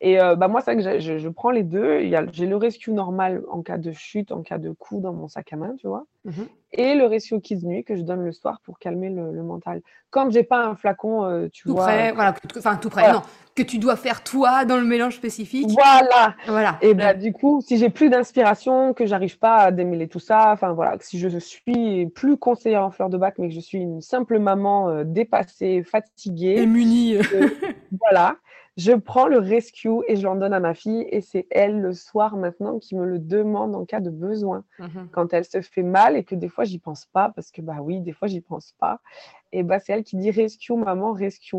Et 0.04 0.20
euh, 0.20 0.34
bah, 0.34 0.48
moi, 0.48 0.60
c'est 0.60 0.76
que 0.76 0.98
je, 0.98 1.18
je, 1.18 1.28
prends 1.28 1.50
les 1.50 1.62
deux. 1.62 2.00
J'ai 2.32 2.46
le 2.46 2.56
rescue 2.56 2.90
normal 2.90 3.44
en 3.48 3.62
cas 3.62 3.78
de 3.78 3.92
chute, 3.92 4.32
en 4.32 4.42
cas 4.42 4.58
de 4.58 4.72
coup 4.72 5.00
dans 5.00 5.12
mon 5.12 5.28
sac 5.28 5.52
à 5.52 5.56
main, 5.56 5.74
tu 5.78 5.86
vois. 5.86 6.04
Mmh 6.24 6.42
et 6.74 6.94
le 6.94 7.04
rescue 7.04 7.38
kids 7.38 7.66
nuit 7.66 7.84
que 7.84 7.96
je 7.96 8.00
donne 8.00 8.24
le 8.24 8.32
soir 8.32 8.62
pour 8.64 8.78
calmer 8.78 9.10
le, 9.10 9.42
mental. 9.42 9.82
Quand 10.08 10.30
j'ai 10.30 10.42
pas 10.42 10.64
un 10.64 10.74
flacon, 10.74 11.22
euh, 11.26 11.48
tu 11.52 11.64
tout 11.64 11.74
vois. 11.74 11.84
Prêt, 11.84 12.12
voilà, 12.12 12.34
enfin, 12.56 12.76
tout 12.76 12.88
près, 12.88 13.12
non. 13.12 13.20
Que 13.54 13.62
tu 13.62 13.76
dois 13.76 13.96
faire 13.96 14.24
toi 14.24 14.64
dans 14.64 14.78
le 14.78 14.84
mélange 14.86 15.16
spécifique. 15.16 15.68
Voilà. 15.68 16.34
Voilà. 16.46 16.78
Et 16.80 16.94
bah, 16.94 17.12
du 17.12 17.34
coup, 17.34 17.60
si 17.60 17.76
j'ai 17.76 17.90
plus 17.90 18.08
d'inspiration, 18.08 18.94
que 18.94 19.04
j'arrive 19.04 19.38
pas 19.38 19.56
à 19.56 19.70
démêler 19.70 20.08
tout 20.08 20.18
ça, 20.18 20.50
enfin 20.52 20.72
voilà, 20.72 20.96
si 21.00 21.18
je 21.18 21.36
suis 21.36 22.06
plus 22.06 22.38
conseillère 22.38 22.84
en 22.86 22.90
fleurs 22.90 23.10
de 23.10 23.18
bac, 23.18 23.34
mais 23.36 23.48
que 23.48 23.54
je 23.54 23.60
suis 23.60 23.76
une 23.76 24.00
simple 24.00 24.38
maman 24.38 24.88
euh, 24.88 25.04
dépassée, 25.04 25.82
fatiguée. 25.82 26.54
Et 26.56 26.66
munie. 26.66 27.18
voilà 28.08 28.36
je 28.76 28.92
prends 28.92 29.26
le 29.26 29.38
rescue 29.38 30.00
et 30.08 30.16
je 30.16 30.22
l'en 30.22 30.34
donne 30.34 30.54
à 30.54 30.60
ma 30.60 30.74
fille 30.74 31.06
et 31.10 31.20
c'est 31.20 31.46
elle 31.50 31.80
le 31.80 31.92
soir 31.92 32.36
maintenant 32.36 32.78
qui 32.78 32.96
me 32.96 33.04
le 33.04 33.18
demande 33.18 33.74
en 33.74 33.84
cas 33.84 34.00
de 34.00 34.08
besoin. 34.08 34.64
Mmh 34.78 35.08
Quand 35.12 35.34
elle 35.34 35.44
se 35.44 35.60
fait 35.60 35.82
mal 35.82 36.16
et 36.16 36.24
que 36.24 36.34
des 36.34 36.48
fois 36.48 36.64
j'y 36.64 36.78
pense 36.78 37.04
pas 37.06 37.30
parce 37.34 37.50
que 37.50 37.60
bah 37.60 37.78
oui, 37.82 38.00
des 38.00 38.12
fois 38.12 38.28
j'y 38.28 38.40
pense 38.40 38.74
pas. 38.78 39.00
Et 39.52 39.62
bah 39.62 39.78
c'est 39.78 39.92
elle 39.92 40.04
qui 40.04 40.16
dit 40.16 40.30
rescue 40.30 40.72
maman 40.74 41.12
rescue. 41.12 41.56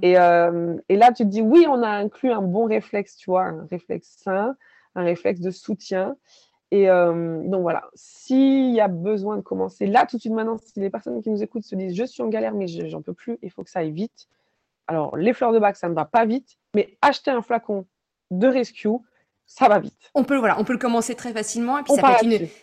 Et, 0.00 0.18
euh, 0.18 0.76
et, 0.88 0.96
là 0.96 1.12
tu 1.12 1.24
te 1.24 1.28
dis 1.28 1.42
oui, 1.42 1.66
on 1.68 1.82
a 1.82 1.88
inclus 1.90 2.32
un 2.32 2.40
bon 2.40 2.64
réflexe, 2.64 3.16
tu 3.16 3.30
vois, 3.30 3.44
un 3.44 3.66
réflexe 3.70 4.16
sain, 4.22 4.56
un 4.94 5.04
réflexe 5.04 5.40
de 5.40 5.50
soutien. 5.50 6.16
Et 6.70 6.88
euh, 6.88 7.42
donc 7.44 7.60
voilà, 7.60 7.84
s'il 7.94 8.74
y 8.74 8.80
a 8.80 8.88
besoin 8.88 9.36
de 9.36 9.42
commencer 9.42 9.86
là 9.86 10.06
tout 10.06 10.16
de 10.16 10.20
suite 10.20 10.32
maintenant, 10.32 10.56
si 10.56 10.80
les 10.80 10.88
personnes 10.88 11.20
qui 11.22 11.28
nous 11.28 11.42
écoutent 11.42 11.64
se 11.64 11.76
disent 11.76 11.94
je 11.94 12.04
suis 12.04 12.22
en 12.22 12.28
galère 12.28 12.54
mais 12.54 12.66
j'en 12.66 13.02
peux 13.02 13.12
plus, 13.12 13.38
il 13.42 13.50
faut 13.50 13.62
que 13.62 13.70
ça 13.70 13.80
aille 13.80 13.92
vite 13.92 14.28
alors, 14.86 15.16
les 15.16 15.32
fleurs 15.32 15.52
de 15.52 15.58
bac, 15.58 15.76
ça 15.76 15.88
ne 15.88 15.94
va 15.94 16.04
pas 16.04 16.26
vite, 16.26 16.56
mais 16.74 16.96
acheter 17.02 17.30
un 17.30 17.42
flacon 17.42 17.86
de 18.30 18.46
rescue, 18.46 18.88
ça 19.46 19.68
va 19.68 19.78
vite. 19.78 20.10
On 20.14 20.24
peut, 20.24 20.36
voilà, 20.36 20.58
on 20.58 20.64
peut 20.64 20.72
le 20.72 20.78
commencer 20.78 21.14
très 21.14 21.32
facilement 21.32 21.78
et 21.78 21.82
puis 21.82 21.94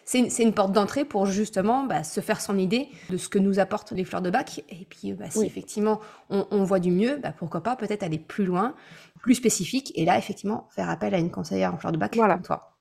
c'est 0.03 0.19
une, 0.19 0.47
une, 0.47 0.53
porte 0.53 0.71
d'entrée 0.71 1.05
pour 1.05 1.27
justement 1.27 1.83
bah, 1.83 2.03
se 2.03 2.21
faire 2.21 2.41
son 2.41 2.57
idée 2.57 2.89
de 3.09 3.17
ce 3.17 3.29
que 3.29 3.37
nous 3.37 3.59
apportent 3.59 3.91
les 3.91 4.03
fleurs 4.03 4.21
de 4.21 4.31
bac. 4.31 4.63
Et 4.69 4.85
puis, 4.89 5.13
bah, 5.13 5.29
si 5.29 5.45
effectivement 5.45 5.99
on, 6.29 6.63
voit 6.63 6.79
du 6.79 6.91
mieux, 6.91 7.17
bah, 7.17 7.33
pourquoi 7.37 7.61
pas 7.61 7.75
peut-être 7.75 8.03
aller 8.03 8.17
plus 8.17 8.45
loin, 8.45 8.73
plus 9.21 9.35
spécifique 9.35 9.91
et 9.95 10.05
là, 10.05 10.17
effectivement, 10.17 10.67
faire 10.71 10.89
appel 10.89 11.13
à 11.13 11.19
une 11.19 11.31
conseillère 11.31 11.73
en 11.73 11.77
fleurs 11.77 11.91
de 11.91 11.97
bac 11.97 12.15
voilà. 12.15 12.39
toi. 12.39 12.77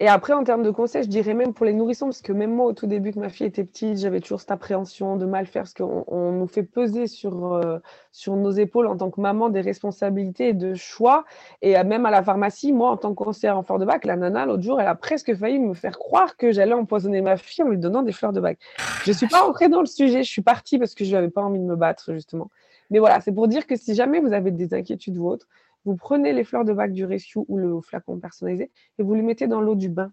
Et 0.00 0.08
après, 0.08 0.32
en 0.32 0.42
termes 0.42 0.64
de 0.64 0.72
conseils, 0.72 1.04
je 1.04 1.08
dirais 1.08 1.34
même 1.34 1.54
pour 1.54 1.64
les 1.64 1.72
nourrissons, 1.72 2.06
parce 2.06 2.20
que 2.20 2.32
même 2.32 2.52
moi, 2.52 2.66
au 2.66 2.72
tout 2.72 2.88
début 2.88 3.12
que 3.12 3.20
ma 3.20 3.28
fille 3.28 3.46
était 3.46 3.62
petite, 3.62 3.98
j'avais 3.98 4.20
toujours 4.20 4.40
cette 4.40 4.50
appréhension 4.50 5.16
de 5.16 5.24
mal 5.24 5.46
faire, 5.46 5.62
parce 5.62 5.74
qu'on 5.74 6.32
nous 6.32 6.48
fait 6.48 6.64
peser 6.64 7.06
sur, 7.06 7.54
euh, 7.54 7.78
sur 8.10 8.34
nos 8.34 8.50
épaules 8.50 8.88
en 8.88 8.96
tant 8.96 9.10
que 9.10 9.20
maman 9.20 9.50
des 9.50 9.60
responsabilités 9.60 10.48
et 10.48 10.52
de 10.52 10.74
choix. 10.74 11.24
Et 11.62 11.80
même 11.84 12.06
à 12.06 12.10
la 12.10 12.24
pharmacie, 12.24 12.72
moi, 12.72 12.90
en 12.90 12.96
tant 12.96 13.10
que 13.14 13.22
conseillère 13.22 13.56
en 13.56 13.62
fleurs 13.62 13.78
de 13.78 13.84
bac, 13.84 14.04
la 14.04 14.16
nana, 14.16 14.46
l'autre 14.46 14.64
jour, 14.64 14.80
elle 14.80 14.88
a 14.88 14.96
presque 14.96 15.32
failli 15.36 15.60
me 15.60 15.74
faire 15.74 15.96
croire 15.96 16.36
que 16.36 16.50
j'allais 16.50 16.74
empoisonner 16.74 17.22
ma 17.22 17.36
fille 17.36 17.62
en 17.62 17.68
lui 17.68 17.78
donnant 17.78 18.02
des 18.02 18.12
fleurs 18.12 18.32
de 18.32 18.40
bac. 18.40 18.58
Je 19.04 19.12
ne 19.12 19.16
suis 19.16 19.28
pas 19.28 19.46
entrée 19.48 19.68
dans 19.68 19.80
le 19.80 19.86
sujet, 19.86 20.24
je 20.24 20.30
suis 20.30 20.42
partie 20.42 20.78
parce 20.78 20.96
que 20.96 21.04
je 21.04 21.14
n'avais 21.14 21.30
pas 21.30 21.42
envie 21.42 21.60
de 21.60 21.64
me 21.64 21.76
battre, 21.76 22.12
justement. 22.14 22.50
Mais 22.90 22.98
voilà, 22.98 23.20
c'est 23.20 23.32
pour 23.32 23.46
dire 23.46 23.66
que 23.66 23.76
si 23.76 23.94
jamais 23.94 24.18
vous 24.18 24.32
avez 24.32 24.50
des 24.50 24.74
inquiétudes 24.74 25.18
ou 25.18 25.28
autres, 25.28 25.46
vous 25.84 25.96
prenez 25.96 26.32
les 26.32 26.44
fleurs 26.44 26.64
de 26.64 26.72
bac 26.72 26.92
du 26.92 27.04
rescue 27.04 27.40
ou 27.48 27.56
le 27.56 27.80
flacon 27.80 28.18
personnalisé 28.18 28.70
et 28.98 29.02
vous 29.02 29.14
les 29.14 29.22
mettez 29.22 29.46
dans 29.46 29.60
l'eau 29.60 29.74
du 29.74 29.88
bain. 29.88 30.12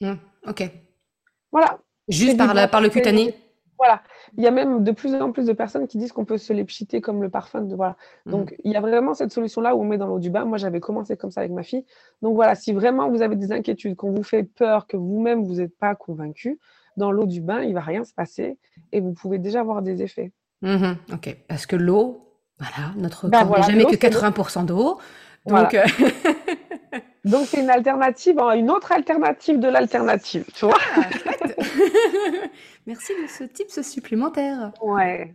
Mmh, 0.00 0.14
ok. 0.46 0.70
Voilà. 1.52 1.78
Juste 2.08 2.36
par, 2.36 2.52
par 2.70 2.80
le 2.80 2.88
cutané? 2.88 3.34
Voilà. 3.78 4.02
Il 4.36 4.44
y 4.44 4.46
a 4.46 4.50
même 4.50 4.84
de 4.84 4.92
plus 4.92 5.14
en 5.14 5.32
plus 5.32 5.46
de 5.46 5.52
personnes 5.52 5.86
qui 5.86 5.98
disent 5.98 6.12
qu'on 6.12 6.24
peut 6.24 6.38
se 6.38 6.52
les 6.52 6.64
pchiter 6.64 7.00
comme 7.00 7.22
le 7.22 7.28
parfum. 7.28 7.62
De, 7.62 7.74
voilà. 7.74 7.96
Mmh. 8.26 8.30
Donc, 8.30 8.56
il 8.64 8.72
y 8.72 8.76
a 8.76 8.80
vraiment 8.80 9.14
cette 9.14 9.32
solution-là 9.32 9.74
où 9.74 9.80
on 9.80 9.84
met 9.84 9.98
dans 9.98 10.06
l'eau 10.06 10.18
du 10.18 10.30
bain. 10.30 10.44
Moi, 10.44 10.58
j'avais 10.58 10.80
commencé 10.80 11.16
comme 11.16 11.30
ça 11.30 11.40
avec 11.40 11.52
ma 11.52 11.62
fille. 11.62 11.84
Donc, 12.22 12.34
voilà, 12.34 12.54
si 12.54 12.72
vraiment 12.72 13.10
vous 13.10 13.22
avez 13.22 13.36
des 13.36 13.52
inquiétudes, 13.52 13.96
qu'on 13.96 14.12
vous 14.12 14.22
fait 14.22 14.44
peur, 14.44 14.86
que 14.86 14.96
vous-même, 14.96 15.44
vous 15.44 15.56
n'êtes 15.56 15.76
pas 15.76 15.94
convaincu, 15.94 16.58
dans 16.96 17.10
l'eau 17.10 17.26
du 17.26 17.40
bain, 17.40 17.62
il 17.62 17.70
ne 17.70 17.74
va 17.74 17.80
rien 17.80 18.04
se 18.04 18.14
passer 18.14 18.58
et 18.92 19.00
vous 19.00 19.12
pouvez 19.12 19.38
déjà 19.38 19.60
avoir 19.60 19.82
des 19.82 20.02
effets. 20.02 20.32
Mmh 20.62 20.92
ok. 21.12 21.36
Parce 21.48 21.66
que 21.66 21.76
l'eau, 21.76 22.33
voilà, 22.58 22.92
notre 22.96 23.28
bah 23.28 23.44
corps 23.44 23.58
n'est 23.58 23.62
jamais 23.62 23.84
que 23.84 23.96
80% 23.96 24.66
d'eau. 24.66 24.98
Donc, 25.46 25.74
euh, 25.74 25.84
donc 27.24 27.46
c'est 27.46 27.60
une 27.60 27.70
alternative, 27.70 28.38
hein, 28.38 28.52
une 28.52 28.70
autre 28.70 28.92
alternative 28.92 29.58
de 29.58 29.68
l'alternative, 29.68 30.44
tu 30.54 30.64
vois. 30.66 30.78
Ah, 30.96 31.02
Merci 32.86 33.12
de 33.22 33.28
ce 33.28 33.44
tips 33.44 33.82
supplémentaire. 33.82 34.72
Ouais. 34.82 35.34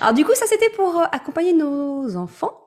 Alors 0.00 0.14
du 0.14 0.24
coup, 0.24 0.34
ça 0.34 0.46
c'était 0.46 0.70
pour 0.70 1.00
euh, 1.00 1.04
accompagner 1.12 1.52
nos 1.52 2.16
enfants. 2.16 2.62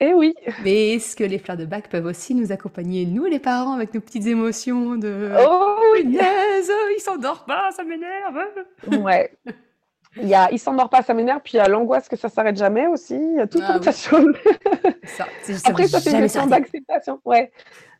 Eh 0.00 0.14
oui. 0.14 0.34
Mais 0.62 0.94
est-ce 0.94 1.16
que 1.16 1.24
les 1.24 1.38
fleurs 1.38 1.56
de 1.56 1.64
bac 1.64 1.88
peuvent 1.88 2.06
aussi 2.06 2.34
nous 2.34 2.52
accompagner, 2.52 3.04
nous 3.04 3.24
les 3.24 3.40
parents, 3.40 3.72
avec 3.72 3.94
nos 3.94 4.00
petites 4.00 4.26
émotions 4.26 4.96
de 4.96 5.32
Oh 5.38 5.76
oui. 5.94 6.16
il 6.16 7.00
s'endort 7.00 7.44
pas, 7.44 7.70
ça 7.72 7.82
m'énerve. 7.82 8.38
Ouais. 9.02 9.36
Il 10.16 10.28
y 10.28 10.34
a, 10.34 10.50
il 10.50 10.58
s'endort 10.58 10.88
pas, 10.88 11.02
ça 11.02 11.14
m'énerve, 11.14 11.40
puis 11.44 11.54
il 11.54 11.56
y 11.58 11.60
a 11.60 11.68
l'angoisse 11.68 12.08
que 12.08 12.16
ça 12.16 12.28
s'arrête 12.28 12.56
jamais 12.56 12.86
aussi. 12.86 13.14
Il 13.14 13.36
y 13.36 13.40
a 13.40 13.46
tout 13.46 13.60
ah, 13.62 13.78
ça. 13.92 14.16
Après, 15.64 15.86
ça 15.86 16.00
fait 16.00 16.12
une 16.12 16.20
question 16.20 16.46
d'acceptation. 16.46 17.20
Ouais. 17.24 17.52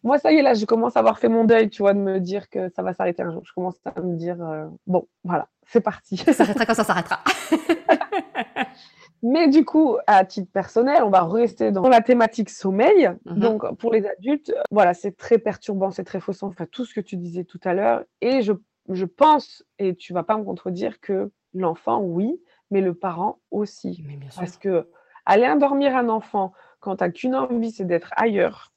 Moi, 0.02 0.18
ça 0.18 0.32
y 0.32 0.36
est, 0.36 0.42
là, 0.42 0.54
je 0.54 0.64
commence 0.64 0.96
à 0.96 1.00
avoir 1.00 1.18
fait 1.18 1.28
mon 1.28 1.44
deuil, 1.44 1.70
tu 1.70 1.82
vois, 1.82 1.92
de 1.92 1.98
me 1.98 2.20
dire 2.20 2.48
que 2.48 2.68
ça 2.70 2.82
va 2.82 2.94
s'arrêter 2.94 3.22
un 3.22 3.30
jour. 3.30 3.42
Je 3.44 3.52
commence 3.52 3.76
à 3.84 4.00
me 4.00 4.16
dire, 4.16 4.42
euh, 4.42 4.66
bon, 4.86 5.06
voilà, 5.24 5.48
c'est 5.66 5.80
parti. 5.80 6.16
Ça 6.16 6.32
s'arrêtera 6.32 6.66
quand 6.66 6.74
ça 6.74 6.84
s'arrêtera. 6.84 7.20
Mais 9.22 9.48
du 9.48 9.64
coup, 9.64 9.96
à 10.06 10.24
titre 10.24 10.50
personnel, 10.52 11.02
on 11.02 11.10
va 11.10 11.24
rester 11.24 11.72
dans 11.72 11.88
la 11.88 12.00
thématique 12.00 12.50
sommeil. 12.50 13.10
Mhm. 13.26 13.38
Donc, 13.38 13.76
pour 13.78 13.92
les 13.92 14.06
adultes, 14.06 14.54
voilà, 14.70 14.94
c'est 14.94 15.16
très 15.16 15.38
perturbant, 15.38 15.90
c'est 15.90 16.04
très 16.04 16.20
faussant, 16.20 16.48
enfin, 16.48 16.66
tout 16.70 16.84
ce 16.84 16.94
que 16.94 17.00
tu 17.00 17.16
disais 17.16 17.44
tout 17.44 17.60
à 17.64 17.74
l'heure. 17.74 18.04
Et 18.20 18.42
je, 18.42 18.52
je 18.88 19.04
pense, 19.04 19.64
et 19.78 19.96
tu 19.96 20.12
vas 20.12 20.22
pas 20.22 20.36
me 20.36 20.44
contredire, 20.44 21.00
que 21.00 21.32
L'enfant, 21.58 22.00
oui, 22.00 22.40
mais 22.70 22.80
le 22.80 22.94
parent 22.94 23.40
aussi. 23.50 24.04
Parce 24.36 24.56
que 24.56 24.88
aller 25.26 25.46
endormir 25.46 25.96
un 25.96 26.08
enfant 26.08 26.52
quand 26.80 26.96
tu 26.96 27.04
n'as 27.04 27.10
qu'une 27.10 27.34
envie, 27.34 27.72
c'est 27.72 27.86
d'être 27.86 28.12
ailleurs. 28.16 28.72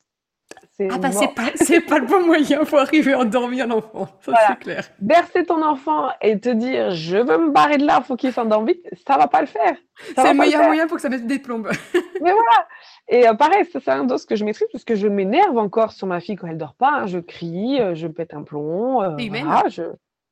Ah 0.90 0.98
bah 0.98 1.12
c'est 1.12 1.28
pas, 1.28 1.44
pas 1.88 2.00
le 2.00 2.08
bon 2.08 2.26
moyen 2.26 2.64
pour 2.66 2.80
arriver 2.80 3.14
à 3.14 3.20
endormir 3.20 3.68
l'enfant, 3.68 4.08
ça 4.22 4.34
c'est 4.48 4.60
clair. 4.60 4.90
Bercer 5.00 5.46
ton 5.46 5.64
enfant 5.64 6.10
et 6.22 6.40
te 6.40 6.50
dire 6.50 6.92
je 6.92 7.18
veux 7.18 7.38
me 7.38 7.52
barrer 7.52 7.78
de 7.78 7.86
là, 7.86 8.02
faut 8.02 8.16
qu'il 8.16 8.34
s'endorme 8.34 8.68
vite, 8.68 8.86
ça 9.08 9.18
va 9.18 9.28
pas 9.28 9.42
le 9.42 9.48
faire. 9.48 9.76
C'est 10.16 10.34
le 10.34 10.38
meilleur 10.38 10.64
moyen 10.64 10.88
pour 10.88 10.96
que 10.96 11.02
ça 11.02 11.10
mette 11.10 11.28
des 11.28 11.40
plombes. 11.40 11.70
Mais 11.94 12.32
voilà. 12.32 12.68
Et 13.08 13.28
euh, 13.28 13.34
pareil, 13.34 13.66
c'est 13.72 13.88
un 13.90 14.06
dos 14.06 14.18
que 14.28 14.36
je 14.36 14.44
maîtrise 14.44 14.68
parce 14.72 14.84
que 14.84 14.96
je 14.96 15.08
m'énerve 15.08 15.58
encore 15.58 15.92
sur 15.92 16.08
ma 16.08 16.20
fille 16.20 16.36
quand 16.36 16.48
elle 16.48 16.58
dort 16.58 16.76
pas. 16.76 17.02
Hein. 17.02 17.08
Je 17.08 17.20
crie, 17.20 17.80
euh, 17.80 17.94
je 17.94 18.08
pète 18.08 18.34
un 18.34 18.44
plomb. 18.44 19.02
Euh, 19.02 19.16
voilà, 19.30 19.64
je... 19.68 19.84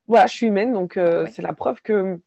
voilà, 0.08 0.28
je 0.28 0.34
suis 0.34 0.48
humaine, 0.48 0.74
donc 0.74 0.98
euh, 0.98 1.28
c'est 1.32 1.42
la 1.42 1.54
preuve 1.54 1.82
que 1.82 2.20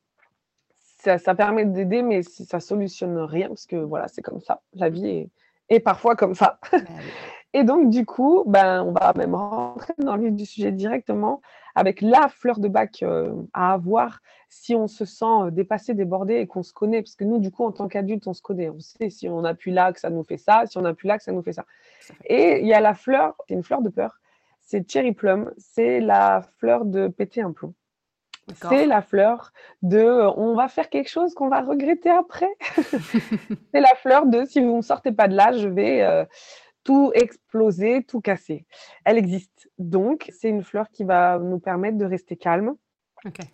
ça, 1.02 1.34
permet 1.34 1.64
d'aider, 1.64 2.02
mais 2.02 2.22
ça 2.22 2.60
solutionne 2.60 3.18
rien 3.18 3.48
parce 3.48 3.66
que 3.66 3.76
voilà, 3.76 4.08
c'est 4.08 4.22
comme 4.22 4.40
ça. 4.40 4.60
La 4.74 4.88
vie 4.88 5.28
est, 5.68 5.80
parfois 5.80 6.16
comme 6.16 6.34
ça. 6.34 6.58
Bah 6.70 6.78
et 7.54 7.64
donc, 7.64 7.90
du 7.90 8.04
coup, 8.06 8.44
ben, 8.46 8.82
on 8.82 8.92
va 8.92 9.12
même 9.16 9.34
rentrer 9.34 9.94
dans 9.98 10.16
le 10.16 10.24
vif 10.24 10.34
du 10.34 10.46
sujet 10.46 10.72
directement 10.72 11.40
avec 11.74 12.02
la 12.02 12.28
fleur 12.28 12.58
de 12.60 12.68
bac 12.68 13.02
euh, 13.02 13.32
à 13.54 13.72
avoir 13.72 14.20
si 14.48 14.74
on 14.74 14.86
se 14.86 15.04
sent 15.06 15.24
euh, 15.24 15.50
dépassé, 15.50 15.94
débordé 15.94 16.36
et 16.36 16.46
qu'on 16.46 16.62
se 16.62 16.72
connaît. 16.72 17.02
Parce 17.02 17.16
que 17.16 17.24
nous, 17.24 17.38
du 17.38 17.50
coup, 17.50 17.64
en 17.64 17.72
tant 17.72 17.88
qu'adulte, 17.88 18.26
on 18.26 18.34
se 18.34 18.42
connaît. 18.42 18.68
On 18.68 18.78
sait 18.78 19.10
si 19.10 19.28
on 19.28 19.44
appuie 19.44 19.72
là 19.72 19.92
que 19.92 20.00
ça 20.00 20.10
nous 20.10 20.24
fait 20.24 20.36
ça, 20.36 20.64
si 20.66 20.76
on 20.78 20.84
appuie 20.84 21.08
là 21.08 21.16
que 21.16 21.24
ça 21.24 21.32
nous 21.32 21.42
fait 21.42 21.54
ça. 21.54 21.64
Et 22.26 22.60
il 22.60 22.66
y 22.66 22.74
a 22.74 22.80
la 22.80 22.94
fleur, 22.94 23.34
c'est 23.48 23.54
une 23.54 23.62
fleur 23.62 23.80
de 23.80 23.88
peur, 23.88 24.20
c'est 24.60 24.88
Cherry 24.90 25.12
Plum, 25.12 25.50
c'est 25.56 26.00
la 26.00 26.42
fleur 26.58 26.84
de 26.84 27.08
péter 27.08 27.42
un 27.42 27.52
plomb. 27.52 27.74
C'est 28.60 28.86
la 28.86 29.02
fleur 29.02 29.52
de 29.82 29.98
euh, 29.98 30.32
on 30.36 30.54
va 30.54 30.68
faire 30.68 30.90
quelque 30.90 31.08
chose 31.08 31.34
qu'on 31.34 31.48
va 31.48 31.60
regretter 31.62 32.10
après. 32.10 32.50
c'est 33.72 33.80
la 33.80 33.94
fleur 33.96 34.26
de 34.26 34.44
si 34.44 34.60
vous 34.60 34.76
ne 34.76 34.82
sortez 34.82 35.12
pas 35.12 35.28
de 35.28 35.36
là, 35.36 35.52
je 35.52 35.68
vais 35.68 36.02
euh, 36.02 36.24
tout 36.84 37.12
exploser, 37.14 38.02
tout 38.02 38.20
casser. 38.20 38.66
Elle 39.04 39.18
existe. 39.18 39.70
Donc, 39.78 40.28
c'est 40.32 40.48
une 40.48 40.64
fleur 40.64 40.90
qui 40.90 41.04
va 41.04 41.38
nous 41.38 41.60
permettre 41.60 41.98
de 41.98 42.04
rester 42.04 42.36
calme, 42.36 42.74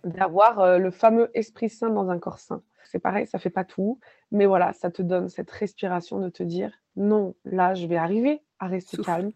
d'avoir 0.05 0.61
euh, 0.61 0.79
le 0.79 0.91
fameux 0.91 1.31
esprit 1.35 1.69
sain 1.69 1.91
dans 1.91 2.09
un 2.09 2.19
corps 2.19 2.39
sain. 2.39 2.63
C'est 2.85 2.99
pareil, 2.99 3.27
ça 3.27 3.39
fait 3.39 3.51
pas 3.51 3.65
tout, 3.65 4.01
mais 4.31 4.47
voilà, 4.47 4.73
ça 4.73 4.91
te 4.91 5.03
donne 5.03 5.29
cette 5.29 5.51
respiration 5.51 6.21
de 6.21 6.31
te 6.31 6.43
dire 6.43 6.73
non, 6.97 7.35
là, 7.45 7.75
je 7.75 7.87
vais 7.87 7.99
arriver 7.99 8.43
à 8.59 8.67
rester 8.67 8.97
calme. 9.03 9.33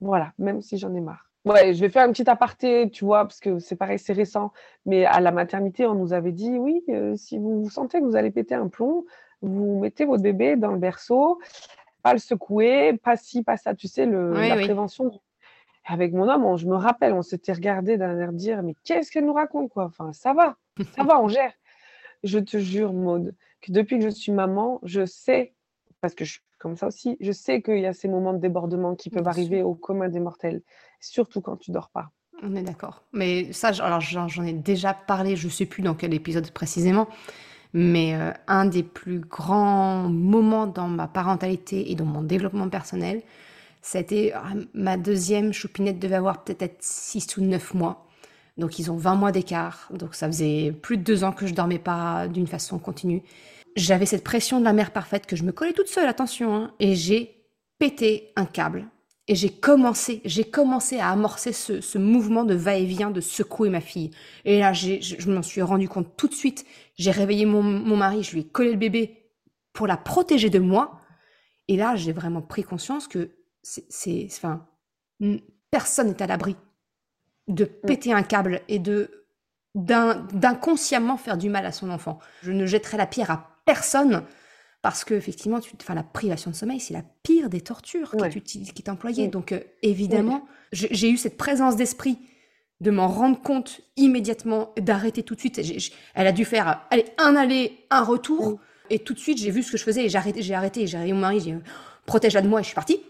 Voilà, 0.00 0.32
même 0.38 0.62
si 0.62 0.78
j'en 0.78 0.94
ai 0.94 1.00
marre. 1.00 1.27
Ouais, 1.48 1.72
je 1.72 1.80
vais 1.80 1.88
faire 1.88 2.06
un 2.06 2.12
petit 2.12 2.28
aparté, 2.28 2.90
tu 2.90 3.06
vois, 3.06 3.22
parce 3.24 3.40
que 3.40 3.58
c'est 3.58 3.76
pareil, 3.76 3.98
c'est 3.98 4.12
récent. 4.12 4.52
Mais 4.84 5.06
à 5.06 5.18
la 5.20 5.30
maternité, 5.30 5.86
on 5.86 5.94
nous 5.94 6.12
avait 6.12 6.32
dit, 6.32 6.58
oui, 6.58 6.84
euh, 6.90 7.16
si 7.16 7.38
vous 7.38 7.70
sentez 7.70 8.00
que 8.00 8.04
vous 8.04 8.16
allez 8.16 8.30
péter 8.30 8.54
un 8.54 8.68
plomb, 8.68 9.06
vous 9.40 9.78
mettez 9.80 10.04
votre 10.04 10.22
bébé 10.22 10.56
dans 10.56 10.72
le 10.72 10.78
berceau, 10.78 11.40
pas 12.02 12.12
le 12.12 12.18
secouer, 12.18 12.98
pas 12.98 13.16
ci, 13.16 13.42
pas 13.42 13.56
ça, 13.56 13.74
tu 13.74 13.88
sais, 13.88 14.04
le, 14.04 14.32
la 14.32 14.56
prévention. 14.56 15.10
Avec 15.86 16.12
mon 16.12 16.28
homme, 16.28 16.58
je 16.58 16.66
me 16.66 16.76
rappelle, 16.76 17.14
on 17.14 17.22
s'était 17.22 17.52
regardé 17.54 17.96
d'un 17.96 18.18
air 18.18 18.32
dire, 18.34 18.62
mais 18.62 18.74
qu'est-ce 18.84 19.10
qu'elle 19.10 19.24
nous 19.24 19.32
raconte, 19.32 19.70
quoi? 19.70 19.84
Enfin, 19.84 20.12
ça 20.12 20.34
va, 20.34 20.56
ça 20.94 21.02
va, 21.02 21.18
on 21.18 21.28
gère. 21.28 21.52
Je 22.24 22.38
te 22.38 22.58
jure, 22.58 22.92
Maude, 22.92 23.34
que 23.62 23.72
depuis 23.72 23.98
que 23.98 24.04
je 24.04 24.10
suis 24.10 24.32
maman, 24.32 24.80
je 24.82 25.06
sais, 25.06 25.54
parce 26.02 26.14
que 26.14 26.26
je 26.26 26.32
suis 26.32 26.42
comme 26.58 26.76
ça 26.76 26.86
aussi, 26.86 27.16
je 27.20 27.32
sais 27.32 27.62
qu'il 27.62 27.78
y 27.78 27.86
a 27.86 27.92
ces 27.92 28.08
moments 28.08 28.32
de 28.32 28.38
débordement 28.38 28.94
qui 28.94 29.10
peuvent 29.10 29.28
arriver 29.28 29.62
au 29.62 29.74
commun 29.74 30.08
des 30.08 30.20
mortels 30.20 30.62
surtout 31.00 31.40
quand 31.40 31.56
tu 31.56 31.70
dors 31.70 31.90
pas. 31.90 32.10
On 32.42 32.54
est 32.54 32.62
d'accord. 32.62 33.02
Mais 33.12 33.52
ça, 33.52 33.68
alors 33.80 34.00
j'en 34.00 34.44
ai 34.44 34.52
déjà 34.52 34.94
parlé, 34.94 35.36
je 35.36 35.48
sais 35.48 35.66
plus 35.66 35.82
dans 35.82 35.94
quel 35.94 36.14
épisode 36.14 36.50
précisément, 36.50 37.08
mais 37.72 38.14
euh, 38.14 38.32
un 38.46 38.64
des 38.64 38.82
plus 38.82 39.20
grands 39.20 40.08
moments 40.08 40.66
dans 40.66 40.88
ma 40.88 41.08
parentalité 41.08 41.90
et 41.90 41.94
dans 41.94 42.04
mon 42.04 42.22
développement 42.22 42.68
personnel, 42.68 43.22
c'était 43.82 44.32
ah, 44.34 44.52
ma 44.74 44.96
deuxième 44.96 45.52
choupinette 45.52 45.98
devait 45.98 46.16
avoir 46.16 46.44
peut-être 46.44 46.76
6 46.80 47.36
ou 47.36 47.42
9 47.42 47.74
mois. 47.74 48.06
Donc 48.56 48.78
ils 48.78 48.90
ont 48.90 48.96
20 48.96 49.14
mois 49.14 49.32
d'écart, 49.32 49.88
donc 49.92 50.14
ça 50.14 50.26
faisait 50.26 50.72
plus 50.72 50.96
de 50.96 51.02
deux 51.02 51.22
ans 51.22 51.32
que 51.32 51.46
je 51.46 51.54
dormais 51.54 51.78
pas 51.78 52.26
d'une 52.26 52.48
façon 52.48 52.78
continue. 52.78 53.22
J'avais 53.76 54.06
cette 54.06 54.24
pression 54.24 54.58
de 54.60 54.64
la 54.64 54.72
mère 54.72 54.92
parfaite 54.92 55.26
que 55.26 55.36
je 55.36 55.44
me 55.44 55.52
collais 55.52 55.72
toute 55.72 55.88
seule, 55.88 56.08
attention, 56.08 56.54
hein, 56.54 56.74
et 56.80 56.94
j'ai 56.94 57.46
pété 57.78 58.32
un 58.36 58.46
câble 58.46 58.88
et 59.28 59.34
j'ai 59.34 59.50
commencé, 59.50 60.22
j'ai 60.24 60.44
commencé 60.44 60.98
à 60.98 61.10
amorcer 61.10 61.52
ce, 61.52 61.98
mouvement 61.98 62.44
de 62.44 62.54
va-et-vient, 62.54 63.10
de 63.10 63.20
secouer 63.20 63.68
ma 63.68 63.82
fille. 63.82 64.10
Et 64.46 64.58
là, 64.58 64.72
je, 64.72 64.94
je 65.00 65.30
m'en 65.30 65.42
suis 65.42 65.60
rendu 65.60 65.86
compte 65.86 66.16
tout 66.16 66.28
de 66.28 66.34
suite. 66.34 66.64
J'ai 66.96 67.10
réveillé 67.10 67.44
mon, 67.44 67.62
mari, 67.62 68.22
je 68.22 68.32
lui 68.32 68.40
ai 68.40 68.48
collé 68.48 68.72
le 68.72 68.78
bébé 68.78 69.30
pour 69.74 69.86
la 69.86 69.98
protéger 69.98 70.48
de 70.48 70.58
moi. 70.58 71.02
Et 71.68 71.76
là, 71.76 71.94
j'ai 71.94 72.12
vraiment 72.12 72.40
pris 72.40 72.64
conscience 72.64 73.06
que 73.06 73.30
c'est, 73.62 74.26
enfin, 74.30 74.66
personne 75.70 76.08
n'est 76.08 76.22
à 76.22 76.26
l'abri 76.26 76.56
de 77.48 77.64
mm. 77.64 77.86
péter 77.86 78.12
un 78.14 78.22
câble 78.22 78.62
et 78.68 78.78
de 78.78 79.14
d'inconsciemment 79.74 81.18
faire 81.18 81.36
du 81.36 81.50
mal 81.50 81.64
à 81.64 81.70
son 81.70 81.90
enfant. 81.90 82.18
Je 82.42 82.50
ne 82.50 82.66
jetterai 82.66 82.96
la 82.96 83.06
pierre 83.06 83.30
à 83.30 83.57
personne 83.74 84.24
parce 84.80 85.04
que 85.04 85.14
effectivement, 85.14 85.60
tu, 85.60 85.72
la 85.92 86.02
privation 86.02 86.50
de 86.50 86.56
sommeil, 86.56 86.80
c'est 86.80 86.94
la 86.94 87.02
pire 87.22 87.48
des 87.50 87.60
tortures 87.60 88.14
qui, 88.44 88.62
qui 88.62 88.82
est 88.82 88.88
employée. 88.88 89.28
Donc 89.28 89.52
euh, 89.52 89.60
évidemment, 89.82 90.46
j'ai 90.72 91.10
eu 91.10 91.16
cette 91.16 91.36
présence 91.36 91.76
d'esprit 91.76 92.18
de 92.80 92.90
m'en 92.92 93.08
rendre 93.08 93.40
compte 93.42 93.80
immédiatement, 93.96 94.72
d'arrêter 94.78 95.24
tout 95.24 95.34
de 95.34 95.40
suite. 95.40 95.60
elle 96.14 96.26
a 96.26 96.32
dû 96.32 96.44
faire 96.44 96.86
allez, 96.90 97.06
un 97.18 97.34
aller, 97.34 97.84
un 97.90 98.02
retour. 98.02 98.60
Et 98.90 99.00
tout 99.00 99.12
de 99.14 99.18
suite, 99.18 99.38
j'ai 99.38 99.50
vu 99.50 99.62
ce 99.62 99.72
que 99.72 99.78
je 99.78 99.84
faisais 99.84 100.04
et 100.04 100.08
j'ai 100.08 100.16
arrêté. 100.16 100.42
J'ai 100.42 100.54
arrêté. 100.54 100.86
J'ai 100.86 101.12
mon 101.12 101.20
mari, 101.20 101.40
j'ai 101.40 101.58
protège-la 102.06 102.40
de 102.40 102.48
moi 102.48 102.60
et 102.60 102.62
je 102.62 102.68
suis 102.68 102.74
partie. 102.74 103.00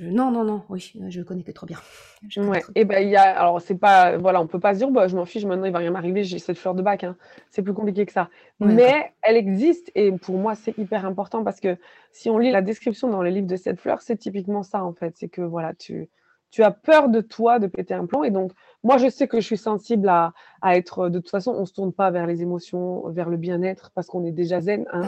Non, 0.00 0.30
non, 0.30 0.44
non, 0.44 0.62
oui, 0.68 0.92
je 1.08 1.18
le 1.18 1.24
connais 1.24 1.42
que 1.42 1.50
trop 1.50 1.66
bien. 1.66 1.78
Ouais. 2.36 2.62
Et 2.76 2.84
ben 2.84 3.02
il 3.02 3.08
y 3.08 3.16
a, 3.16 3.22
alors 3.22 3.60
c'est 3.60 3.74
pas, 3.74 4.16
voilà, 4.16 4.40
on 4.40 4.46
peut 4.46 4.60
pas 4.60 4.74
se 4.74 4.78
dire, 4.78 4.90
bah, 4.90 5.08
je 5.08 5.16
m'en 5.16 5.24
fiche, 5.24 5.44
maintenant 5.44 5.66
il 5.66 5.72
va 5.72 5.80
rien 5.80 5.90
m'arriver, 5.90 6.22
j'ai 6.22 6.38
cette 6.38 6.56
fleur 6.56 6.74
de 6.74 6.82
bac. 6.82 7.02
Hein. 7.02 7.16
C'est 7.50 7.62
plus 7.62 7.74
compliqué 7.74 8.06
que 8.06 8.12
ça. 8.12 8.28
Mais 8.60 9.12
elle 9.22 9.36
existe 9.36 9.90
et 9.94 10.12
pour 10.12 10.38
moi 10.38 10.54
c'est 10.54 10.76
hyper 10.78 11.04
important 11.04 11.42
parce 11.42 11.58
que 11.58 11.76
si 12.12 12.30
on 12.30 12.38
lit 12.38 12.50
la 12.50 12.62
description 12.62 13.08
dans 13.08 13.22
les 13.22 13.30
livres 13.30 13.48
de 13.48 13.56
cette 13.56 13.80
fleur, 13.80 14.00
c'est 14.00 14.16
typiquement 14.16 14.62
ça 14.62 14.84
en 14.84 14.92
fait, 14.92 15.16
c'est 15.16 15.28
que 15.28 15.42
voilà, 15.42 15.74
tu, 15.74 16.08
tu 16.50 16.62
as 16.62 16.70
peur 16.70 17.08
de 17.08 17.20
toi 17.20 17.58
de 17.58 17.66
péter 17.66 17.94
un 17.94 18.06
plomb. 18.06 18.24
Et 18.24 18.30
donc, 18.30 18.52
moi, 18.82 18.96
je 18.98 19.08
sais 19.08 19.28
que 19.28 19.40
je 19.40 19.46
suis 19.46 19.58
sensible 19.58 20.08
à, 20.08 20.32
être. 20.64 21.08
De 21.08 21.18
toute 21.18 21.30
façon, 21.30 21.52
on 21.52 21.62
ne 21.62 21.66
se 21.66 21.72
tourne 21.72 21.92
pas 21.92 22.10
vers 22.10 22.26
les 22.26 22.42
émotions, 22.42 23.08
vers 23.10 23.28
le 23.28 23.36
bien-être, 23.36 23.90
parce 23.94 24.06
qu'on 24.06 24.24
est 24.24 24.32
déjà 24.32 24.60
zen. 24.60 24.86
Hein, 24.92 25.02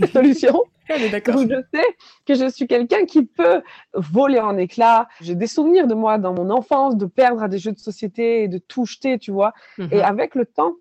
un 0.00 0.06
solution. 0.06 0.64
donc, 0.88 1.48
je 1.48 1.62
sais 1.74 1.86
que 2.24 2.34
je 2.34 2.48
suis 2.48 2.66
quelqu'un 2.66 3.04
qui 3.04 3.24
peut 3.24 3.62
voler 3.94 4.38
en 4.38 4.56
éclats. 4.56 5.08
J'ai 5.20 5.34
des 5.34 5.48
souvenirs 5.48 5.86
de 5.86 5.94
moi 5.94 6.18
dans 6.18 6.32
mon 6.32 6.50
enfance, 6.50 6.96
de 6.96 7.06
perdre 7.06 7.42
à 7.42 7.48
des 7.48 7.58
jeux 7.58 7.72
de 7.72 7.78
société 7.78 8.44
et 8.44 8.48
de 8.48 8.58
tout 8.58 8.86
jeter, 8.86 9.18
tu 9.18 9.32
vois. 9.32 9.52
Et 9.78 9.82
mhm. 9.82 10.00
avec 10.00 10.34
le 10.34 10.46
temps, 10.46 10.74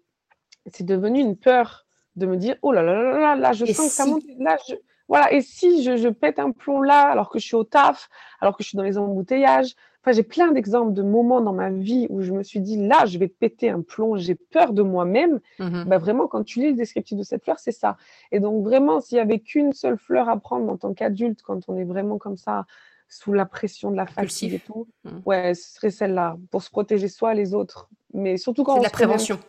c'est 0.67 0.85
devenu 0.85 1.19
une 1.19 1.35
peur 1.35 1.85
de 2.15 2.25
me 2.25 2.37
dire 2.37 2.55
oh 2.61 2.71
là 2.71 2.81
là 2.81 2.93
là 2.93 3.19
là, 3.19 3.35
là 3.35 3.53
je 3.53 3.65
sens 3.65 3.87
que 3.87 3.91
ça 3.91 4.05
monte. 4.05 4.23
Là, 4.39 4.57
je 4.69 4.75
voilà, 5.07 5.31
et 5.33 5.41
si 5.41 5.83
je, 5.83 6.07
pète 6.09 6.39
un 6.39 6.51
plomb 6.51 6.81
là, 6.81 7.01
alors 7.01 7.29
que 7.29 7.39
je 7.39 7.45
suis 7.45 7.55
au 7.55 7.63
taf, 7.63 8.09
alors 8.41 8.57
que 8.57 8.63
je 8.63 8.69
suis 8.69 8.77
dans 8.77 8.83
les 8.83 8.97
embouteillages, 8.97 9.75
enfin, 10.01 10.11
j'ai 10.11 10.23
plein 10.23 10.51
d'exemples 10.51 10.93
de 10.93 11.03
moments 11.03 11.41
dans 11.41 11.53
ma 11.53 11.69
vie 11.69 12.07
où 12.09 12.21
je 12.21 12.31
me 12.31 12.43
suis 12.43 12.59
dit, 12.59 12.87
là, 12.87 13.05
je 13.05 13.17
vais 13.19 13.27
péter 13.27 13.69
un 13.69 13.81
plomb, 13.81 14.17
j'ai 14.17 14.35
peur 14.35 14.73
de 14.73 14.81
moi-même. 14.81 15.39
Bah, 15.59 15.97
vraiment, 15.97 16.27
quand 16.27 16.43
tu 16.43 16.59
lis 16.59 16.69
le 16.71 16.75
descriptif 16.75 17.17
de 17.17 17.23
cette 17.23 17.43
fleur, 17.43 17.59
c'est 17.59 17.71
ça. 17.71 17.97
Et 18.31 18.39
donc, 18.39 18.63
vraiment, 18.63 18.99
s'il 18.99 19.17
y 19.17 19.21
avait 19.21 19.39
qu'une 19.39 19.73
seule 19.73 19.97
fleur 19.97 20.29
à 20.29 20.37
prendre 20.37 20.71
en 20.71 20.77
tant 20.77 20.93
qu'adulte, 20.93 21.41
quand 21.43 21.61
on 21.67 21.77
est 21.77 21.83
vraiment 21.83 22.17
comme 22.17 22.37
ça, 22.37 22.65
sous 23.07 23.33
la 23.33 23.45
pression 23.45 23.91
de 23.91 23.97
la 23.97 24.07
fatigue 24.07 24.55
et 24.55 24.59
tout, 24.59 24.87
mmh. 25.03 25.09
ouais, 25.25 25.53
ce 25.53 25.73
serait 25.73 25.91
celle-là, 25.91 26.37
pour 26.49 26.63
se 26.63 26.69
protéger 26.69 27.07
soi, 27.07 27.33
les 27.33 27.53
autres. 27.53 27.89
Mais 28.13 28.37
surtout 28.37 28.63
quand 28.63 28.77
c'est 28.77 28.83
la 28.83 28.89
prévention. 28.89 29.39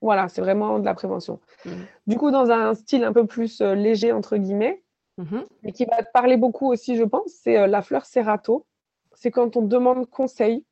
Voilà, 0.00 0.28
c'est 0.28 0.40
vraiment 0.40 0.78
de 0.78 0.84
la 0.84 0.94
prévention. 0.94 1.40
Mmh. 1.64 1.70
Du 2.06 2.16
coup, 2.16 2.30
dans 2.30 2.50
un 2.50 2.74
style 2.74 3.04
un 3.04 3.12
peu 3.12 3.26
plus 3.26 3.60
euh, 3.60 3.74
léger, 3.74 4.12
entre 4.12 4.36
guillemets, 4.36 4.82
Mhm. 5.18 5.44
Et 5.64 5.72
qui 5.72 5.84
va 5.84 6.02
te 6.02 6.10
parler 6.12 6.36
beaucoup 6.36 6.72
aussi, 6.72 6.96
je 6.96 7.04
pense, 7.04 7.32
c'est 7.42 7.58
euh, 7.58 7.66
la 7.66 7.82
fleur 7.82 8.06
Serato. 8.06 8.66
C'est 9.14 9.30
quand 9.30 9.56
on 9.56 9.62
demande 9.62 10.08
conseil 10.08 10.64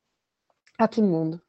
à 0.79 0.87
tout 0.87 1.01
le 1.01 1.07
monde. 1.07 1.41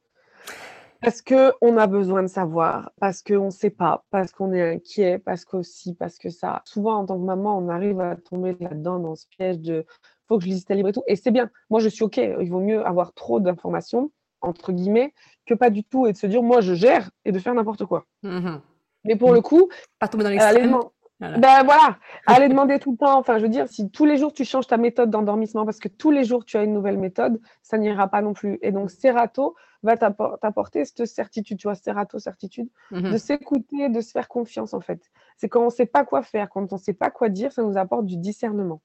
Parce 1.01 1.21
qu'on 1.21 1.77
a 1.77 1.87
besoin 1.87 2.23
de 2.23 2.27
savoir, 2.27 2.91
parce 2.99 3.21
qu'on 3.23 3.45
ne 3.45 3.49
sait 3.51 3.69
pas, 3.69 4.03
parce 4.11 4.33
qu'on 4.33 4.51
est 4.51 4.75
inquiet, 4.75 5.17
parce 5.17 5.45
qu'aussi, 5.45 5.93
parce 5.93 6.17
que 6.17 6.29
ça. 6.29 6.61
Souvent, 6.65 6.97
en 6.97 7.05
tant 7.05 7.17
que 7.17 7.23
maman, 7.23 7.57
on 7.57 7.69
arrive 7.69 8.01
à 8.01 8.17
tomber 8.17 8.57
là-dedans, 8.59 8.99
dans 8.99 9.15
ce 9.15 9.25
piège 9.29 9.59
de 9.59 9.85
faut 10.27 10.37
que 10.37 10.43
je 10.43 10.49
lise 10.49 10.65
ta 10.65 10.75
livre 10.75 10.89
et 10.89 10.93
tout. 10.93 11.03
Et 11.07 11.15
c'est 11.15 11.31
bien. 11.31 11.49
Moi, 11.69 11.79
je 11.79 11.87
suis 11.87 12.03
OK. 12.03 12.17
Il 12.17 12.49
vaut 12.49 12.59
mieux 12.59 12.85
avoir 12.85 13.13
trop 13.13 13.39
d'informations, 13.39 14.11
entre 14.41 14.73
guillemets, 14.73 15.13
que 15.45 15.53
pas 15.53 15.69
du 15.69 15.85
tout 15.85 16.05
et 16.05 16.11
de 16.11 16.17
se 16.17 16.27
dire 16.27 16.43
moi, 16.43 16.59
je 16.59 16.73
gère 16.73 17.09
et 17.23 17.31
de 17.31 17.39
faire 17.39 17.53
n'importe 17.53 17.85
quoi. 17.85 18.05
Mhm. 18.23 18.59
Mais 19.05 19.15
pour 19.15 19.31
le 19.31 19.39
coup, 19.39 19.69
pas 19.99 20.09
tomber 20.09 20.25
dans 20.25 20.29
l'extrême. 20.29 20.77
Ben 21.19 21.63
voilà, 21.63 21.97
allez 22.27 22.47
demander 22.47 22.79
tout 22.79 22.91
le 22.91 22.97
temps. 22.97 23.17
Enfin, 23.17 23.37
je 23.37 23.43
veux 23.43 23.49
dire, 23.49 23.67
si 23.67 23.89
tous 23.89 24.05
les 24.05 24.17
jours 24.17 24.31
tu 24.31 24.45
changes 24.45 24.67
ta 24.67 24.77
méthode 24.77 25.09
d'endormissement 25.09 25.65
parce 25.65 25.79
que 25.79 25.89
tous 25.89 26.11
les 26.11 26.23
jours 26.23 26.45
tu 26.45 26.57
as 26.57 26.63
une 26.63 26.73
nouvelle 26.73 26.97
méthode, 26.97 27.41
ça 27.61 27.77
n'ira 27.77 28.07
pas 28.07 28.21
non 28.21 28.33
plus. 28.33 28.57
Et 28.61 28.71
donc, 28.71 28.89
Serato 28.89 29.55
va 29.83 29.97
t'apporter 29.97 30.85
cette 30.85 31.05
certitude, 31.05 31.57
tu 31.57 31.67
vois, 31.67 31.75
Serato, 31.75 32.19
certitude, 32.19 32.69
mhm. 32.91 33.11
de 33.11 33.17
s'écouter, 33.17 33.89
de 33.89 34.01
se 34.01 34.11
faire 34.11 34.27
confiance 34.27 34.73
en 34.73 34.79
fait. 34.79 35.01
C'est 35.37 35.49
quand 35.49 35.61
on 35.61 35.65
ne 35.65 35.71
sait 35.71 35.85
pas 35.85 36.05
quoi 36.05 36.21
faire, 36.21 36.49
quand 36.49 36.71
on 36.71 36.75
ne 36.75 36.81
sait 36.81 36.93
pas 36.93 37.09
quoi 37.09 37.29
dire, 37.29 37.51
ça 37.51 37.63
nous 37.63 37.77
apporte 37.77 38.05
du 38.05 38.17
discernement. 38.17 38.81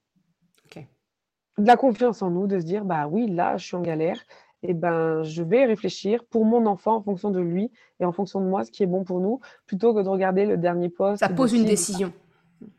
De 1.56 1.66
la 1.68 1.76
confiance 1.76 2.20
en 2.20 2.30
nous, 2.30 2.48
de 2.48 2.58
se 2.58 2.64
dire, 2.64 2.84
bah 2.84 3.06
oui, 3.06 3.28
là, 3.28 3.56
je 3.56 3.64
suis 3.64 3.76
en 3.76 3.80
galère. 3.80 4.18
Et 4.64 4.70
eh 4.70 4.74
ben, 4.74 5.22
je 5.22 5.42
vais 5.42 5.66
réfléchir 5.66 6.24
pour 6.24 6.46
mon 6.46 6.64
enfant 6.64 6.96
en 6.96 7.02
fonction 7.02 7.30
de 7.30 7.38
lui 7.38 7.70
et 8.00 8.04
en 8.06 8.12
fonction 8.12 8.40
de 8.40 8.46
moi, 8.46 8.64
ce 8.64 8.70
qui 8.70 8.82
est 8.82 8.86
bon 8.86 9.04
pour 9.04 9.20
nous, 9.20 9.40
plutôt 9.66 9.94
que 9.94 10.00
de 10.00 10.08
regarder 10.08 10.46
le 10.46 10.56
dernier 10.56 10.88
poste. 10.88 11.20
Ça 11.20 11.28
pose 11.28 11.52
une 11.52 11.66
décision. 11.66 12.12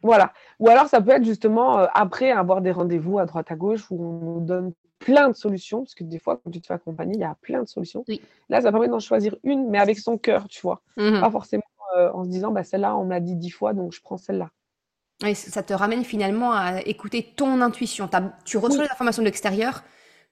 Voilà. 0.01 0.33
Ou 0.59 0.69
alors, 0.69 0.88
ça 0.88 1.01
peut 1.01 1.11
être 1.11 1.23
justement 1.23 1.79
euh, 1.79 1.86
après 1.93 2.31
avoir 2.31 2.61
des 2.61 2.71
rendez-vous 2.71 3.19
à 3.19 3.25
droite 3.25 3.51
à 3.51 3.55
gauche 3.55 3.86
où 3.89 4.01
on 4.01 4.39
nous 4.39 4.45
donne 4.45 4.73
plein 4.99 5.29
de 5.29 5.36
solutions, 5.36 5.81
parce 5.81 5.93
que 5.93 6.03
des 6.03 6.19
fois, 6.19 6.39
quand 6.43 6.51
tu 6.51 6.61
te 6.61 6.67
fais 6.67 6.73
accompagner, 6.73 7.13
il 7.15 7.19
y 7.19 7.25
a 7.25 7.36
plein 7.41 7.61
de 7.61 7.67
solutions. 7.67 8.03
Là, 8.49 8.61
ça 8.61 8.71
permet 8.71 8.88
d'en 8.88 8.99
choisir 8.99 9.36
une, 9.43 9.69
mais 9.69 9.77
avec 9.77 9.99
son 9.99 10.17
cœur, 10.17 10.47
tu 10.47 10.61
vois. 10.61 10.81
Mmh 10.97 11.19
Pas 11.19 11.29
forcément 11.29 11.63
euh, 11.95 12.11
en 12.13 12.23
se 12.23 12.29
disant, 12.29 12.51
bah, 12.51 12.63
celle-là, 12.63 12.95
on 12.97 13.05
m'a 13.05 13.19
dit 13.19 13.36
dix 13.36 13.51
fois, 13.51 13.73
donc 13.73 13.93
je 13.93 14.01
prends 14.01 14.17
celle-là. 14.17 14.49
ça 15.33 15.63
te 15.63 15.73
ramène 15.73 16.03
finalement 16.03 16.53
à 16.53 16.81
écouter 16.81 17.33
ton 17.36 17.61
intuition. 17.61 18.09
Tu 18.45 18.57
reçois 18.57 18.83
les 18.83 18.89
informations 18.89 19.21
de 19.21 19.27
l'extérieur, 19.27 19.83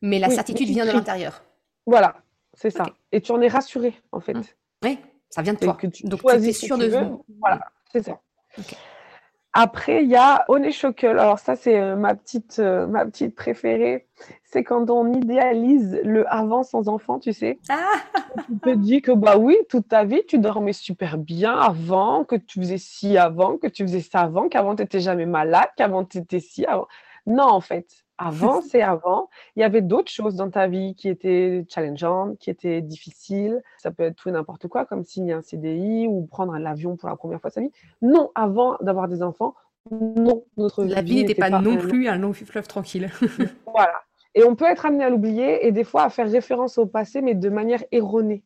mais 0.01 0.20
la 0.20 0.30
certitude 0.30 0.68
vient 0.70 0.86
de 0.86 0.91
l'intérieur. 0.91 1.43
Voilà, 1.86 2.16
c'est 2.54 2.70
ça. 2.70 2.86
Et 3.12 3.22
tu 3.22 3.32
en 3.32 3.41
es 3.41 3.47
rassuré, 3.47 3.93
en 4.12 4.20
fait. 4.20 4.34
Mmh. 4.34 4.43
Oui, 4.84 4.99
ça 5.30 5.41
vient 5.41 5.54
de 5.54 5.60
toi. 5.60 5.78
donc, 6.04 6.22
tu 6.22 6.47
es 6.47 6.54
sûr 6.54 6.78
de... 6.78 6.89
Voilà, 7.39 7.60
c'est 7.91 8.04
ça. 8.04 8.20
Après, 9.54 10.04
il 10.04 10.10
y 10.10 10.16
a 10.16 10.45
Honeysuckle. 10.47 11.20
Alors 11.20 11.38
ça, 11.38 11.56
c'est 11.56 11.80
euh, 11.80 11.95
ma 11.95 12.16
petite, 12.16 12.58
euh, 12.60 12.88
ma 12.88 13.06
petite 13.06 13.36
préférée. 13.36 14.08
C'est 14.43 14.64
quand 14.64 14.89
on 14.89 15.14
idéalise 15.14 15.99
le 16.04 16.32
avant 16.32 16.64
sans 16.64 16.88
enfant, 16.89 17.20
tu 17.20 17.34
sais. 17.34 17.60
Ah 17.70 17.93
tu 18.47 18.60
te 18.60 18.70
dis 18.70 19.01
que 19.01 19.12
bah 19.12 19.38
oui, 19.38 19.58
toute 19.70 19.88
ta 19.88 20.06
vie, 20.06 20.24
tu 20.28 20.39
dormais 20.39 20.74
super 20.74 21.18
bien 21.20 21.56
avant, 21.56 22.24
que 22.24 22.36
tu 22.36 22.60
faisais 22.60 22.78
ci 22.80 23.18
avant, 23.18 23.58
que 23.58 23.68
tu 23.68 23.84
faisais 23.84 24.01
ça 24.01 24.22
avant, 24.22 24.49
qu'avant 24.49 24.76
tu 24.76 24.82
n'étais 24.82 24.99
jamais 24.99 25.28
malade, 25.28 25.70
qu'avant 25.78 26.04
tu 26.04 26.18
étais 26.18 26.39
ci 26.39 26.66
avant. 26.66 26.88
Non, 27.28 27.45
en 27.45 27.62
fait, 27.62 27.86
avant, 28.24 28.62
c'est 28.62 28.82
avant. 28.82 29.30
Il 29.56 29.62
y 29.62 29.64
avait 29.64 29.82
d'autres 29.82 30.12
choses 30.12 30.36
dans 30.36 30.50
ta 30.50 30.68
vie 30.68 30.96
qui 30.96 31.10
étaient 31.10 31.66
challengeantes, 31.70 32.38
qui 32.40 32.50
étaient 32.50 32.82
difficiles. 32.82 33.62
Ça 33.78 33.92
peut 33.92 34.04
être 34.04 34.16
tout 34.16 34.30
et 34.30 34.32
n'importe 34.32 34.68
quoi, 34.68 34.86
comme 34.86 35.04
signer 35.04 35.34
un 35.34 35.42
CDI 35.42 36.08
ou 36.08 36.26
prendre 36.26 36.54
un 36.54 36.66
avion 36.66 36.96
pour 36.96 37.10
la 37.10 37.16
première 37.16 37.42
fois 37.42 37.50
de 37.50 37.56
sa 37.56 37.62
vie. 37.62 37.72
Non, 38.02 38.32
avant 38.36 38.78
d'avoir 38.82 39.08
des 39.08 39.22
enfants, 39.22 39.56
non, 39.92 40.46
notre 40.58 40.86
la 40.86 41.02
vie 41.02 41.18
n'était 41.18 41.36
pas, 41.36 41.50
non 41.50 41.78
plus 41.78 42.08
un 42.08 42.18
long 42.18 42.34
fleuve 42.34 42.68
tranquille. 42.68 43.12
voilà. 43.68 44.02
Et 44.36 44.44
on 44.44 44.56
peut 44.56 44.66
être 44.66 44.86
amené 44.86 45.04
à 45.04 45.10
l'oublier 45.10 45.68
et 45.68 45.72
des 45.72 45.84
fois 45.84 46.04
à 46.04 46.10
faire 46.10 46.30
référence 46.30 46.78
au 46.78 46.86
passé, 46.86 47.22
mais 47.22 47.36
de 47.36 47.50
manière 47.50 47.84
erronée. 47.92 48.44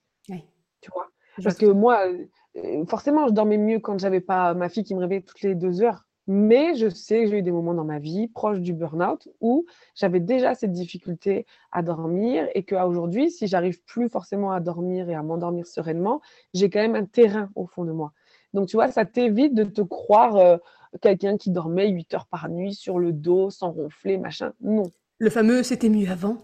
Tu 0.80 0.92
vois? 0.94 1.08
Parce 1.44 1.58
que 1.58 1.66
moi, 1.66 2.08
euh, 2.56 2.86
forcément, 2.86 3.28
je 3.28 3.34
dormais 3.34 3.58
mieux 3.58 3.80
quand 3.80 4.00
j'avais 4.00 4.22
pas 4.22 4.54
ma 4.54 4.70
fille 4.70 4.84
qui 4.84 4.94
me 4.96 5.00
réveillait 5.00 5.22
toutes 5.22 5.42
les 5.42 5.56
deux 5.56 5.82
heures. 5.82 6.07
Mais 6.28 6.76
je 6.76 6.90
sais 6.90 7.24
que 7.24 7.30
j'ai 7.30 7.40
eu 7.40 7.42
des 7.42 7.52
moments 7.52 7.74
dans 7.74 7.86
ma 7.86 8.00
vie 8.00 8.28
proches 8.28 8.60
du 8.60 8.74
burn-out 8.74 9.30
où 9.40 9.66
j'avais 9.96 10.20
déjà 10.20 10.56
cette 10.56 10.74
difficulté 10.74 11.46
à 11.72 11.82
dormir 11.82 12.48
et 12.54 12.64
qu'aujourd'hui, 12.64 13.32
si 13.32 13.48
j'arrive 13.48 13.82
plus 13.84 14.10
forcément 14.10 14.52
à 14.52 14.60
dormir 14.60 15.10
et 15.10 15.16
à 15.16 15.24
m'endormir 15.24 15.66
sereinement, 15.66 16.22
j'ai 16.54 16.70
quand 16.70 16.80
même 16.80 16.96
un 16.96 17.06
terrain 17.06 17.50
au 17.56 17.66
fond 17.66 17.86
de 17.86 17.94
moi. 17.94 18.12
Donc, 18.54 18.68
tu 18.68 18.76
vois, 18.76 18.92
ça 18.92 19.06
t'évite 19.06 19.54
de 19.54 19.64
te 19.64 19.82
croire 19.82 20.36
euh, 20.36 20.58
quelqu'un 21.02 21.38
qui 21.38 21.52
dormait 21.52 21.90
8 21.90 22.14
heures 22.14 22.28
par 22.28 22.50
nuit 22.50 22.74
sur 22.74 23.00
le 23.00 23.14
dos, 23.14 23.50
sans 23.50 23.72
ronfler, 23.72 24.18
machin. 24.18 24.54
Non. 24.62 24.92
Le 25.20 25.30
fameux 25.30 25.64
c'était 25.64 25.90
mieux 25.90 26.10
avant. 26.10 26.38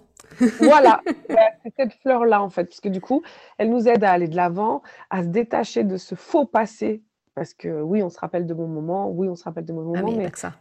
voilà, 0.60 1.02
c'est 1.64 1.74
cette 1.76 1.94
fleur-là 2.02 2.42
en 2.42 2.50
fait, 2.50 2.66
parce 2.66 2.80
que 2.80 2.90
du 2.90 3.02
coup, 3.02 3.22
elle 3.58 3.70
nous 3.70 3.88
aide 3.88 4.04
à 4.04 4.12
aller 4.12 4.28
de 4.28 4.36
l'avant, 4.36 4.82
à 5.10 5.24
se 5.24 5.28
détacher 5.28 5.84
de 5.84 5.98
ce 5.98 6.16
faux 6.16 6.46
passé 6.46 7.04
parce 7.36 7.54
que 7.54 7.82
oui, 7.82 8.04
on 8.04 8.10
se 8.10 8.20
rappelle 8.20 8.46
de 8.46 8.54
bons 8.54 8.68
moments, 8.68 9.10
oui, 9.10 9.28
on 9.28 9.36
se 9.36 9.44
rappelle 9.44 9.66
de 9.66 9.74
bons 9.74 9.94
ah 9.96 10.02
moments, 10.02 10.18
mais 10.18 10.30
ça. 10.36 10.54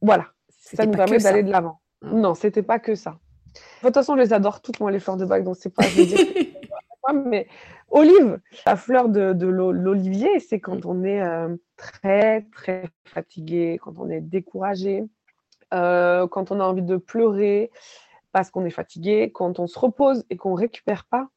Voilà, 0.00 0.26
ça 0.48 0.86
nous 0.86 0.92
permet 0.92 1.18
d'aller 1.18 1.42
de 1.42 1.50
l'avant. 1.50 1.80
Non, 2.02 2.18
Non, 2.18 2.34
c'était 2.34 2.62
pas 2.62 2.78
que 2.78 2.94
ça. 2.94 3.18
De 3.82 3.86
toute 3.86 3.94
façon, 3.94 4.16
je 4.16 4.22
les 4.22 4.32
adore 4.32 4.62
toutes, 4.62 4.80
moi, 4.80 4.90
les 4.90 4.98
fleurs 4.98 5.16
de 5.16 5.24
bague, 5.24 5.44
donc 5.44 5.56
c'est 5.56 5.74
pas, 5.74 5.82
je 5.82 6.02
dire, 6.02 6.18
mais 7.26 7.46
olive, 7.90 8.40
la 8.66 8.76
fleur 8.76 9.08
de, 9.08 9.32
de 9.32 9.46
l'olivier, 9.46 10.40
c'est 10.40 10.60
quand 10.60 10.86
on 10.86 11.04
est 11.04 11.22
euh, 11.22 11.54
très, 11.76 12.46
très 12.52 12.84
fatigué, 13.04 13.78
quand 13.82 13.98
on 13.98 14.08
est 14.08 14.20
découragé, 14.20 15.04
euh, 15.74 16.26
quand 16.28 16.50
on 16.50 16.60
a 16.60 16.64
envie 16.64 16.82
de 16.82 16.96
pleurer, 16.96 17.70
parce 18.32 18.50
qu'on 18.50 18.64
est 18.64 18.70
fatigué, 18.70 19.30
quand 19.32 19.58
on 19.58 19.66
se 19.66 19.78
repose 19.78 20.24
et 20.30 20.36
qu'on 20.36 20.54
récupère 20.54 21.04
pas, 21.04 21.28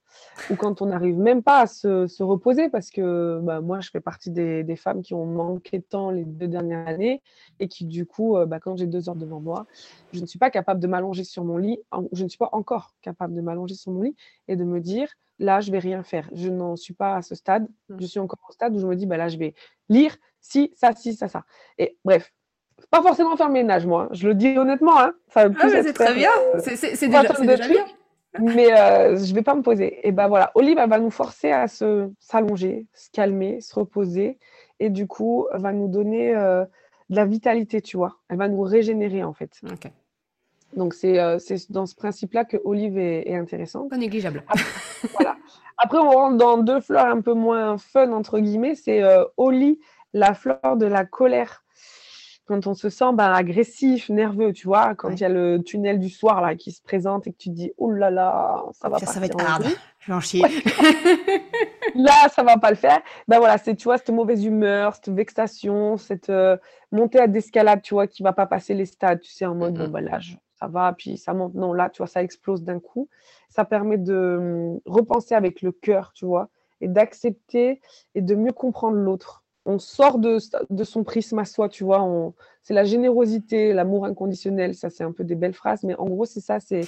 ou 0.50 0.56
quand 0.56 0.82
on 0.82 0.86
n'arrive 0.88 1.18
même 1.18 1.44
pas 1.44 1.62
à 1.62 1.68
se, 1.68 2.24
reposer, 2.24 2.70
parce 2.70 2.90
que 2.90 3.40
bah, 3.44 3.62
moi, 3.62 3.82
je 3.82 3.90
fais 3.90 4.00
partie 4.00 4.32
des, 4.32 4.76
femmes 4.76 5.02
qui 5.02 5.14
ont 5.14 5.26
manqué 5.26 5.80
de 5.80 5.84
temps 5.84 6.10
les 6.10 6.26
deux 6.26 6.48
dernières 6.48 6.88
années 6.88 7.22
et 7.60 7.68
qui, 7.68 7.86
du 7.86 8.06
coup, 8.06 8.38
euh, 8.38 8.46
bah, 8.46 8.60
quand 8.60 8.76
j'ai 8.78 8.88
deux 8.88 9.10
heures 9.10 9.16
devant 9.16 9.40
moi, 9.40 9.66
je 10.14 10.20
ne 10.20 10.26
suis 10.26 10.40
pas 10.40 10.50
capable 10.50 10.80
de 10.80 10.88
m'allonger 10.88 11.24
sur 11.24 11.44
mon 11.44 11.58
lit, 11.58 11.80
je 12.12 12.24
ne 12.24 12.30
suis 12.30 12.38
pas 12.38 12.50
encore 12.52 12.94
capable 13.02 13.34
de 13.34 13.42
m'allonger 13.42 13.76
sur 13.76 13.92
mon 13.92 14.02
lit 14.02 14.16
et 14.48 14.56
de 14.56 14.64
me 14.64 14.80
dire, 14.80 15.10
là, 15.40 15.62
je 15.62 15.72
vais 15.72 15.80
rien 15.80 16.04
faire. 16.04 16.30
Je 16.34 16.50
n'en 16.50 16.76
suis 16.76 16.94
pas 16.94 17.16
à 17.16 17.22
ce 17.22 17.36
stade. 17.36 17.68
Mmh. 17.90 17.98
Je 18.00 18.06
suis 18.06 18.20
encore 18.20 18.40
au 18.50 18.52
stade 18.52 18.76
où 18.76 18.80
je 18.80 18.88
me 18.88 18.96
dis, 18.96 19.06
bah, 19.06 19.18
là, 19.18 19.28
je 19.28 19.38
vais 19.38 19.54
lire, 19.90 20.16
si, 20.42 20.72
ça, 20.76 20.94
si, 20.94 21.14
ça, 21.14 21.28
ça. 21.28 21.46
Et 21.78 21.98
bref, 22.06 22.32
pas 22.90 23.02
forcément 23.02 23.36
faire 23.36 23.48
le 23.48 23.54
ménage, 23.54 23.86
moi. 23.86 24.10
Je 24.12 24.28
le 24.28 24.36
dis 24.36 24.58
honnêtement. 24.58 25.00
Hein. 25.00 25.14
ah, 25.36 25.48
c'est 25.70 25.94
très 25.94 26.14
bien. 26.14 26.30
Euh, 26.56 26.60
c'est 26.60 27.08
déjà, 27.08 27.24
déjà 27.24 27.68
bien 27.68 27.86
mais 28.40 28.72
euh, 28.72 29.16
je 29.16 29.30
ne 29.30 29.36
vais 29.36 29.42
pas 29.42 29.56
me 29.56 29.62
poser. 29.62 30.06
Et 30.08 30.12
ben 30.12 30.28
voilà, 30.28 30.52
Olive, 30.56 30.78
elle 30.78 30.90
va 30.90 31.00
nous 31.00 31.10
forcer 31.10 31.52
à 31.52 31.68
se 31.68 32.10
s'allonger, 32.20 32.88
se 32.94 33.10
calmer, 33.12 33.62
se 33.62 33.76
reposer, 33.76 34.38
et 34.80 34.90
du 34.90 35.08
coup, 35.08 35.48
elle 35.54 35.62
va 35.62 35.72
nous 35.72 35.88
donner 35.88 36.36
euh, 36.36 36.66
de 37.10 37.16
la 37.16 37.26
vitalité, 37.26 37.82
tu 37.82 37.98
vois. 37.98 38.18
Elle 38.30 38.38
va 38.38 38.48
nous 38.48 38.62
régénérer 38.62 39.24
en 39.24 39.34
fait. 39.34 39.62
Donc 40.76 40.96
euh, 41.04 41.40
c'est 41.40 41.72
dans 41.72 41.86
ce 41.86 41.96
principe-là 41.96 42.46
que 42.46 42.58
Olive 42.64 42.98
est, 42.98 43.30
est 43.30 43.36
intéressante. 43.36 43.90
Pas 43.90 43.98
négligeable. 43.98 44.44
Après, 44.48 44.64
voilà. 45.14 45.36
Après, 45.78 45.98
on 45.98 46.12
rentre 46.12 46.38
dans 46.38 46.58
deux 46.58 46.80
fleurs 46.80 47.08
un 47.08 47.22
peu 47.22 47.34
moins 47.34 47.78
fun 47.78 48.12
entre 48.12 48.40
guillemets. 48.40 48.76
C'est 48.76 49.04
Oli, 49.38 49.80
la 50.14 50.34
fleur 50.34 50.78
de 50.78 50.86
la 50.86 51.06
colère 51.06 51.65
quand 52.46 52.68
on 52.68 52.74
se 52.76 52.90
sent 52.90 53.14
ben, 53.14 53.32
agressif, 53.32 54.10
nerveux, 54.10 54.54
tu 54.54 54.68
vois, 54.68 54.94
quand 54.96 55.10
il 55.10 55.20
y 55.20 55.26
a 55.26 55.30
le 55.30 55.62
tunnel 55.64 56.00
du 56.00 56.10
soir 56.10 56.42
là 56.42 56.56
qui 56.56 56.72
se 56.72 56.82
présente 56.82 57.26
et 57.28 57.32
que 57.32 57.38
tu 57.38 57.50
te 57.50 57.56
dis 57.56 57.72
oh 57.78 57.90
là 57.92 58.12
là, 58.12 58.64
ça 58.74 58.88
va 58.88 59.00
pas. 59.00 59.06
Ça 59.06 59.20
va 59.20 59.26
être 59.26 59.40
hard. 59.40 59.66
Je 60.00 60.12
vais 60.12 60.14
en 60.14 60.20
chier. 60.20 60.42
là, 61.96 62.30
ça 62.32 62.44
va 62.44 62.58
pas 62.58 62.70
le 62.70 62.76
faire. 62.76 63.02
Ben 63.28 63.40
voilà, 63.40 63.58
c'est 63.58 63.76
tu 63.76 63.86
vois 63.86 63.98
cette 63.98 64.12
mauvaise 64.12 64.46
humeur, 64.46 64.96
cette 64.96 65.10
vexation, 65.10 65.98
cette 65.98 66.30
euh, 66.30 66.58
montée 66.92 67.20
à 67.20 67.28
d'escalade, 67.28 67.82
tu 67.82 67.96
vois, 67.96 68.06
qui 68.06 68.22
va 68.22 68.32
pas 68.32 68.46
passer 68.46 68.76
les 68.76 68.86
stades, 68.86 69.22
tu 69.22 69.32
sais, 69.32 69.46
en 69.46 69.56
mode 69.56 69.78
bon 69.78 69.88
ben 69.88 70.02
là, 70.02 70.20
ça 70.60 70.68
va, 70.68 70.94
puis 70.94 71.18
ça 71.18 71.34
monte. 71.34 71.56
Non, 71.56 71.74
là, 71.74 71.90
tu 71.90 71.98
vois, 71.98 72.08
ça 72.08 72.22
explose 72.22 72.64
d'un 72.64 72.80
coup. 72.80 73.10
Ça 73.50 73.66
permet 73.66 73.98
de 73.98 74.38
hum, 74.40 74.80
repenser 74.86 75.34
avec 75.34 75.64
le 75.64 75.72
cœur, 75.72 76.12
tu 76.14 76.26
vois, 76.26 76.50
et 76.80 76.88
d'accepter 76.88 77.82
et 78.14 78.22
de 78.22 78.36
mieux 78.36 78.54
comprendre 78.54 78.98
l'autre 78.98 79.45
on 79.66 79.80
sort 79.80 80.20
de, 80.20 80.38
son 80.84 81.04
prisme 81.04 81.40
à 81.40 81.46
soi, 81.46 81.70
tu 81.70 81.84
vois. 81.84 82.34
C'est 82.62 82.74
la 82.74 82.84
générosité, 82.84 83.74
l'amour 83.74 84.06
inconditionnel, 84.06 84.76
ça 84.76 84.90
c'est 84.90 85.04
un 85.04 85.12
peu 85.12 85.24
des 85.24 85.36
belles 85.36 85.54
phrases, 85.54 85.84
mais 85.84 85.96
en 85.96 86.06
gros 86.06 86.26
c'est 86.26 86.42
ça, 86.42 86.60
c'est 86.60 86.88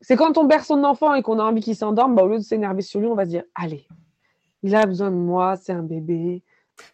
c'est 0.00 0.16
quand 0.16 0.36
on 0.36 0.44
berce 0.44 0.66
son 0.66 0.84
enfant 0.84 1.14
et 1.14 1.22
qu'on 1.22 1.38
a 1.38 1.44
envie 1.44 1.62
qu'il 1.62 1.76
s'endorme, 1.76 2.14
bah, 2.14 2.24
au 2.24 2.28
lieu 2.28 2.38
de 2.38 2.42
s'énerver 2.42 2.82
sur 2.82 3.00
lui, 3.00 3.06
on 3.06 3.14
va 3.14 3.24
se 3.24 3.30
dire, 3.30 3.44
allez, 3.54 3.86
il 4.62 4.74
a 4.74 4.84
besoin 4.84 5.10
de 5.10 5.16
moi, 5.16 5.56
c'est 5.56 5.72
un 5.72 5.82
bébé. 5.82 6.42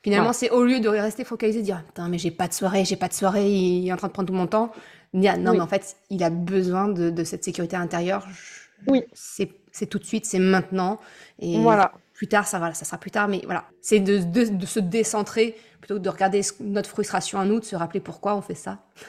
Finalement, 0.03 0.33
c'est 0.33 0.51
au 0.51 0.63
lieu 0.63 0.79
de 0.79 0.89
rester 0.89 1.25
focalisé, 1.25 1.63
dire, 1.63 1.83
putain, 1.85 2.09
mais 2.09 2.19
j'ai 2.19 2.31
pas 2.31 2.47
de 2.47 2.53
soirée, 2.53 2.85
j'ai 2.85 2.97
pas 2.97 3.09
de 3.09 3.15
soirée, 3.15 3.51
il 3.51 3.89
est 3.89 3.93
en 3.93 3.97
train 3.97 4.09
de 4.09 4.13
prendre 4.13 4.29
tout 4.29 4.35
mon 4.35 4.47
temps. 4.47 4.71
non, 5.13 5.53
mais 5.53 5.61
en 5.61 5.67
fait, 5.67 5.97
il 6.11 6.23
a 6.23 6.31
besoin 6.31 6.89
de, 6.89 7.25
cette 7.25 7.43
sécurité 7.43 7.75
intérieure. 7.75 8.29
Oui. 8.87 9.03
C'est 9.15 9.87
tout 9.87 9.99
de 9.99 10.05
suite, 10.05 10.27
c'est 10.27 10.39
maintenant. 10.39 11.01
Et 11.41 11.61
voilà 11.61 11.93
plus 12.21 12.29
tard, 12.29 12.47
ça, 12.47 12.59
va, 12.59 12.75
ça 12.75 12.85
sera 12.85 12.99
plus 12.99 13.11
tard, 13.11 13.29
mais 13.29 13.41
voilà. 13.47 13.64
C'est 13.81 13.99
de, 13.99 14.18
de, 14.18 14.66
se 14.66 14.79
décentrer 14.79 15.57
plutôt 15.81 15.95
que 15.95 16.01
de 16.01 16.09
regarder 16.11 16.43
notre 16.61 16.91
frustration 16.91 17.41
à 17.41 17.47
nous, 17.47 17.61
de 17.61 17.64
se 17.64 17.75
rappeler 17.75 18.01
pourquoi 18.01 18.37
on 18.37 18.43
fait 18.43 18.55
ça. 18.55 18.81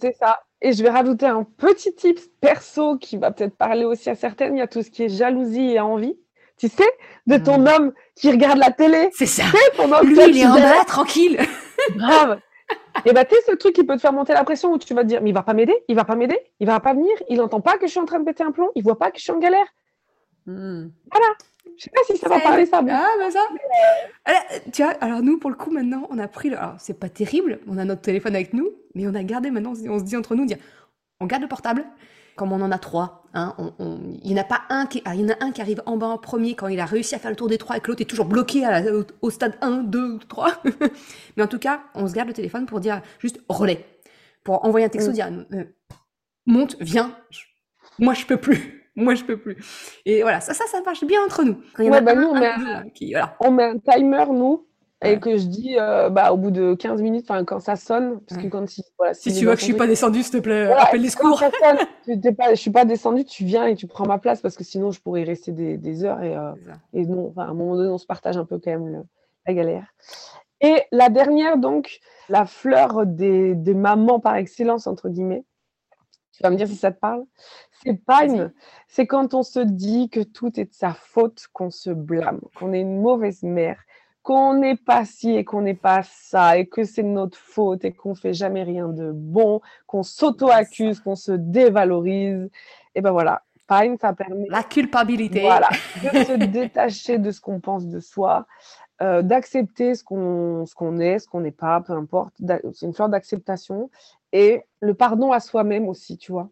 c'est 0.00 0.12
ça. 0.12 0.38
Et 0.60 0.72
je 0.72 0.80
vais 0.84 0.90
rajouter 0.90 1.26
un 1.26 1.42
petit 1.42 1.92
tip 1.92 2.20
perso 2.40 2.98
qui 2.98 3.16
va 3.16 3.32
peut-être 3.32 3.56
parler 3.56 3.84
aussi 3.84 4.08
à 4.10 4.14
certaines. 4.14 4.54
Il 4.54 4.60
y 4.60 4.62
a 4.62 4.68
tout 4.68 4.80
ce 4.82 4.92
qui 4.92 5.02
est 5.02 5.08
jalousie 5.08 5.72
et 5.72 5.80
envie. 5.80 6.16
Tu 6.56 6.68
sais, 6.68 6.88
de 7.26 7.36
ton 7.36 7.58
hmm. 7.58 7.66
homme 7.66 7.92
qui 8.14 8.30
regarde 8.30 8.58
la 8.58 8.70
télé. 8.70 9.10
C'est 9.12 9.26
ça. 9.26 9.42
Lui, 10.04 10.16
il 10.28 10.38
est 10.38 10.46
en 10.46 10.54
bas, 10.54 10.84
tranquille. 10.86 11.40
Grave. 11.96 12.38
Et 13.06 13.12
bah, 13.12 13.24
tu 13.24 13.34
sais, 13.34 13.40
ce 13.44 13.56
truc 13.56 13.74
qui 13.74 13.82
peut 13.82 13.96
te 13.96 14.00
faire 14.00 14.12
monter 14.12 14.34
la 14.34 14.44
pression 14.44 14.72
où 14.72 14.78
tu 14.78 14.94
vas 14.94 15.02
te 15.02 15.08
dire, 15.08 15.20
mais 15.20 15.30
il 15.30 15.34
va 15.34 15.42
pas 15.42 15.54
m'aider, 15.54 15.82
il 15.88 15.96
va 15.96 16.04
pas 16.04 16.14
m'aider, 16.14 16.38
il 16.60 16.68
va 16.68 16.78
pas 16.78 16.94
venir, 16.94 17.16
il 17.28 17.38
n'entend 17.38 17.60
pas 17.60 17.76
que 17.76 17.88
je 17.88 17.90
suis 17.90 17.98
en 17.98 18.04
train 18.04 18.20
de 18.20 18.24
péter 18.24 18.44
un 18.44 18.52
plomb, 18.52 18.70
il 18.76 18.84
voit 18.84 19.00
pas 19.00 19.10
que 19.10 19.18
je 19.18 19.24
suis 19.24 19.32
en 19.32 19.40
galère. 19.40 19.66
Hmm. 20.46 20.90
Voilà. 21.10 21.26
Je 21.76 21.84
sais 21.84 21.90
pas 21.90 22.00
si 22.06 22.16
ça 22.16 22.28
va 22.28 22.40
parler 22.40 22.66
ça. 22.66 22.78
Ah, 22.88 23.08
bah 23.18 23.30
ça. 23.30 23.40
Euh, 24.28 24.58
tu 24.72 24.82
vois, 24.82 24.92
alors 25.00 25.22
nous, 25.22 25.38
pour 25.38 25.50
le 25.50 25.56
coup, 25.56 25.70
maintenant, 25.70 26.06
on 26.10 26.18
a 26.18 26.28
pris. 26.28 26.50
Le... 26.50 26.58
Alors, 26.58 26.76
c'est 26.78 26.98
pas 26.98 27.08
terrible, 27.08 27.60
on 27.66 27.78
a 27.78 27.84
notre 27.84 28.02
téléphone 28.02 28.34
avec 28.34 28.52
nous, 28.52 28.70
mais 28.94 29.06
on 29.06 29.14
a 29.14 29.22
gardé 29.22 29.50
maintenant, 29.50 29.72
on 29.88 29.98
se 29.98 30.04
dit 30.04 30.16
entre 30.16 30.34
nous, 30.34 30.46
on 31.20 31.26
garde 31.26 31.42
le 31.42 31.48
portable. 31.48 31.84
Comme 32.34 32.50
on 32.52 32.62
en 32.62 32.72
a 32.72 32.78
trois, 32.78 33.24
hein, 33.34 33.54
il 33.78 34.32
n'y 34.32 34.34
en 34.34 34.40
a 34.40 34.44
pas 34.44 34.62
un 34.70 34.86
qui, 34.86 35.02
ah, 35.04 35.14
il 35.14 35.20
y 35.20 35.24
en 35.24 35.34
a 35.34 35.44
un 35.44 35.52
qui 35.52 35.60
arrive 35.60 35.82
en 35.84 35.98
bas 35.98 36.06
en 36.06 36.16
premier 36.16 36.54
quand 36.54 36.68
il 36.68 36.80
a 36.80 36.86
réussi 36.86 37.14
à 37.14 37.18
faire 37.18 37.30
le 37.30 37.36
tour 37.36 37.46
des 37.46 37.58
trois 37.58 37.76
et 37.76 37.80
que 37.80 37.88
l'autre 37.88 38.00
est 38.00 38.06
toujours 38.06 38.24
bloqué 38.24 38.66
au, 39.20 39.30
stade 39.30 39.58
1, 39.60 39.82
2, 39.82 40.18
3. 40.28 40.62
mais 41.36 41.42
en 41.42 41.46
tout 41.46 41.58
cas, 41.58 41.82
on 41.94 42.08
se 42.08 42.14
garde 42.14 42.28
le 42.28 42.34
téléphone 42.34 42.64
pour 42.64 42.80
dire 42.80 43.02
juste 43.18 43.38
relais, 43.50 43.84
pour 44.44 44.64
envoyer 44.64 44.86
un 44.86 44.88
texto, 44.88 45.10
mm. 45.10 45.14
dire 45.14 45.30
euh, 45.52 45.64
monte, 46.46 46.76
viens, 46.80 47.14
moi 47.98 48.14
je 48.14 48.24
peux 48.24 48.38
plus 48.38 48.81
moi 48.96 49.14
je 49.14 49.24
peux 49.24 49.36
plus. 49.36 49.56
Et 50.04 50.22
voilà, 50.22 50.40
ça, 50.40 50.54
ça, 50.54 50.64
ça 50.66 50.80
marche 50.82 51.04
bien 51.04 51.22
entre 51.24 51.44
nous. 51.44 51.56
ouais, 51.78 52.00
bah 52.00 52.14
nous, 52.14 52.28
on, 52.28 52.38
met 52.38 52.46
un, 52.46 52.84
on 53.40 53.50
met 53.50 53.64
un 53.64 53.78
timer, 53.78 54.24
nous, 54.30 54.66
et 55.04 55.18
que 55.18 55.36
je 55.36 55.46
dis 55.46 55.76
euh, 55.78 56.10
bah, 56.10 56.32
au 56.32 56.36
bout 56.36 56.50
de 56.50 56.74
15 56.74 57.02
minutes, 57.02 57.26
quand 57.46 57.60
ça 57.60 57.76
sonne, 57.76 58.20
parce 58.28 58.40
que 58.40 58.48
quand 58.48 58.68
si, 58.68 58.84
voilà, 58.98 59.14
si, 59.14 59.32
tu 59.32 59.44
vois 59.44 59.54
que 59.54 59.60
je 59.60 59.64
suis 59.64 59.74
pas 59.74 59.86
descendue, 59.86 60.22
s'il 60.22 60.32
te 60.32 60.38
plaît, 60.38 60.70
appelle 60.72 61.00
les 61.00 61.08
secours. 61.08 61.38
Sonne, 61.38 62.34
pas, 62.36 62.50
je 62.50 62.60
suis 62.60 62.70
pas 62.70 62.84
descendue, 62.84 63.24
tu 63.24 63.44
viens 63.44 63.66
et 63.66 63.74
tu 63.74 63.86
prends 63.86 64.06
ma 64.06 64.18
place 64.18 64.40
parce 64.40 64.56
que 64.56 64.64
sinon 64.64 64.90
je 64.90 65.00
pourrais 65.00 65.22
y 65.22 65.24
rester 65.24 65.52
des, 65.52 65.76
des 65.76 66.04
heures 66.04 66.22
et, 66.22 66.36
euh, 66.36 66.52
et 66.92 67.06
non, 67.06 67.32
à 67.36 67.44
un 67.44 67.54
moment 67.54 67.76
donné, 67.76 67.88
on 67.88 67.98
se 67.98 68.06
partage 68.06 68.36
un 68.36 68.44
peu 68.44 68.58
quand 68.58 68.70
même 68.70 69.04
la 69.46 69.54
galère. 69.54 69.86
Et 70.60 70.82
la 70.92 71.08
dernière, 71.08 71.58
donc, 71.58 71.98
la 72.28 72.46
fleur 72.46 73.04
des, 73.04 73.56
des 73.56 73.74
mamans 73.74 74.20
par 74.20 74.36
excellence, 74.36 74.86
entre 74.86 75.08
guillemets. 75.08 75.44
Tu 76.32 76.42
vas 76.42 76.50
me 76.50 76.56
dire 76.56 76.66
si 76.66 76.76
ça 76.76 76.90
te 76.90 76.98
parle. 76.98 77.24
C'est. 77.82 78.00
C'est 78.88 79.06
quand 79.06 79.34
on 79.34 79.42
se 79.42 79.60
dit 79.60 80.08
que 80.08 80.20
tout 80.20 80.58
est 80.58 80.66
de 80.66 80.74
sa 80.74 80.92
faute, 80.92 81.46
qu'on 81.52 81.70
se 81.70 81.90
blâme, 81.90 82.40
qu'on 82.56 82.72
est 82.72 82.80
une 82.80 83.00
mauvaise 83.00 83.42
mère, 83.42 83.80
qu'on 84.22 84.54
n'est 84.54 84.76
pas 84.76 85.04
ci 85.04 85.34
et 85.34 85.44
qu'on 85.44 85.62
n'est 85.62 85.74
pas 85.74 86.02
ça, 86.04 86.56
et 86.56 86.66
que 86.66 86.84
c'est 86.84 87.02
notre 87.02 87.36
faute 87.36 87.84
et 87.84 87.92
qu'on 87.92 88.14
fait 88.14 88.34
jamais 88.34 88.62
rien 88.62 88.88
de 88.88 89.10
bon, 89.12 89.60
qu'on 89.86 90.02
s'auto-accuse, 90.02 91.00
qu'on 91.00 91.16
se 91.16 91.32
dévalorise. 91.32 92.48
Et 92.94 93.00
ben 93.00 93.10
voilà, 93.10 93.42
Pine, 93.68 93.96
ça 94.00 94.12
permet. 94.12 94.46
La 94.48 94.62
culpabilité. 94.62 95.40
Voilà, 95.40 95.68
de 96.02 96.24
se 96.24 96.32
détacher 96.46 97.18
de 97.18 97.30
ce 97.30 97.40
qu'on 97.40 97.60
pense 97.60 97.86
de 97.86 98.00
soi, 98.00 98.46
euh, 99.02 99.22
d'accepter 99.22 99.94
ce 99.94 100.04
qu'on 100.04 100.64
ce 100.64 100.74
qu'on 100.74 100.98
est, 100.98 101.18
ce 101.18 101.28
qu'on 101.28 101.40
n'est 101.40 101.50
pas, 101.50 101.80
peu 101.80 101.92
importe. 101.92 102.34
C'est 102.72 102.86
une 102.86 102.94
sorte 102.94 103.10
d'acceptation. 103.10 103.90
Et 104.32 104.62
le 104.80 104.94
pardon 104.94 105.32
à 105.32 105.40
soi-même 105.40 105.88
aussi, 105.88 106.16
tu 106.16 106.32
vois. 106.32 106.48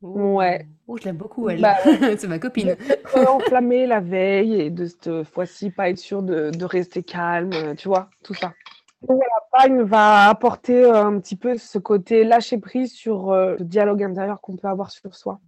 Ouais. 0.00 0.66
Oh, 0.88 0.96
je 0.96 1.04
l'aime 1.04 1.16
beaucoup, 1.16 1.50
elle. 1.50 1.60
Bah, 1.60 1.76
c'est 2.16 2.28
ma 2.28 2.38
copine. 2.38 2.76
enflammer 3.14 3.86
la 3.86 4.00
veille 4.00 4.60
et 4.60 4.70
de 4.70 4.86
cette 4.86 5.24
fois-ci 5.24 5.70
pas 5.70 5.90
être 5.90 5.98
sûr 5.98 6.22
de, 6.22 6.50
de, 6.50 6.64
rester 6.64 7.02
calme, 7.02 7.76
tu 7.76 7.88
vois, 7.88 8.08
tout 8.22 8.32
ça. 8.32 8.54
Donc 9.02 9.18
voilà, 9.18 9.32
Pagne 9.52 9.82
va 9.82 10.28
apporter 10.28 10.84
un 10.84 11.18
petit 11.18 11.36
peu 11.36 11.56
ce 11.56 11.78
côté 11.78 12.24
lâcher 12.24 12.58
prise 12.58 12.92
sur 12.92 13.30
euh, 13.30 13.56
le 13.58 13.64
dialogue 13.64 14.02
intérieur 14.02 14.40
qu'on 14.40 14.56
peut 14.56 14.68
avoir 14.68 14.90
sur 14.90 15.14
soi. 15.14 15.40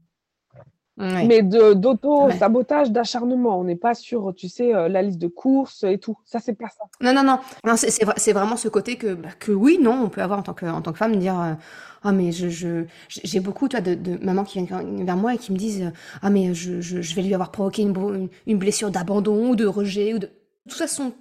Mais 1.02 1.42
d'auto-sabotage, 1.42 2.90
d'acharnement. 2.90 3.58
On 3.58 3.64
n'est 3.64 3.76
pas 3.76 3.94
sur, 3.94 4.34
tu 4.34 4.48
sais, 4.48 4.74
euh, 4.74 4.88
la 4.88 5.02
liste 5.02 5.18
de 5.18 5.26
courses 5.26 5.84
et 5.84 5.98
tout. 5.98 6.16
Ça, 6.24 6.38
c'est 6.38 6.54
pas 6.54 6.68
ça. 6.68 6.84
Non, 7.00 7.12
non, 7.12 7.22
non. 7.24 7.38
non 7.64 7.74
c'est 7.76 8.32
vraiment 8.32 8.56
ce 8.56 8.68
côté 8.68 8.96
que, 8.96 9.14
bah, 9.14 9.30
que 9.38 9.52
oui, 9.52 9.78
non, 9.80 10.04
on 10.04 10.08
peut 10.08 10.22
avoir 10.22 10.38
en 10.38 10.42
tant 10.42 10.54
que, 10.54 10.66
en 10.66 10.80
tant 10.80 10.92
que 10.92 10.98
femme, 10.98 11.16
dire 11.16 11.40
euh, 11.40 11.54
Ah, 12.02 12.12
mais 12.12 12.30
je, 12.32 12.84
j'ai 13.08 13.40
beaucoup 13.40 13.68
toi, 13.68 13.80
de, 13.80 13.94
de 13.94 14.24
mamans 14.24 14.44
qui 14.44 14.62
viennent 14.62 15.04
vers 15.04 15.16
moi 15.16 15.34
et 15.34 15.38
qui 15.38 15.52
me 15.52 15.58
disent 15.58 15.92
Ah, 16.22 16.30
mais 16.30 16.54
je, 16.54 16.80
je, 16.80 17.02
je 17.02 17.14
vais 17.14 17.22
lui 17.22 17.34
avoir 17.34 17.50
provoqué 17.50 17.82
une, 17.82 18.28
une 18.46 18.58
blessure 18.58 18.90
d'abandon 18.90 19.50
ou 19.50 19.56
de 19.56 19.66
rejet. 19.66 20.14
ou 20.14 20.18
De... 20.18 20.26
de 20.26 20.32
toute 20.68 20.78
façon, 20.78 21.12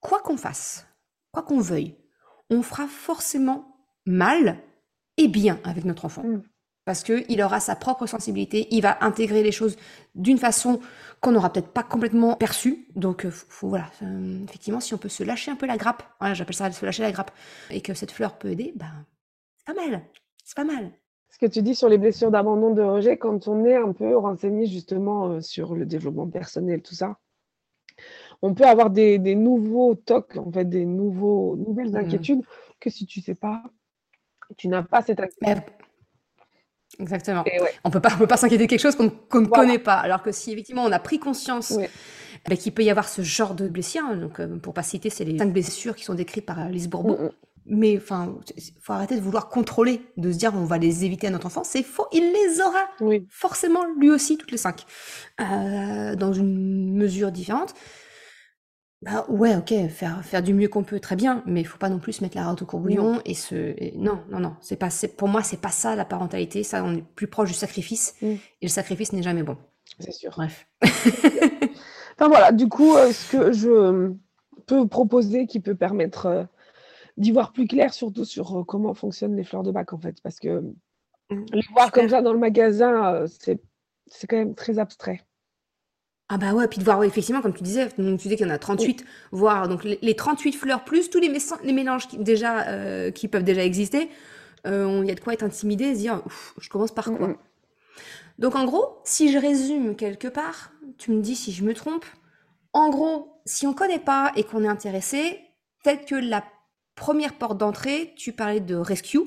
quoi 0.00 0.20
qu'on 0.20 0.36
fasse, 0.36 0.86
quoi 1.32 1.42
qu'on 1.42 1.60
veuille, 1.60 1.94
on 2.50 2.62
fera 2.62 2.86
forcément 2.86 3.64
mal 4.06 4.58
et 5.16 5.28
bien 5.28 5.58
avec 5.64 5.84
notre 5.84 6.04
enfant. 6.04 6.22
Mm 6.24 6.42
parce 6.84 7.02
qu'il 7.02 7.42
aura 7.42 7.60
sa 7.60 7.76
propre 7.76 8.06
sensibilité, 8.06 8.68
il 8.70 8.82
va 8.82 9.02
intégrer 9.02 9.42
les 9.42 9.52
choses 9.52 9.76
d'une 10.14 10.38
façon 10.38 10.80
qu'on 11.20 11.32
n'aura 11.32 11.52
peut-être 11.52 11.68
pas 11.68 11.82
complètement 11.82 12.36
perçue. 12.36 12.88
Donc, 12.94 13.24
euh, 13.24 13.32
voilà, 13.60 13.90
euh, 14.02 14.44
effectivement, 14.44 14.80
si 14.80 14.92
on 14.92 14.98
peut 14.98 15.08
se 15.08 15.22
lâcher 15.22 15.50
un 15.50 15.56
peu 15.56 15.66
la 15.66 15.78
grappe, 15.78 16.02
voilà, 16.20 16.34
j'appelle 16.34 16.54
ça 16.54 16.70
se 16.70 16.84
lâcher 16.84 17.02
la 17.02 17.12
grappe, 17.12 17.30
et 17.70 17.80
que 17.80 17.94
cette 17.94 18.10
fleur 18.10 18.36
peut 18.36 18.48
aider, 18.48 18.72
ben, 18.76 19.06
c'est 19.56 19.74
pas 19.74 19.80
mal, 19.80 20.02
c'est 20.44 20.56
pas 20.56 20.64
mal. 20.64 20.92
Ce 21.30 21.38
que 21.38 21.46
tu 21.46 21.62
dis 21.62 21.74
sur 21.74 21.88
les 21.88 21.98
blessures 21.98 22.30
d'abandon, 22.30 22.74
de 22.74 22.82
rejet, 22.82 23.16
quand 23.16 23.48
on 23.48 23.64
est 23.64 23.76
un 23.76 23.92
peu 23.92 24.16
renseigné 24.16 24.66
justement 24.66 25.28
euh, 25.28 25.40
sur 25.40 25.74
le 25.74 25.86
développement 25.86 26.28
personnel, 26.28 26.82
tout 26.82 26.94
ça, 26.94 27.18
on 28.42 28.52
peut 28.52 28.64
avoir 28.64 28.90
des, 28.90 29.18
nouveaux 29.34 29.94
tocs, 29.94 30.36
en 30.36 30.52
fait, 30.52 30.68
des 30.68 30.84
nouveaux, 30.84 31.56
nouvelles 31.56 31.92
mmh. 31.92 31.96
inquiétudes 31.96 32.42
que 32.78 32.90
si 32.90 33.06
tu 33.06 33.20
sais 33.20 33.34
pas, 33.34 33.62
tu 34.58 34.68
n'as 34.68 34.82
pas 34.82 35.00
cette 35.00 35.20
Exactement. 36.98 37.44
On 37.84 37.90
peut 37.90 38.00
pas, 38.00 38.10
peut 38.10 38.26
pas 38.26 38.36
s'inquiéter 38.36 38.64
de 38.64 38.70
quelque 38.70 38.80
chose 38.80 38.96
qu'on 38.96 39.40
ne 39.40 39.46
connaît 39.46 39.78
pas. 39.78 39.94
Alors 39.94 40.22
que 40.22 40.32
si 40.32 40.52
effectivement 40.52 40.84
on 40.84 40.92
a 40.92 40.98
pris 40.98 41.18
conscience 41.18 41.76
bah, 42.48 42.56
qu'il 42.56 42.72
peut 42.72 42.82
y 42.82 42.90
avoir 42.90 43.08
ce 43.08 43.22
genre 43.22 43.54
de 43.54 43.68
blessures, 43.68 44.02
hein, 44.04 44.16
donc 44.16 44.40
euh, 44.40 44.58
pour 44.58 44.74
pas 44.74 44.82
citer, 44.82 45.10
c'est 45.10 45.24
les 45.24 45.38
cinq 45.38 45.52
blessures 45.52 45.96
qui 45.96 46.04
sont 46.04 46.14
décrites 46.14 46.46
par 46.46 46.68
Lise 46.68 46.88
Bourbon. 46.88 47.30
Mais 47.66 47.96
enfin, 47.96 48.36
faut 48.82 48.92
arrêter 48.92 49.16
de 49.16 49.22
vouloir 49.22 49.48
contrôler, 49.48 50.02
de 50.18 50.30
se 50.30 50.36
dire 50.36 50.52
on 50.54 50.64
va 50.64 50.76
les 50.76 51.06
éviter 51.06 51.28
à 51.28 51.30
notre 51.30 51.46
enfant. 51.46 51.64
C'est 51.64 51.82
faux, 51.82 52.06
il 52.12 52.32
les 52.32 52.60
aura 52.60 53.16
forcément 53.30 53.84
lui 53.98 54.10
aussi 54.10 54.36
toutes 54.36 54.50
les 54.50 54.58
cinq, 54.58 54.84
euh, 55.40 56.14
dans 56.14 56.34
une 56.34 56.94
mesure 56.94 57.32
différente. 57.32 57.72
Bah 59.04 59.26
ouais, 59.28 59.54
ok, 59.54 59.74
faire, 59.90 60.24
faire 60.24 60.42
du 60.42 60.54
mieux 60.54 60.68
qu'on 60.68 60.82
peut, 60.82 60.98
très 60.98 61.14
bien, 61.14 61.42
mais 61.44 61.60
il 61.60 61.66
faut 61.66 61.76
pas 61.76 61.90
non 61.90 61.98
plus 61.98 62.14
se 62.14 62.24
mettre 62.24 62.38
la 62.38 62.48
route 62.48 62.62
au 62.62 62.64
courbouillon 62.64 63.20
et 63.26 63.34
se. 63.34 63.76
non, 63.98 64.22
non, 64.30 64.40
non, 64.40 64.56
c'est 64.62 64.76
pas, 64.76 64.88
pour 65.18 65.28
moi, 65.28 65.42
c'est 65.42 65.60
pas 65.60 65.68
ça 65.68 65.94
la 65.94 66.06
parentalité. 66.06 66.62
Ça, 66.62 66.82
on 66.82 66.96
est 66.96 67.04
plus 67.14 67.26
proche 67.26 67.50
du 67.50 67.54
sacrifice 67.54 68.16
mm. 68.22 68.26
et 68.26 68.38
le 68.62 68.68
sacrifice 68.68 69.12
n'est 69.12 69.22
jamais 69.22 69.42
bon. 69.42 69.58
C'est 69.98 70.12
sûr. 70.12 70.32
Bref. 70.34 70.66
enfin 70.82 72.28
voilà, 72.28 72.50
du 72.50 72.66
coup, 72.66 72.96
euh, 72.96 73.12
ce 73.12 73.30
que 73.30 73.52
je 73.52 74.14
peux 74.64 74.88
proposer 74.88 75.46
qui 75.46 75.60
peut 75.60 75.74
permettre 75.74 76.24
euh, 76.24 76.44
d'y 77.18 77.30
voir 77.30 77.52
plus 77.52 77.66
clair, 77.66 77.92
surtout 77.92 78.24
sur 78.24 78.60
euh, 78.60 78.64
comment 78.64 78.94
fonctionnent 78.94 79.36
les 79.36 79.44
fleurs 79.44 79.64
de 79.64 79.70
bac 79.70 79.92
en 79.92 79.98
fait, 79.98 80.16
parce 80.22 80.40
que 80.40 80.60
mm. 81.28 81.44
les 81.52 81.62
voir 81.74 81.92
comme 81.92 82.08
ça 82.08 82.22
dans 82.22 82.32
le 82.32 82.38
magasin, 82.38 83.26
c'est 83.26 83.60
quand 84.26 84.38
même 84.38 84.54
très 84.54 84.78
abstrait. 84.78 85.20
Ah 86.30 86.38
bah 86.38 86.54
ouais, 86.54 86.66
puis 86.68 86.78
de 86.78 86.84
voir, 86.84 87.04
effectivement, 87.04 87.42
comme 87.42 87.52
tu 87.52 87.62
disais, 87.62 87.88
donc 87.98 88.18
tu 88.18 88.24
disais 88.24 88.36
qu'il 88.36 88.46
y 88.46 88.50
en 88.50 88.54
a 88.54 88.58
38, 88.58 89.04
voire 89.30 89.68
donc 89.68 89.84
les, 89.84 90.16
38 90.16 90.52
fleurs 90.52 90.84
plus 90.84 91.10
tous 91.10 91.20
les, 91.20 91.30
les 91.62 91.72
mélanges 91.72 92.08
qui, 92.08 92.16
déjà, 92.16 92.66
euh, 92.68 93.10
qui 93.10 93.28
peuvent 93.28 93.44
déjà 93.44 93.62
exister, 93.62 94.08
euh, 94.66 95.00
il 95.02 95.08
y 95.08 95.12
a 95.12 95.14
de 95.14 95.20
quoi 95.20 95.34
être 95.34 95.42
intimidé 95.42 95.84
et 95.84 95.94
se 95.94 95.98
dire, 96.00 96.22
je 96.58 96.68
commence 96.70 96.92
par 96.92 97.12
quoi? 97.12 97.36
Donc 98.38 98.56
en 98.56 98.64
gros, 98.64 98.98
si 99.04 99.30
je 99.30 99.38
résume 99.38 99.96
quelque 99.96 100.26
part, 100.26 100.72
tu 100.96 101.10
me 101.10 101.20
dis 101.20 101.36
si 101.36 101.52
je 101.52 101.62
me 101.62 101.74
trompe, 101.74 102.06
en 102.72 102.88
gros, 102.88 103.40
si 103.44 103.66
on 103.66 103.74
connaît 103.74 103.98
pas 103.98 104.32
et 104.34 104.44
qu'on 104.44 104.64
est 104.64 104.68
intéressé, 104.68 105.40
peut-être 105.84 106.06
que 106.06 106.14
la 106.14 106.42
première 106.96 107.34
porte 107.34 107.58
d'entrée, 107.58 108.14
tu 108.16 108.32
parlais 108.32 108.60
de 108.60 108.74
rescue, 108.74 109.20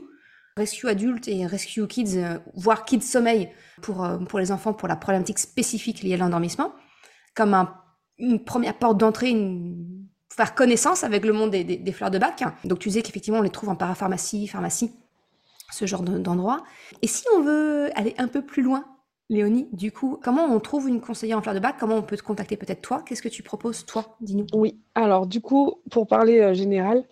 rescue 0.58 0.88
adulte 0.88 1.28
et 1.28 1.46
rescue 1.46 1.86
kids, 1.86 2.18
euh, 2.18 2.40
voire 2.56 2.86
kids 2.86 3.02
sommeil 3.02 3.50
pour, 3.84 4.06
pour 4.28 4.40
les 4.40 4.52
enfants 4.52 4.74
pour 4.74 4.88
la 4.88 4.96
problématique 4.96 5.38
spécifique 5.38 6.02
liée 6.02 6.16
à 6.16 6.18
l'endormissement 6.18 6.74
comme 7.38 7.68
une 8.18 8.44
première 8.44 8.78
porte 8.78 8.98
d'entrée, 8.98 9.34
faire 10.36 10.56
connaissance 10.56 11.04
avec 11.04 11.24
le 11.24 11.34
monde 11.34 11.52
des, 11.52 11.92
fleurs 11.92 12.12
de 12.12 12.18
bac. 12.18 12.44
Donc 12.66 12.80
tu 12.80 12.90
disais 12.90 13.04
qu'effectivement 13.04 13.40
on 13.40 13.44
les 13.44 13.52
trouve 13.52 13.70
en 13.70 13.76
parapharmacie, 13.76 14.48
pharmacie, 14.48 14.92
ce 15.72 15.86
genre 15.86 16.02
d'endroit. 16.02 16.64
Et 17.04 17.08
si 17.08 17.24
on 17.36 17.42
veut 17.42 17.92
aller 17.96 18.16
un 18.18 18.28
peu 18.28 18.42
plus 18.42 18.64
loin, 18.64 18.86
Léonie, 19.30 19.68
du 19.74 19.92
coup, 19.92 20.18
comment 20.24 20.46
on 20.46 20.60
trouve 20.60 20.88
une 20.88 21.02
conseillère 21.02 21.38
en 21.38 21.42
fleurs 21.42 21.56
de 21.56 21.60
bac? 21.60 21.76
Comment 21.78 21.98
on 21.98 22.02
peut 22.02 22.16
te 22.18 22.24
contacter 22.24 22.56
peut-être 22.56 22.82
toi? 22.82 23.04
Qu'est-ce 23.06 23.22
que 23.22 23.28
tu 23.28 23.44
proposes 23.44 23.86
toi? 23.86 24.16
Dis-nous. 24.22 24.48
Oui, 24.54 24.80
alors 24.96 25.28
du 25.28 25.42
coup, 25.42 25.82
pour 25.92 26.08
parler 26.08 26.40
euh, 26.40 26.54
général, 26.54 27.04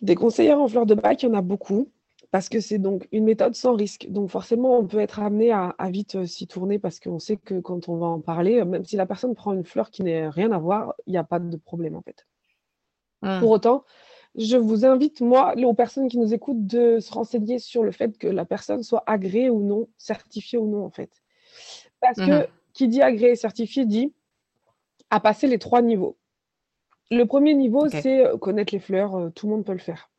des 0.00 0.14
conseillères 0.14 0.60
en 0.60 0.68
fleurs 0.68 0.86
de 0.86 0.94
bac, 0.94 1.22
il 1.22 1.26
y 1.26 1.28
en 1.28 1.34
a 1.34 1.42
beaucoup 1.42 1.90
parce 2.34 2.48
que 2.48 2.58
c'est 2.58 2.78
donc 2.78 3.06
une 3.12 3.22
méthode 3.22 3.54
sans 3.54 3.76
risque. 3.76 4.08
Donc 4.10 4.28
forcément, 4.28 4.76
on 4.76 4.88
peut 4.88 4.98
être 4.98 5.20
amené 5.20 5.52
à, 5.52 5.72
vite 5.88 6.16
euh, 6.16 6.26
s'y 6.26 6.48
tourner 6.48 6.80
parce 6.80 6.98
qu'on 6.98 7.20
sait 7.20 7.36
que 7.36 7.60
quand 7.60 7.88
on 7.88 7.96
va 7.96 8.06
en 8.06 8.20
parler, 8.20 8.58
euh, 8.58 8.64
même 8.64 8.84
si 8.84 8.96
la 8.96 9.06
personne 9.06 9.36
prend 9.36 9.52
une 9.52 9.62
fleur 9.62 9.88
qui 9.88 10.02
n'a 10.02 10.30
rien 10.30 10.50
à 10.50 10.58
voir, 10.58 10.94
il 11.06 11.12
n'y 11.12 11.16
a 11.16 11.22
pas 11.22 11.38
de 11.38 11.56
problème 11.56 11.94
en 11.94 12.02
fait. 12.02 12.26
Mmh. 13.22 13.38
Pour 13.38 13.50
autant, 13.50 13.84
je 14.34 14.56
vous 14.56 14.84
invite, 14.84 15.20
moi, 15.20 15.54
aux 15.56 15.74
personnes 15.74 16.08
qui 16.08 16.18
nous 16.18 16.34
écoutent, 16.34 16.66
de 16.66 16.98
se 16.98 17.12
renseigner 17.12 17.60
sur 17.60 17.84
le 17.84 17.92
fait 17.92 18.18
que 18.18 18.26
la 18.26 18.44
personne 18.44 18.82
soit 18.82 19.04
agréée 19.06 19.48
ou 19.48 19.62
non, 19.62 19.86
certifiée 19.96 20.58
ou 20.58 20.66
non 20.66 20.84
en 20.84 20.90
fait. 20.90 21.22
Parce 22.00 22.16
que 22.16 22.42
mmh. 22.42 22.46
qui 22.72 22.88
dit 22.88 23.00
agréé, 23.00 23.36
certifié 23.36 23.86
dit 23.86 24.12
à 25.08 25.20
passer 25.20 25.46
les 25.46 25.60
trois 25.60 25.82
niveaux. 25.82 26.16
Le 27.12 27.26
premier 27.26 27.54
niveau, 27.54 27.88
c'est 27.88 28.26
euh, 28.26 28.36
connaître 28.38 28.74
les 28.74 28.80
fleurs, 28.80 29.30
tout 29.36 29.46
le 29.46 29.52
monde 29.52 29.64
peut 29.64 29.70
le 29.70 29.78
faire. 29.78 30.10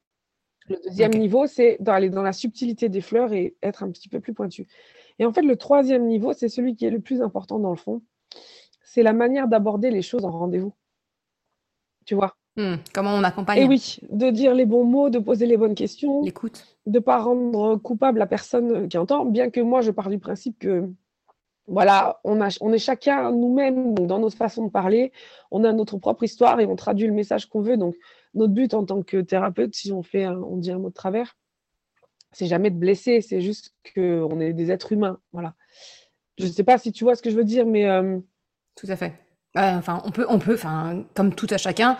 Le 0.69 0.77
deuxième 0.83 1.13
niveau, 1.13 1.45
c'est 1.45 1.77
d'aller 1.79 2.09
dans 2.09 2.23
la 2.23 2.33
subtilité 2.33 2.89
des 2.89 3.01
fleurs 3.01 3.33
et 3.33 3.55
être 3.61 3.83
un 3.83 3.91
petit 3.91 4.09
peu 4.09 4.19
plus 4.19 4.33
pointu. 4.33 4.67
Et 5.19 5.25
en 5.25 5.31
fait, 5.31 5.43
le 5.43 5.55
troisième 5.55 6.05
niveau, 6.07 6.33
c'est 6.33 6.49
celui 6.49 6.75
qui 6.75 6.85
est 6.85 6.89
le 6.89 6.99
plus 6.99 7.21
important 7.21 7.59
dans 7.59 7.69
le 7.69 7.75
fond. 7.75 8.01
C'est 8.83 9.03
la 9.03 9.13
manière 9.13 9.47
d'aborder 9.47 9.91
les 9.91 10.01
choses 10.01 10.25
en 10.25 10.31
rendez-vous. 10.31 10.73
Tu 12.05 12.15
vois? 12.15 12.35
Hmm, 12.57 12.75
Comment 12.93 13.13
on 13.13 13.23
accompagne? 13.23 13.59
Et 13.59 13.67
oui, 13.67 13.99
de 14.09 14.29
dire 14.29 14.53
les 14.53 14.65
bons 14.65 14.85
mots, 14.85 15.09
de 15.09 15.19
poser 15.19 15.45
les 15.45 15.57
bonnes 15.57 15.75
questions. 15.75 16.23
L'écoute. 16.23 16.77
De 16.85 16.99
ne 16.99 17.03
pas 17.03 17.19
rendre 17.19 17.75
coupable 17.77 18.19
la 18.19 18.27
personne 18.27 18.87
qui 18.87 18.97
entend, 18.97 19.25
bien 19.25 19.49
que 19.49 19.59
moi, 19.59 19.81
je 19.81 19.91
pars 19.91 20.09
du 20.09 20.19
principe 20.19 20.57
que 20.59 20.89
voilà, 21.67 22.19
on, 22.23 22.39
est 22.41 22.77
chacun 22.77 23.31
nous-mêmes 23.31 23.95
dans 23.95 24.19
notre 24.19 24.37
façon 24.37 24.65
de 24.65 24.71
parler, 24.71 25.11
on 25.49 25.63
a 25.63 25.73
notre 25.73 25.97
propre 25.97 26.23
histoire 26.23 26.59
et 26.59 26.65
on 26.65 26.75
traduit 26.75 27.07
le 27.07 27.13
message 27.13 27.47
qu'on 27.47 27.61
veut. 27.61 27.77
Donc, 27.77 27.95
notre 28.35 28.53
but 28.53 28.73
en 28.73 28.85
tant 28.85 29.01
que 29.01 29.21
thérapeute, 29.21 29.73
si 29.73 29.91
on 29.91 30.03
fait, 30.03 30.27
on 30.27 30.57
dit 30.57 30.71
un 30.71 30.77
mot 30.77 30.89
de 30.89 30.93
travers, 30.93 31.35
c'est 32.31 32.47
jamais 32.47 32.69
de 32.69 32.77
blesser, 32.77 33.21
c'est 33.21 33.41
juste 33.41 33.73
qu'on 33.95 34.39
est 34.39 34.53
des 34.53 34.71
êtres 34.71 34.91
humains. 34.91 35.19
Voilà. 35.31 35.55
Je 36.37 36.45
ne 36.45 36.51
sais 36.51 36.63
pas 36.63 36.77
si 36.77 36.91
tu 36.91 37.03
vois 37.03 37.15
ce 37.15 37.21
que 37.21 37.29
je 37.29 37.35
veux 37.35 37.45
dire, 37.45 37.65
mais. 37.65 37.85
Euh, 37.85 38.19
tout 38.75 38.87
à 38.89 38.95
fait. 38.95 39.13
enfin, 39.55 40.01
on 40.05 40.11
peut, 40.11 40.25
on 40.29 40.37
peut, 40.37 40.59
comme 41.13 41.33
tout 41.33 41.47
à 41.49 41.57
chacun, 41.57 41.97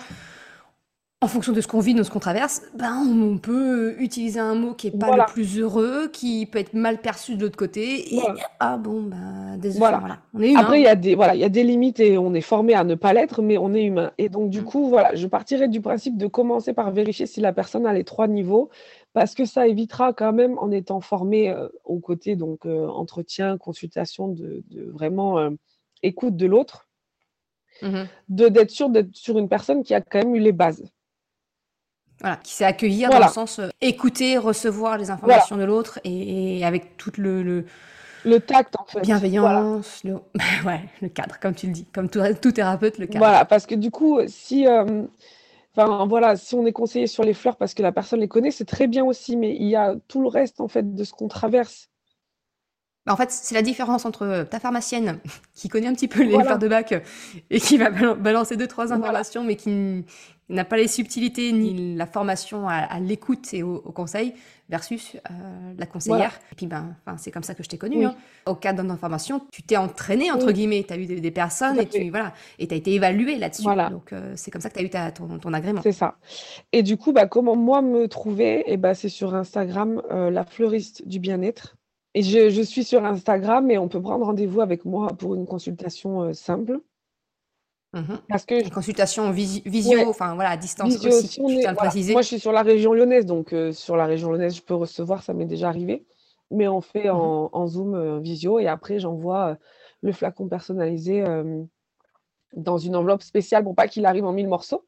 en 1.26 1.28
fonction 1.28 1.53
de 1.53 1.61
ce 1.61 1.67
qu'on 1.67 1.80
vit, 1.80 1.95
de 1.95 2.03
ce 2.03 2.11
qu'on 2.11 2.19
traverse, 2.19 2.61
ben, 2.76 3.03
on 3.03 3.39
peut 3.39 3.95
utiliser 3.99 4.39
un 4.39 4.53
mot 4.53 4.76
qui 4.76 4.88
est 4.88 4.97
pas 4.97 5.17
le 5.17 5.26
plus 5.26 5.57
heureux, 5.57 6.07
qui 6.13 6.45
peut 6.45 6.59
être 6.59 6.76
mal 6.76 7.01
perçu 7.01 7.36
de 7.36 7.41
l'autre 7.41 7.57
côté. 7.57 8.15
Et 8.15 8.21
ah 8.59 8.78
bon, 8.78 9.01
ben, 9.01 9.57
désolé. 9.57 9.80
Voilà. 9.80 10.19
On 10.36 10.41
est 10.41 10.51
humain. 10.51 10.59
Après, 10.59 10.80
il 10.80 10.84
y 10.84 10.88
a 10.88 10.93
des, 10.95 11.15
voilà, 11.15 11.34
il 11.34 11.41
y 11.41 11.43
a 11.43 11.49
des 11.49 11.63
limites 11.63 11.99
et 11.99 12.19
on 12.19 12.36
est 12.36 12.41
formé 12.41 12.76
à 12.76 12.84
ne 12.84 12.93
pas 12.93 13.11
l'être, 13.11 13.41
mais 13.41 13.57
on 13.57 13.73
est 13.73 13.84
humain. 13.84 14.11
Et 14.19 14.30
donc, 14.30 14.51
du 14.51 14.61
mm. 14.61 14.65
coup, 14.65 14.88
voilà, 14.88 15.15
je 15.15 15.26
partirai 15.26 15.67
du 15.67 15.82
principe 15.82 16.15
de 16.15 16.28
commencer 16.28 16.73
par 16.73 16.91
vérifier 16.91 17.26
si 17.26 17.41
la 17.41 17.53
personne 17.53 17.88
a 17.88 17.93
les 17.93 18.03
trois 18.03 18.28
niveaux, 18.28 18.69
parce 19.13 19.34
que 19.34 19.45
ça 19.45 19.67
évitera 19.67 20.13
quand 20.13 20.32
même, 20.32 20.59
en 20.59 20.69
étant 20.69 21.01
formé 21.01 21.49
euh, 21.49 21.69
au 21.86 21.97
côté, 21.97 22.36
donc, 22.36 22.67
euh, 22.67 22.88
entretien, 22.88 23.57
consultation, 23.57 24.28
de, 24.28 24.63
vraiment 24.93 25.39
euh, 25.39 25.49
écoute 26.03 26.36
de 26.36 26.45
l'autre, 26.45 26.88
mm-hmm. 27.82 28.05
de 28.30 28.47
d'être 28.47 28.69
sûr 28.69 28.89
d'être 28.89 29.15
sur 29.15 29.39
une 29.39 29.49
personne 29.49 29.82
qui 29.82 29.95
a 29.95 30.01
quand 30.01 30.19
même 30.19 30.36
eu 30.36 30.39
les 30.39 30.51
bases. 30.51 30.84
Voilà, 32.22 32.38
qui 32.38 32.53
sait 32.53 32.66
accueillir 32.66 33.09
dans 33.09 33.20
le 33.20 33.28
sens 33.28 33.59
euh, 33.59 33.70
écouter, 33.82 34.38
recevoir 34.38 34.97
les 34.97 35.11
informations 35.11 35.57
de 35.57 35.63
l'autre 35.63 35.99
et, 36.03 36.66
avec 36.66 36.95
tout 36.97 37.11
le, 37.18 37.43
le, 37.43 37.66
le 38.24 38.39
tact 38.39 38.76
en 38.80 38.86
fait. 38.86 39.01
Bienveillance, 39.01 40.03
le... 40.03 40.13
ouais, 40.66 40.82
le 41.01 41.09
cadre, 41.09 41.39
comme 41.39 41.53
tu 41.53 41.68
le 41.68 41.74
dis, 41.74 41.86
comme 41.93 42.09
tout, 42.09 42.22
tout 42.41 42.51
thérapeute, 42.51 42.97
le 42.99 43.07
cadre. 43.07 43.20
Voilà, 43.20 43.45
parce 43.45 43.66
que 43.66 43.76
du 43.76 43.91
coup, 43.91 44.20
si, 44.28 44.66
euh, 44.66 45.03
enfin 45.76 46.05
voilà, 46.07 46.38
si 46.38 46.55
on 46.55 46.66
est 46.66 46.72
conseillé 46.72 47.07
sur 47.07 47.24
les 47.24 47.34
fleurs 47.34 47.57
parce 47.57 47.74
que 47.74 47.84
la 47.84 47.91
personne 47.91 48.22
les 48.22 48.30
connaît, 48.30 48.51
c'est 48.51 48.66
très 48.66 48.88
bien 48.88 49.03
aussi, 49.03 49.36
mais 49.36 49.53
il 49.53 49.68
y 49.68 49.76
a 49.76 49.95
tout 50.07 50.22
le 50.22 50.30
reste 50.30 50.61
en 50.61 50.70
fait 50.70 50.95
de 50.95 51.03
ce 51.03 51.11
qu'on 51.11 51.28
traverse. 51.28 51.89
Bah, 53.05 53.13
en 53.13 53.18
fait, 53.18 53.30
c'est 53.30 53.53
la 53.53 53.61
différence 53.61 54.05
entre 54.05 54.47
ta 54.49 54.59
pharmacienne 54.59 55.20
qui 55.53 55.68
connaît 55.70 55.88
un 55.88 55.93
petit 55.93 56.07
peu 56.07 56.24
les 56.24 56.39
fleurs 56.39 56.59
de 56.59 56.68
bac 56.68 56.93
et 57.49 57.59
qui 57.59 57.78
va 57.78 57.89
balancer 57.89 58.55
deux 58.55 58.68
trois 58.68 58.93
informations, 58.93 59.43
mais 59.43 59.57
qui, 59.57 60.05
n'a 60.50 60.66
pas 60.66 60.78
les 60.78 60.88
subtilités 60.88 61.52
ni 61.52 61.96
la 61.96 62.06
formation 62.06 62.68
à, 62.68 63.00
l'écoute 63.00 63.54
et 63.54 63.64
au, 63.64 63.80
conseil 63.80 64.34
versus 64.70 65.16
euh, 65.16 65.74
la 65.78 65.86
conseillère. 65.86 66.39
Et 66.52 66.56
puis, 66.56 66.68
ben, 66.68 66.96
c'est 67.18 67.32
comme 67.32 67.43
ça 67.43 67.56
que 67.56 67.64
je 67.64 67.70
t'ai 67.70 67.78
connue. 67.78 68.06
Hein. 68.06 68.16
Au 68.46 68.56
cadre 68.56 68.84
d'une 68.84 68.98
formation, 68.98 69.41
tu 69.52 69.64
t'es 69.64 69.78
entraîné, 69.78 70.32
entre 70.32 70.52
guillemets. 70.52 70.86
Tu 70.88 70.93
as 70.93 70.98
eu 70.98 71.06
des, 71.06 71.32
personnes 71.32 71.80
et 71.80 71.88
tu 71.88 72.10
voilà, 72.10 72.34
et 72.60 72.68
as 72.70 72.76
été 72.76 72.93
évalué 72.93 73.38
là-dessus. 73.38 73.64
Donc, 73.64 74.14
euh, 74.14 74.34
c'est 74.36 74.52
comme 74.52 74.62
ça 74.62 74.70
que 74.70 74.76
tu 74.76 74.82
as 74.82 74.86
eu 74.86 74.89
ta, 74.89 75.12
ton, 75.12 75.54
agrément. 75.54 75.82
C'est 75.82 75.91
ça. 75.91 76.18
Et 76.72 76.84
du 76.84 76.98
coup, 76.98 77.12
bah, 77.12 77.26
comment 77.26 77.56
moi 77.56 77.82
me 77.82 78.08
trouver? 78.08 78.64
Et 78.72 78.78
bah, 78.78 78.93
C'est 78.93 79.10
sur 79.10 79.34
Instagram, 79.34 80.02
euh, 80.12 80.30
la 80.30 80.46
fleuriste 80.46 81.08
du 81.08 81.20
bien-être. 81.20 81.76
Et 82.14 82.22
je, 82.22 82.50
je, 82.50 82.62
suis 82.62 82.86
sur 82.86 83.04
Instagram 83.04 83.70
et 83.72 83.78
on 83.78 83.89
peut 83.89 84.02
prendre 84.02 84.26
rendez-vous 84.26 84.62
avec 84.62 84.86
moi 84.86 85.10
pour 85.18 85.36
une 85.36 85.46
consultation 85.46 86.34
simple. 86.34 86.80
Mhm. 87.96 88.20
Parce 88.28 88.46
que 88.46 88.70
consultation 88.70 89.32
visio, 89.32 90.10
enfin 90.10 90.36
voilà, 90.36 90.50
à 90.52 90.58
distance 90.58 90.98
aussi. 91.06 91.41
Moi, 91.41 92.22
je 92.22 92.28
suis 92.28 92.39
sur 92.39 92.52
la 92.52 92.62
région 92.62 92.93
lyonnaise, 92.93 93.26
donc 93.26 93.54
euh, 93.54 93.72
sur 93.72 93.96
la 93.96 94.06
région 94.06 94.32
lyonnaise, 94.32 94.58
je 94.58 94.62
peux 94.62 94.76
recevoir, 94.76 95.24
ça 95.24 95.34
m'est 95.34 95.46
déjà 95.46 95.70
arrivé. 95.70 96.06
Mais 96.52 96.68
on 96.68 96.82
fait 96.82 97.10
en, 97.10 97.50
mhm. 97.54 97.68
Zoom 97.68 97.96
euh, 97.96 98.20
visio 98.20 98.60
et 98.60 98.68
après, 98.68 99.00
j'envoie 99.00 99.48
euh, 99.48 99.56
le 100.02 100.12
flacon 100.12 100.48
personnalisé 100.48 101.24
dans 102.54 102.78
une 102.78 102.96
enveloppe 102.96 103.24
spéciale 103.24 103.64
pour 103.64 103.76
pas 103.76 103.88
qu'il 103.88 104.06
arrive 104.06 104.26
en 104.26 104.34
mille 104.34 104.50
morceaux. 104.50 104.86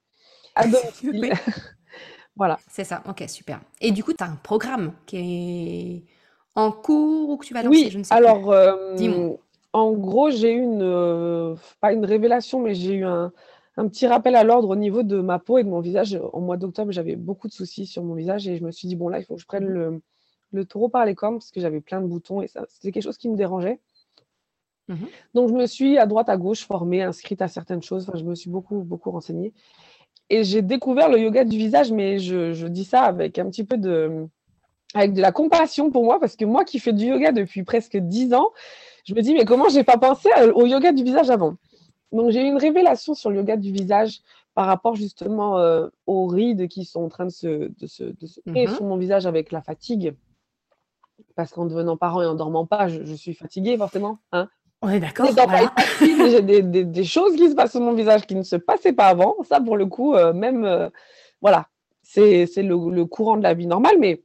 voilà. 2.35 2.59
C'est 2.69 2.83
ça, 2.83 3.01
ok, 3.07 3.23
super. 3.27 3.61
Et 3.79 3.91
du 3.91 4.03
coup, 4.03 4.13
tu 4.13 4.23
as 4.23 4.27
un 4.27 4.35
programme 4.35 4.93
qui 5.05 5.17
est 5.17 6.03
en 6.55 6.71
cours 6.71 7.29
ou 7.29 7.37
que 7.37 7.45
tu 7.45 7.53
vas 7.53 7.63
lancer, 7.63 7.85
oui, 7.85 7.89
je 7.89 7.99
ne 7.99 8.03
sais 8.03 8.13
alors, 8.13 8.53
dis-moi 8.95 9.37
en 9.73 9.93
gros, 9.93 10.29
j'ai 10.29 10.53
eu 10.53 10.61
une, 10.61 10.81
euh, 10.81 11.55
pas 11.81 11.93
une 11.93 12.05
révélation, 12.05 12.61
mais 12.61 12.73
j'ai 12.73 12.95
eu 12.95 13.05
un, 13.05 13.31
petit 13.75 14.07
rappel 14.07 14.35
à 14.35 14.43
l'ordre 14.43 14.69
au 14.69 14.75
niveau 14.75 15.03
de 15.03 15.21
ma 15.21 15.37
peau 15.37 15.59
et 15.59 15.63
de 15.63 15.69
mon 15.69 15.81
visage. 15.81 16.19
Au 16.33 16.39
mois 16.39 16.57
d'octobre, 16.57 16.91
j'avais 16.91 17.15
beaucoup 17.15 17.47
de 17.47 17.53
soucis 17.53 17.85
sur 17.85 18.03
mon 18.03 18.15
visage 18.15 18.47
et 18.47 18.57
je 18.57 18.63
me 18.63 18.71
suis 18.71 18.87
dit, 18.87 18.95
bon, 18.95 19.07
là, 19.07 19.19
il 19.19 19.25
faut 19.25 19.35
que 19.35 19.41
je 19.41 19.45
prenne 19.45 19.65
le, 19.65 20.01
le 20.51 20.65
taureau 20.65 20.89
par 20.89 21.05
les 21.05 21.13
cornes 21.13 21.35
parce 21.35 21.51
que 21.51 21.59
j'avais 21.59 21.81
plein 21.81 22.01
de 22.01 22.07
boutons 22.07 22.41
et 22.41 22.47
ça, 22.47 22.65
c'était 22.69 22.91
quelque 22.91 23.03
chose 23.03 23.17
qui 23.17 23.29
me 23.29 23.35
dérangeait. 23.35 23.79
Mhm. 24.87 25.07
Donc, 25.33 25.49
je 25.49 25.53
me 25.53 25.67
suis 25.67 25.97
à 25.97 26.07
droite, 26.07 26.29
à 26.29 26.37
gauche 26.37 26.65
formée, 26.65 27.03
inscrite 27.03 27.41
à 27.41 27.47
certaines 27.47 27.83
choses. 27.83 28.07
Enfin, 28.07 28.17
je 28.17 28.23
me 28.23 28.35
suis 28.35 28.49
beaucoup, 28.49 28.79
beaucoup 28.79 29.11
renseignée. 29.11 29.53
Et 30.29 30.43
j'ai 30.43 30.61
découvert 30.61 31.09
le 31.09 31.19
yoga 31.19 31.45
du 31.45 31.57
visage, 31.57 31.91
mais 31.91 32.19
je, 32.19 32.53
je, 32.53 32.67
dis 32.67 32.83
ça 32.83 33.03
avec 33.03 33.37
un 33.39 33.49
petit 33.49 33.63
peu 33.63 33.77
de, 33.77 34.27
avec 34.93 35.13
de 35.13 35.21
la 35.21 35.31
compassion 35.31 35.91
pour 35.91 36.03
moi, 36.03 36.19
parce 36.19 36.35
que 36.35 36.45
moi 36.45 36.65
qui 36.65 36.79
fais 36.79 36.93
du 36.93 37.05
yoga 37.05 37.31
depuis 37.31 37.63
presque 37.63 37.97
dix 37.97 38.33
ans, 38.33 38.51
je 39.07 39.13
me 39.15 39.21
dis, 39.21 39.33
mais 39.33 39.45
comment 39.45 39.69
j'ai 39.69 39.83
pas 39.85 39.97
pensé 39.97 40.29
au 40.53 40.65
yoga 40.65 40.91
du 40.91 41.03
visage 41.03 41.29
avant? 41.29 41.55
Donc, 42.11 42.31
j'ai 42.31 42.41
eu 42.43 42.47
une 42.47 42.57
révélation 42.57 43.13
sur 43.13 43.29
le 43.29 43.37
yoga 43.37 43.55
du 43.57 43.71
visage 43.71 44.19
par 44.53 44.65
rapport 44.65 44.95
justement 44.95 45.57
euh, 45.59 45.87
aux 46.07 46.25
rides 46.27 46.67
qui 46.67 46.83
sont 46.85 47.03
en 47.03 47.09
train 47.09 47.25
de 47.25 47.31
se, 47.31 47.47
de 47.79 47.87
se, 47.87 48.03
de 48.03 48.25
se 48.27 48.41
créer 48.41 48.67
Mhm. 48.67 48.75
sur 48.75 48.83
mon 48.85 48.97
visage 48.97 49.25
avec 49.25 49.51
la 49.51 49.61
fatigue. 49.61 50.13
Parce 51.35 51.51
qu'en 51.51 51.65
devenant 51.65 51.97
parent 51.97 52.21
et 52.21 52.25
en 52.25 52.35
dormant 52.35 52.65
pas, 52.65 52.87
je, 52.87 53.03
je 53.05 53.13
suis 53.13 53.33
fatiguée 53.33 53.77
forcément. 53.77 54.19
Hein 54.31 54.49
On 54.81 54.89
est 54.89 54.99
d'accord. 54.99 55.29
Voilà. 55.31 55.73
J'ai 56.01 56.41
des, 56.41 56.61
des- 56.61 56.83
des 56.85 57.03
choses 57.03 57.35
qui 57.35 57.49
se 57.49 57.55
passent 57.55 57.71
sur 57.71 57.81
mon 57.81 57.93
visage 57.93 58.25
qui 58.27 58.35
ne 58.35 58.43
se 58.43 58.55
passaient 58.55 58.93
pas 58.93 59.07
avant. 59.07 59.35
Ça, 59.43 59.59
pour 59.61 59.77
le 59.77 59.85
coup, 59.85 60.15
euh, 60.15 60.33
même, 60.33 60.65
euh, 60.65 60.89
voilà, 61.41 61.67
c'est 62.03 62.45
le, 62.57 62.89
le 62.91 63.05
courant 63.05 63.37
de 63.37 63.43
la 63.43 63.53
vie 63.53 63.67
normale, 63.67 63.95
mais 63.99 64.23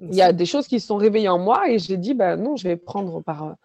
il 0.00 0.14
y 0.14 0.22
a 0.22 0.32
des 0.32 0.46
choses 0.46 0.66
qui 0.66 0.80
se 0.80 0.86
sont 0.86 0.96
réveillées 0.96 1.28
en 1.28 1.38
moi 1.38 1.68
et 1.70 1.78
j'ai 1.78 1.96
dit, 1.96 2.14
bah 2.14 2.36
non, 2.36 2.56
je 2.56 2.64
vais 2.68 2.76
prendre 2.76 3.20
par. 3.22 3.56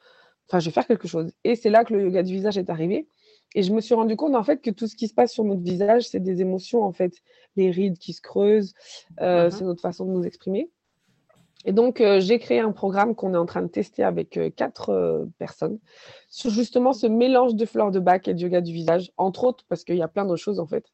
Enfin, 0.47 0.59
je 0.59 0.65
vais 0.65 0.71
faire 0.71 0.87
quelque 0.87 1.07
chose. 1.07 1.31
Et 1.43 1.55
c'est 1.55 1.69
là 1.69 1.83
que 1.83 1.93
le 1.93 2.03
yoga 2.03 2.23
du 2.23 2.33
visage 2.33 2.57
est 2.57 2.69
arrivé. 2.69 3.07
Et 3.55 3.63
je 3.63 3.73
me 3.73 3.79
suis 3.81 3.95
rendu 3.95 4.15
compte, 4.15 4.35
en 4.35 4.43
fait, 4.43 4.61
que 4.61 4.69
tout 4.69 4.87
ce 4.87 4.95
qui 4.95 5.07
se 5.07 5.13
passe 5.13 5.31
sur 5.31 5.43
notre 5.43 5.61
visage, 5.61 6.07
c'est 6.09 6.19
des 6.19 6.41
émotions, 6.41 6.83
en 6.83 6.91
fait. 6.91 7.13
Les 7.55 7.71
rides 7.71 7.97
qui 7.97 8.13
se 8.13 8.21
creusent, 8.21 8.73
euh, 9.21 9.45
Mhm. 9.45 9.51
c'est 9.51 9.63
notre 9.63 9.81
façon 9.81 10.05
de 10.05 10.11
nous 10.11 10.23
exprimer. 10.23 10.69
Et 11.67 11.71
donc, 11.71 11.99
euh, 11.99 12.19
j'ai 12.19 12.37
créé 12.37 12.59
un 12.59 12.71
programme 12.71 13.15
qu'on 13.15 13.33
est 13.33 13.37
en 13.37 13.45
train 13.47 13.63
de 13.63 13.67
tester 13.67 14.03
avec 14.03 14.37
euh, 14.37 14.51
quatre 14.51 15.27
personnes 15.39 15.79
sur 16.29 16.51
justement 16.51 16.93
ce 16.93 17.07
mélange 17.07 17.55
de 17.55 17.65
fleurs 17.65 17.89
de 17.91 17.99
bac 17.99 18.27
et 18.27 18.33
de 18.35 18.39
yoga 18.41 18.61
du 18.61 18.71
visage, 18.71 19.11
entre 19.17 19.45
autres, 19.45 19.65
parce 19.67 19.83
qu'il 19.83 19.95
y 19.95 20.03
a 20.03 20.07
plein 20.07 20.25
d'autres 20.25 20.43
choses, 20.43 20.59
en 20.59 20.67
fait. 20.67 20.85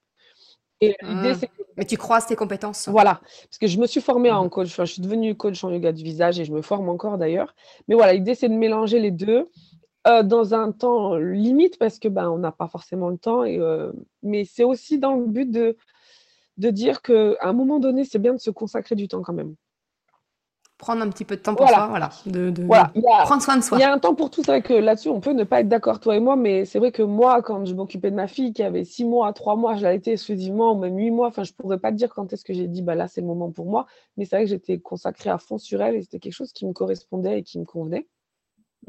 Et 0.81 0.95
l'idée, 1.03 1.35
c'est 1.35 1.49
Mais 1.77 1.85
tu 1.85 1.95
croises 1.97 2.25
tes 2.25 2.35
compétences. 2.35 2.89
voilà, 2.89 3.21
parce 3.45 3.57
que 3.59 3.67
je 3.67 3.77
me 3.79 3.85
suis 3.87 4.01
formée 4.01 4.31
en 4.31 4.49
coach, 4.49 4.67
enfin, 4.69 4.85
je 4.85 4.93
suis 4.93 5.01
devenue 5.01 5.35
coach 5.35 5.63
en 5.63 5.69
yoga 5.71 5.91
du 5.91 6.03
visage 6.03 6.39
et 6.39 6.45
je 6.45 6.51
me 6.51 6.61
forme 6.61 6.89
encore 6.89 7.17
d'ailleurs. 7.17 7.55
Mais 7.87 7.95
voilà, 7.95 8.13
l'idée 8.13 8.35
c'est 8.35 8.49
de 8.49 8.55
mélanger 8.55 8.99
les 8.99 9.11
deux 9.11 9.47
euh, 10.07 10.23
dans 10.23 10.55
un 10.55 10.71
temps 10.71 11.15
limite 11.15 11.77
parce 11.77 11.99
que 11.99 12.07
ben 12.07 12.29
on 12.29 12.39
n'a 12.39 12.51
pas 12.51 12.67
forcément 12.67 13.09
le 13.09 13.17
temps. 13.17 13.43
Et, 13.43 13.59
euh, 13.59 13.91
mais 14.23 14.43
c'est 14.45 14.63
aussi 14.63 14.97
dans 14.97 15.15
le 15.15 15.27
but 15.27 15.51
de, 15.51 15.77
de 16.57 16.69
dire 16.71 17.01
qu'à 17.01 17.35
un 17.41 17.53
moment 17.53 17.79
donné, 17.79 18.03
c'est 18.03 18.19
bien 18.19 18.33
de 18.33 18.39
se 18.39 18.49
consacrer 18.49 18.95
du 18.95 19.07
temps 19.07 19.21
quand 19.21 19.33
même. 19.33 19.55
Prendre 20.81 21.03
un 21.03 21.09
petit 21.09 21.25
peu 21.25 21.35
de 21.35 21.41
temps 21.41 21.53
pour 21.53 21.67
Voilà. 21.67 21.77
soi, 21.83 21.87
voilà. 21.89 22.09
De, 22.25 22.49
de- 22.49 22.63
Voilà, 22.63 22.89
il 22.95 23.03
y 23.03 23.07
a, 23.07 23.21
Prendre 23.21 23.41
soin 23.43 23.55
de 23.55 23.61
soi. 23.63 23.77
il 23.77 23.81
y 23.81 23.83
a 23.83 23.93
un 23.93 23.99
temps 23.99 24.15
pour 24.15 24.31
tout. 24.31 24.41
C'est 24.43 24.51
vrai 24.51 24.61
que 24.63 24.73
là-dessus, 24.73 25.09
on 25.09 25.19
peut 25.21 25.31
ne 25.33 25.43
pas 25.43 25.59
être 25.61 25.69
d'accord, 25.69 25.99
toi 25.99 26.15
et 26.15 26.19
moi, 26.19 26.35
mais 26.35 26.65
c'est 26.65 26.79
vrai 26.79 26.91
que 26.91 27.03
moi, 27.03 27.43
quand 27.43 27.63
je 27.65 27.75
m'occupais 27.75 28.09
de 28.09 28.15
ma 28.15 28.27
fille 28.27 28.51
qui 28.51 28.63
avait 28.63 28.83
six 28.83 29.05
mois, 29.05 29.31
trois 29.31 29.55
mois, 29.55 29.75
je 29.75 29.85
l'ai 29.85 29.93
été 29.95 30.13
exclusivement, 30.13 30.75
même 30.75 30.97
huit 30.97 31.11
mois, 31.11 31.27
enfin, 31.27 31.43
je 31.43 31.53
pourrais 31.53 31.77
pas 31.77 31.91
te 31.91 31.97
dire 31.97 32.09
quand 32.13 32.33
est-ce 32.33 32.43
que 32.43 32.53
j'ai 32.53 32.67
dit, 32.67 32.81
bah 32.81 32.95
là, 32.95 33.07
c'est 33.07 33.21
le 33.21 33.27
moment 33.27 33.51
pour 33.51 33.67
moi, 33.67 33.85
mais 34.17 34.25
c'est 34.25 34.35
vrai 34.37 34.45
que 34.45 34.49
j'étais 34.49 34.79
consacrée 34.79 35.29
à 35.29 35.37
fond 35.37 35.59
sur 35.59 35.81
elle 35.83 35.95
et 35.95 36.01
c'était 36.01 36.17
quelque 36.19 36.33
chose 36.33 36.51
qui 36.51 36.65
me 36.65 36.73
correspondait 36.73 37.37
et 37.39 37.43
qui 37.43 37.59
me 37.59 37.65
convenait. 37.65 38.07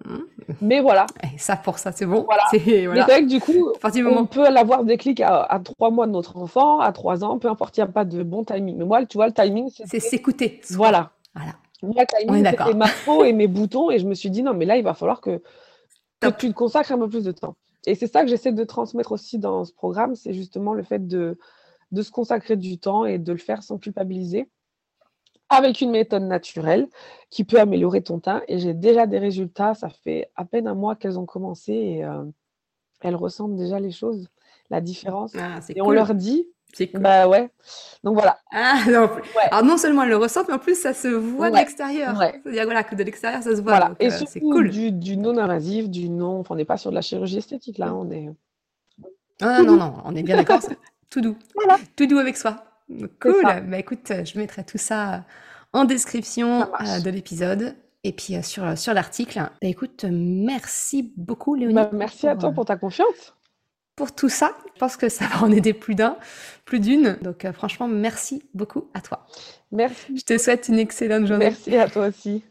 Mhm. 0.06 0.24
Mais 0.62 0.80
voilà. 0.80 1.04
Et 1.34 1.36
ça, 1.36 1.56
pour 1.56 1.78
ça, 1.78 1.92
c'est 1.92 2.06
bon. 2.06 2.22
Voilà. 2.24 2.42
C'est- 2.50 2.86
voilà. 2.86 3.04
c'est 3.04 3.12
vrai 3.12 3.22
que 3.24 3.28
du 3.28 3.38
coup, 3.40 3.70
on 4.16 4.24
peut 4.24 4.48
l'avoir 4.50 4.84
des 4.84 4.96
clics 4.96 5.20
à, 5.20 5.42
à 5.42 5.60
trois 5.60 5.90
mois 5.90 6.06
de 6.06 6.12
notre 6.12 6.38
enfant, 6.38 6.80
à 6.80 6.90
trois 6.92 7.22
ans, 7.24 7.38
peu 7.38 7.48
importe, 7.48 7.76
il 7.76 7.80
n'y 7.80 7.84
a 7.84 7.92
pas 7.92 8.06
de 8.06 8.22
bon 8.22 8.42
timing. 8.44 8.78
Mais 8.78 8.86
moi, 8.86 9.04
tu 9.04 9.18
vois, 9.18 9.26
le 9.26 9.34
timing, 9.34 9.68
C'est 9.68 9.84
c'était. 9.84 10.00
s'écouter. 10.00 10.62
Voilà. 10.70 11.10
Voilà. 11.34 11.52
Moi, 11.82 12.06
timing, 12.06 12.46
c'était 12.48 12.74
ma 12.74 12.88
peau 13.04 13.24
et 13.24 13.32
mes 13.32 13.48
boutons. 13.48 13.90
Et 13.90 13.98
je 13.98 14.06
me 14.06 14.14
suis 14.14 14.30
dit, 14.30 14.42
non, 14.42 14.54
mais 14.54 14.64
là, 14.64 14.76
il 14.76 14.84
va 14.84 14.94
falloir 14.94 15.20
que, 15.20 15.42
que 16.20 16.28
tu 16.28 16.48
te 16.48 16.54
consacres 16.54 16.92
un 16.92 16.98
peu 16.98 17.08
plus 17.08 17.24
de 17.24 17.32
temps. 17.32 17.56
Et 17.86 17.94
c'est 17.94 18.06
ça 18.06 18.22
que 18.22 18.28
j'essaie 18.28 18.52
de 18.52 18.64
transmettre 18.64 19.12
aussi 19.12 19.38
dans 19.38 19.64
ce 19.64 19.72
programme, 19.72 20.14
c'est 20.14 20.32
justement 20.32 20.72
le 20.72 20.84
fait 20.84 21.06
de, 21.06 21.36
de 21.90 22.02
se 22.02 22.10
consacrer 22.10 22.56
du 22.56 22.78
temps 22.78 23.04
et 23.04 23.18
de 23.18 23.32
le 23.32 23.38
faire 23.38 23.62
sans 23.62 23.78
culpabiliser, 23.78 24.48
avec 25.48 25.80
une 25.80 25.90
méthode 25.90 26.22
naturelle 26.22 26.88
qui 27.28 27.44
peut 27.44 27.58
améliorer 27.58 28.02
ton 28.02 28.20
teint. 28.20 28.42
Et 28.48 28.58
j'ai 28.58 28.72
déjà 28.72 29.06
des 29.06 29.18
résultats. 29.18 29.74
Ça 29.74 29.88
fait 29.88 30.30
à 30.36 30.44
peine 30.44 30.66
un 30.66 30.74
mois 30.74 30.96
qu'elles 30.96 31.18
ont 31.18 31.26
commencé 31.26 31.72
et 31.72 32.04
euh, 32.04 32.24
elles 33.00 33.16
ressentent 33.16 33.56
déjà 33.56 33.80
les 33.80 33.90
choses, 33.90 34.28
la 34.70 34.80
différence. 34.80 35.32
Ah, 35.36 35.58
Et 35.74 35.82
on 35.82 35.90
leur 35.90 36.14
dit, 36.14 36.48
C'est 36.72 36.88
cool. 36.88 37.00
bah 37.00 37.28
ouais. 37.28 37.50
Donc 38.02 38.14
voilà. 38.14 38.38
Ah, 38.52 38.80
non. 38.88 39.02
Ouais. 39.02 39.20
Alors 39.50 39.64
non 39.64 39.76
seulement 39.76 40.02
elles 40.04 40.08
le 40.08 40.16
ressentent, 40.16 40.48
mais 40.48 40.54
en 40.54 40.58
plus 40.58 40.74
ça 40.80 40.94
se 40.94 41.08
voit 41.08 41.50
de 41.50 41.56
l'extérieur. 41.56 42.18
Ouais. 42.18 42.40
C'est-à-dire 42.42 42.64
voilà, 42.64 42.82
que 42.82 42.94
de 42.94 43.02
l'extérieur 43.02 43.42
ça 43.42 43.50
se 43.54 43.60
voit. 43.60 43.72
Voilà. 43.72 43.88
donc, 43.88 43.96
Et 44.00 44.06
euh, 44.06 44.10
surtout 44.10 44.32
c'est 44.32 44.40
cool. 44.40 44.70
du, 44.70 44.90
du 44.92 45.16
non-invasif, 45.16 45.88
du 45.90 46.08
non. 46.08 46.40
Enfin, 46.40 46.54
on 46.54 46.56
n'est 46.56 46.64
pas 46.64 46.76
sur 46.78 46.90
de 46.90 46.94
la 46.94 47.02
chirurgie 47.02 47.38
esthétique 47.38 47.78
là. 47.78 47.94
On 47.94 48.10
est. 48.10 48.28
Ah, 49.40 49.62
non, 49.62 49.72
non, 49.72 49.76
non, 49.76 49.94
on 50.04 50.14
est 50.16 50.22
bien 50.22 50.36
d'accord. 50.36 50.60
tout 51.10 51.20
doux. 51.20 51.36
Voilà. 51.54 51.78
Tout 51.96 52.06
doux 52.06 52.18
avec 52.18 52.36
soi. 52.36 52.64
Cool. 53.20 53.42
Bah 53.68 53.78
écoute, 53.78 54.10
euh, 54.10 54.24
je 54.24 54.38
mettrai 54.38 54.64
tout 54.64 54.78
ça 54.78 55.24
en 55.72 55.84
description 55.84 56.62
euh, 56.80 57.00
de 57.00 57.10
l'épisode. 57.10 57.74
Et 58.04 58.12
puis 58.12 58.34
euh, 58.36 58.42
sur, 58.42 58.76
sur 58.76 58.94
l'article. 58.94 59.38
Bah 59.38 59.50
écoute, 59.62 60.04
euh, 60.04 60.10
merci 60.12 61.12
beaucoup 61.16 61.54
Léonie. 61.54 61.74
Bah, 61.74 61.90
merci 61.92 62.26
à 62.28 62.36
toi 62.36 62.48
euh, 62.48 62.52
pour 62.52 62.64
ta 62.64 62.76
confiance. 62.76 63.34
Pour 63.96 64.14
tout 64.14 64.28
ça. 64.28 64.56
Je 64.74 64.78
pense 64.80 64.96
que 64.96 65.08
ça 65.08 65.26
va 65.26 65.42
en 65.42 65.50
aider 65.50 65.72
plus 65.72 65.94
d'un, 65.94 66.16
plus 66.64 66.80
d'une. 66.80 67.18
Donc 67.22 67.44
euh, 67.44 67.52
franchement, 67.52 67.88
merci 67.88 68.42
beaucoup 68.54 68.90
à 68.94 69.00
toi. 69.00 69.26
Merci. 69.70 70.16
Je 70.16 70.24
te 70.24 70.38
souhaite 70.38 70.68
une 70.68 70.78
excellente 70.78 71.26
journée. 71.26 71.46
Merci 71.46 71.76
à 71.76 71.88
toi 71.88 72.08
aussi. 72.08 72.42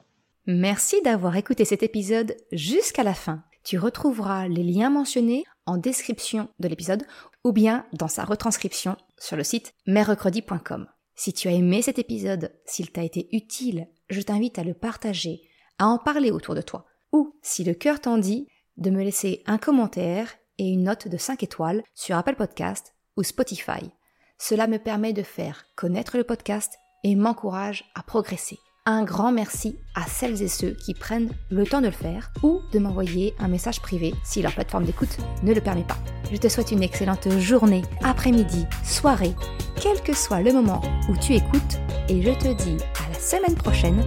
Merci 0.48 1.02
d'avoir 1.04 1.36
écouté 1.36 1.66
cet 1.66 1.84
épisode 1.84 2.36
jusqu'à 2.52 3.04
la 3.04 3.14
fin. 3.14 3.44
Tu 3.64 3.78
retrouveras 3.78 4.48
les 4.48 4.64
liens 4.64 4.90
mentionnés 4.90 5.44
en 5.68 5.78
description 5.78 6.50
de 6.60 6.68
l'épisode 6.68 7.06
ou 7.44 7.52
bien 7.52 7.86
dans 7.94 8.08
sa 8.08 8.26
retranscription 8.26 8.98
sur 9.20 9.38
le 9.38 9.44
site 9.44 9.74
merrecredi.com. 9.86 10.88
Si 11.16 11.34
tu 11.34 11.48
as 11.48 11.52
aimé 11.52 11.84
cet 11.84 12.00
épisode, 12.00 12.52
s'il 12.66 12.92
t'a 12.92 13.04
été 13.04 13.28
utile, 13.36 13.88
je 14.10 14.22
t'invite 14.22 14.58
à 14.58 14.64
le 14.64 14.74
partager, 14.74 15.42
à 15.78 15.86
en 15.86 16.00
parler 16.00 16.32
autour 16.32 16.56
de 16.56 16.62
toi, 16.62 16.86
ou, 17.12 17.36
si 17.44 17.64
le 17.64 17.74
cœur 17.74 18.00
t'en 18.00 18.18
dit, 18.18 18.48
de 18.78 18.90
me 18.90 19.04
laisser 19.04 19.44
un 19.46 19.60
commentaire 19.60 20.36
et 20.58 20.70
une 20.70 20.84
note 20.84 21.08
de 21.08 21.18
5 21.18 21.44
étoiles 21.44 21.84
sur 21.96 22.16
Apple 22.16 22.36
Podcast 22.36 22.94
ou 23.18 23.24
Spotify. 23.24 23.92
Cela 24.38 24.68
me 24.68 24.78
permet 24.78 25.14
de 25.14 25.24
faire 25.24 25.66
connaître 25.76 26.18
le 26.18 26.24
podcast 26.24 26.74
et 27.04 27.16
m'encourage 27.16 27.86
à 27.96 28.04
progresser. 28.04 28.58
Un 28.88 29.04
grand 29.04 29.32
merci 29.32 29.78
à 29.94 30.08
celles 30.08 30.42
et 30.42 30.48
ceux 30.48 30.72
qui 30.72 30.96
prennent 30.96 31.30
le 31.52 31.68
temps 31.68 31.82
de 31.82 31.86
le 31.86 31.92
faire 31.92 32.32
ou 32.42 32.62
de 32.74 32.80
m'envoyer 32.80 33.36
un 33.38 33.48
message 33.48 33.80
privé 33.80 34.14
si 34.24 34.42
leur 34.42 34.54
plateforme 34.54 34.86
d'écoute 34.86 35.18
ne 35.44 35.54
le 35.54 35.62
permet 35.62 35.84
pas. 35.84 36.00
Je 36.32 36.38
te 36.38 36.48
souhaite 36.48 36.72
une 36.72 36.82
excellente 36.82 37.30
journée, 37.38 37.84
après-midi, 38.04 38.66
soirée, 38.84 39.36
quel 39.80 40.02
que 40.02 40.14
soit 40.14 40.42
le 40.42 40.54
moment 40.54 40.82
où 41.10 41.16
tu 41.18 41.34
écoutes 41.34 41.78
et 42.10 42.22
je 42.22 42.32
te 42.32 42.54
dis 42.54 42.78
à 43.06 43.14
la 43.14 43.20
semaine 43.20 43.56
prochaine 43.56 44.04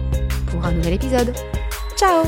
pour 0.47 0.65
un 0.65 0.73
nouvel 0.73 0.93
épisode. 0.93 1.33
Ciao 1.95 2.25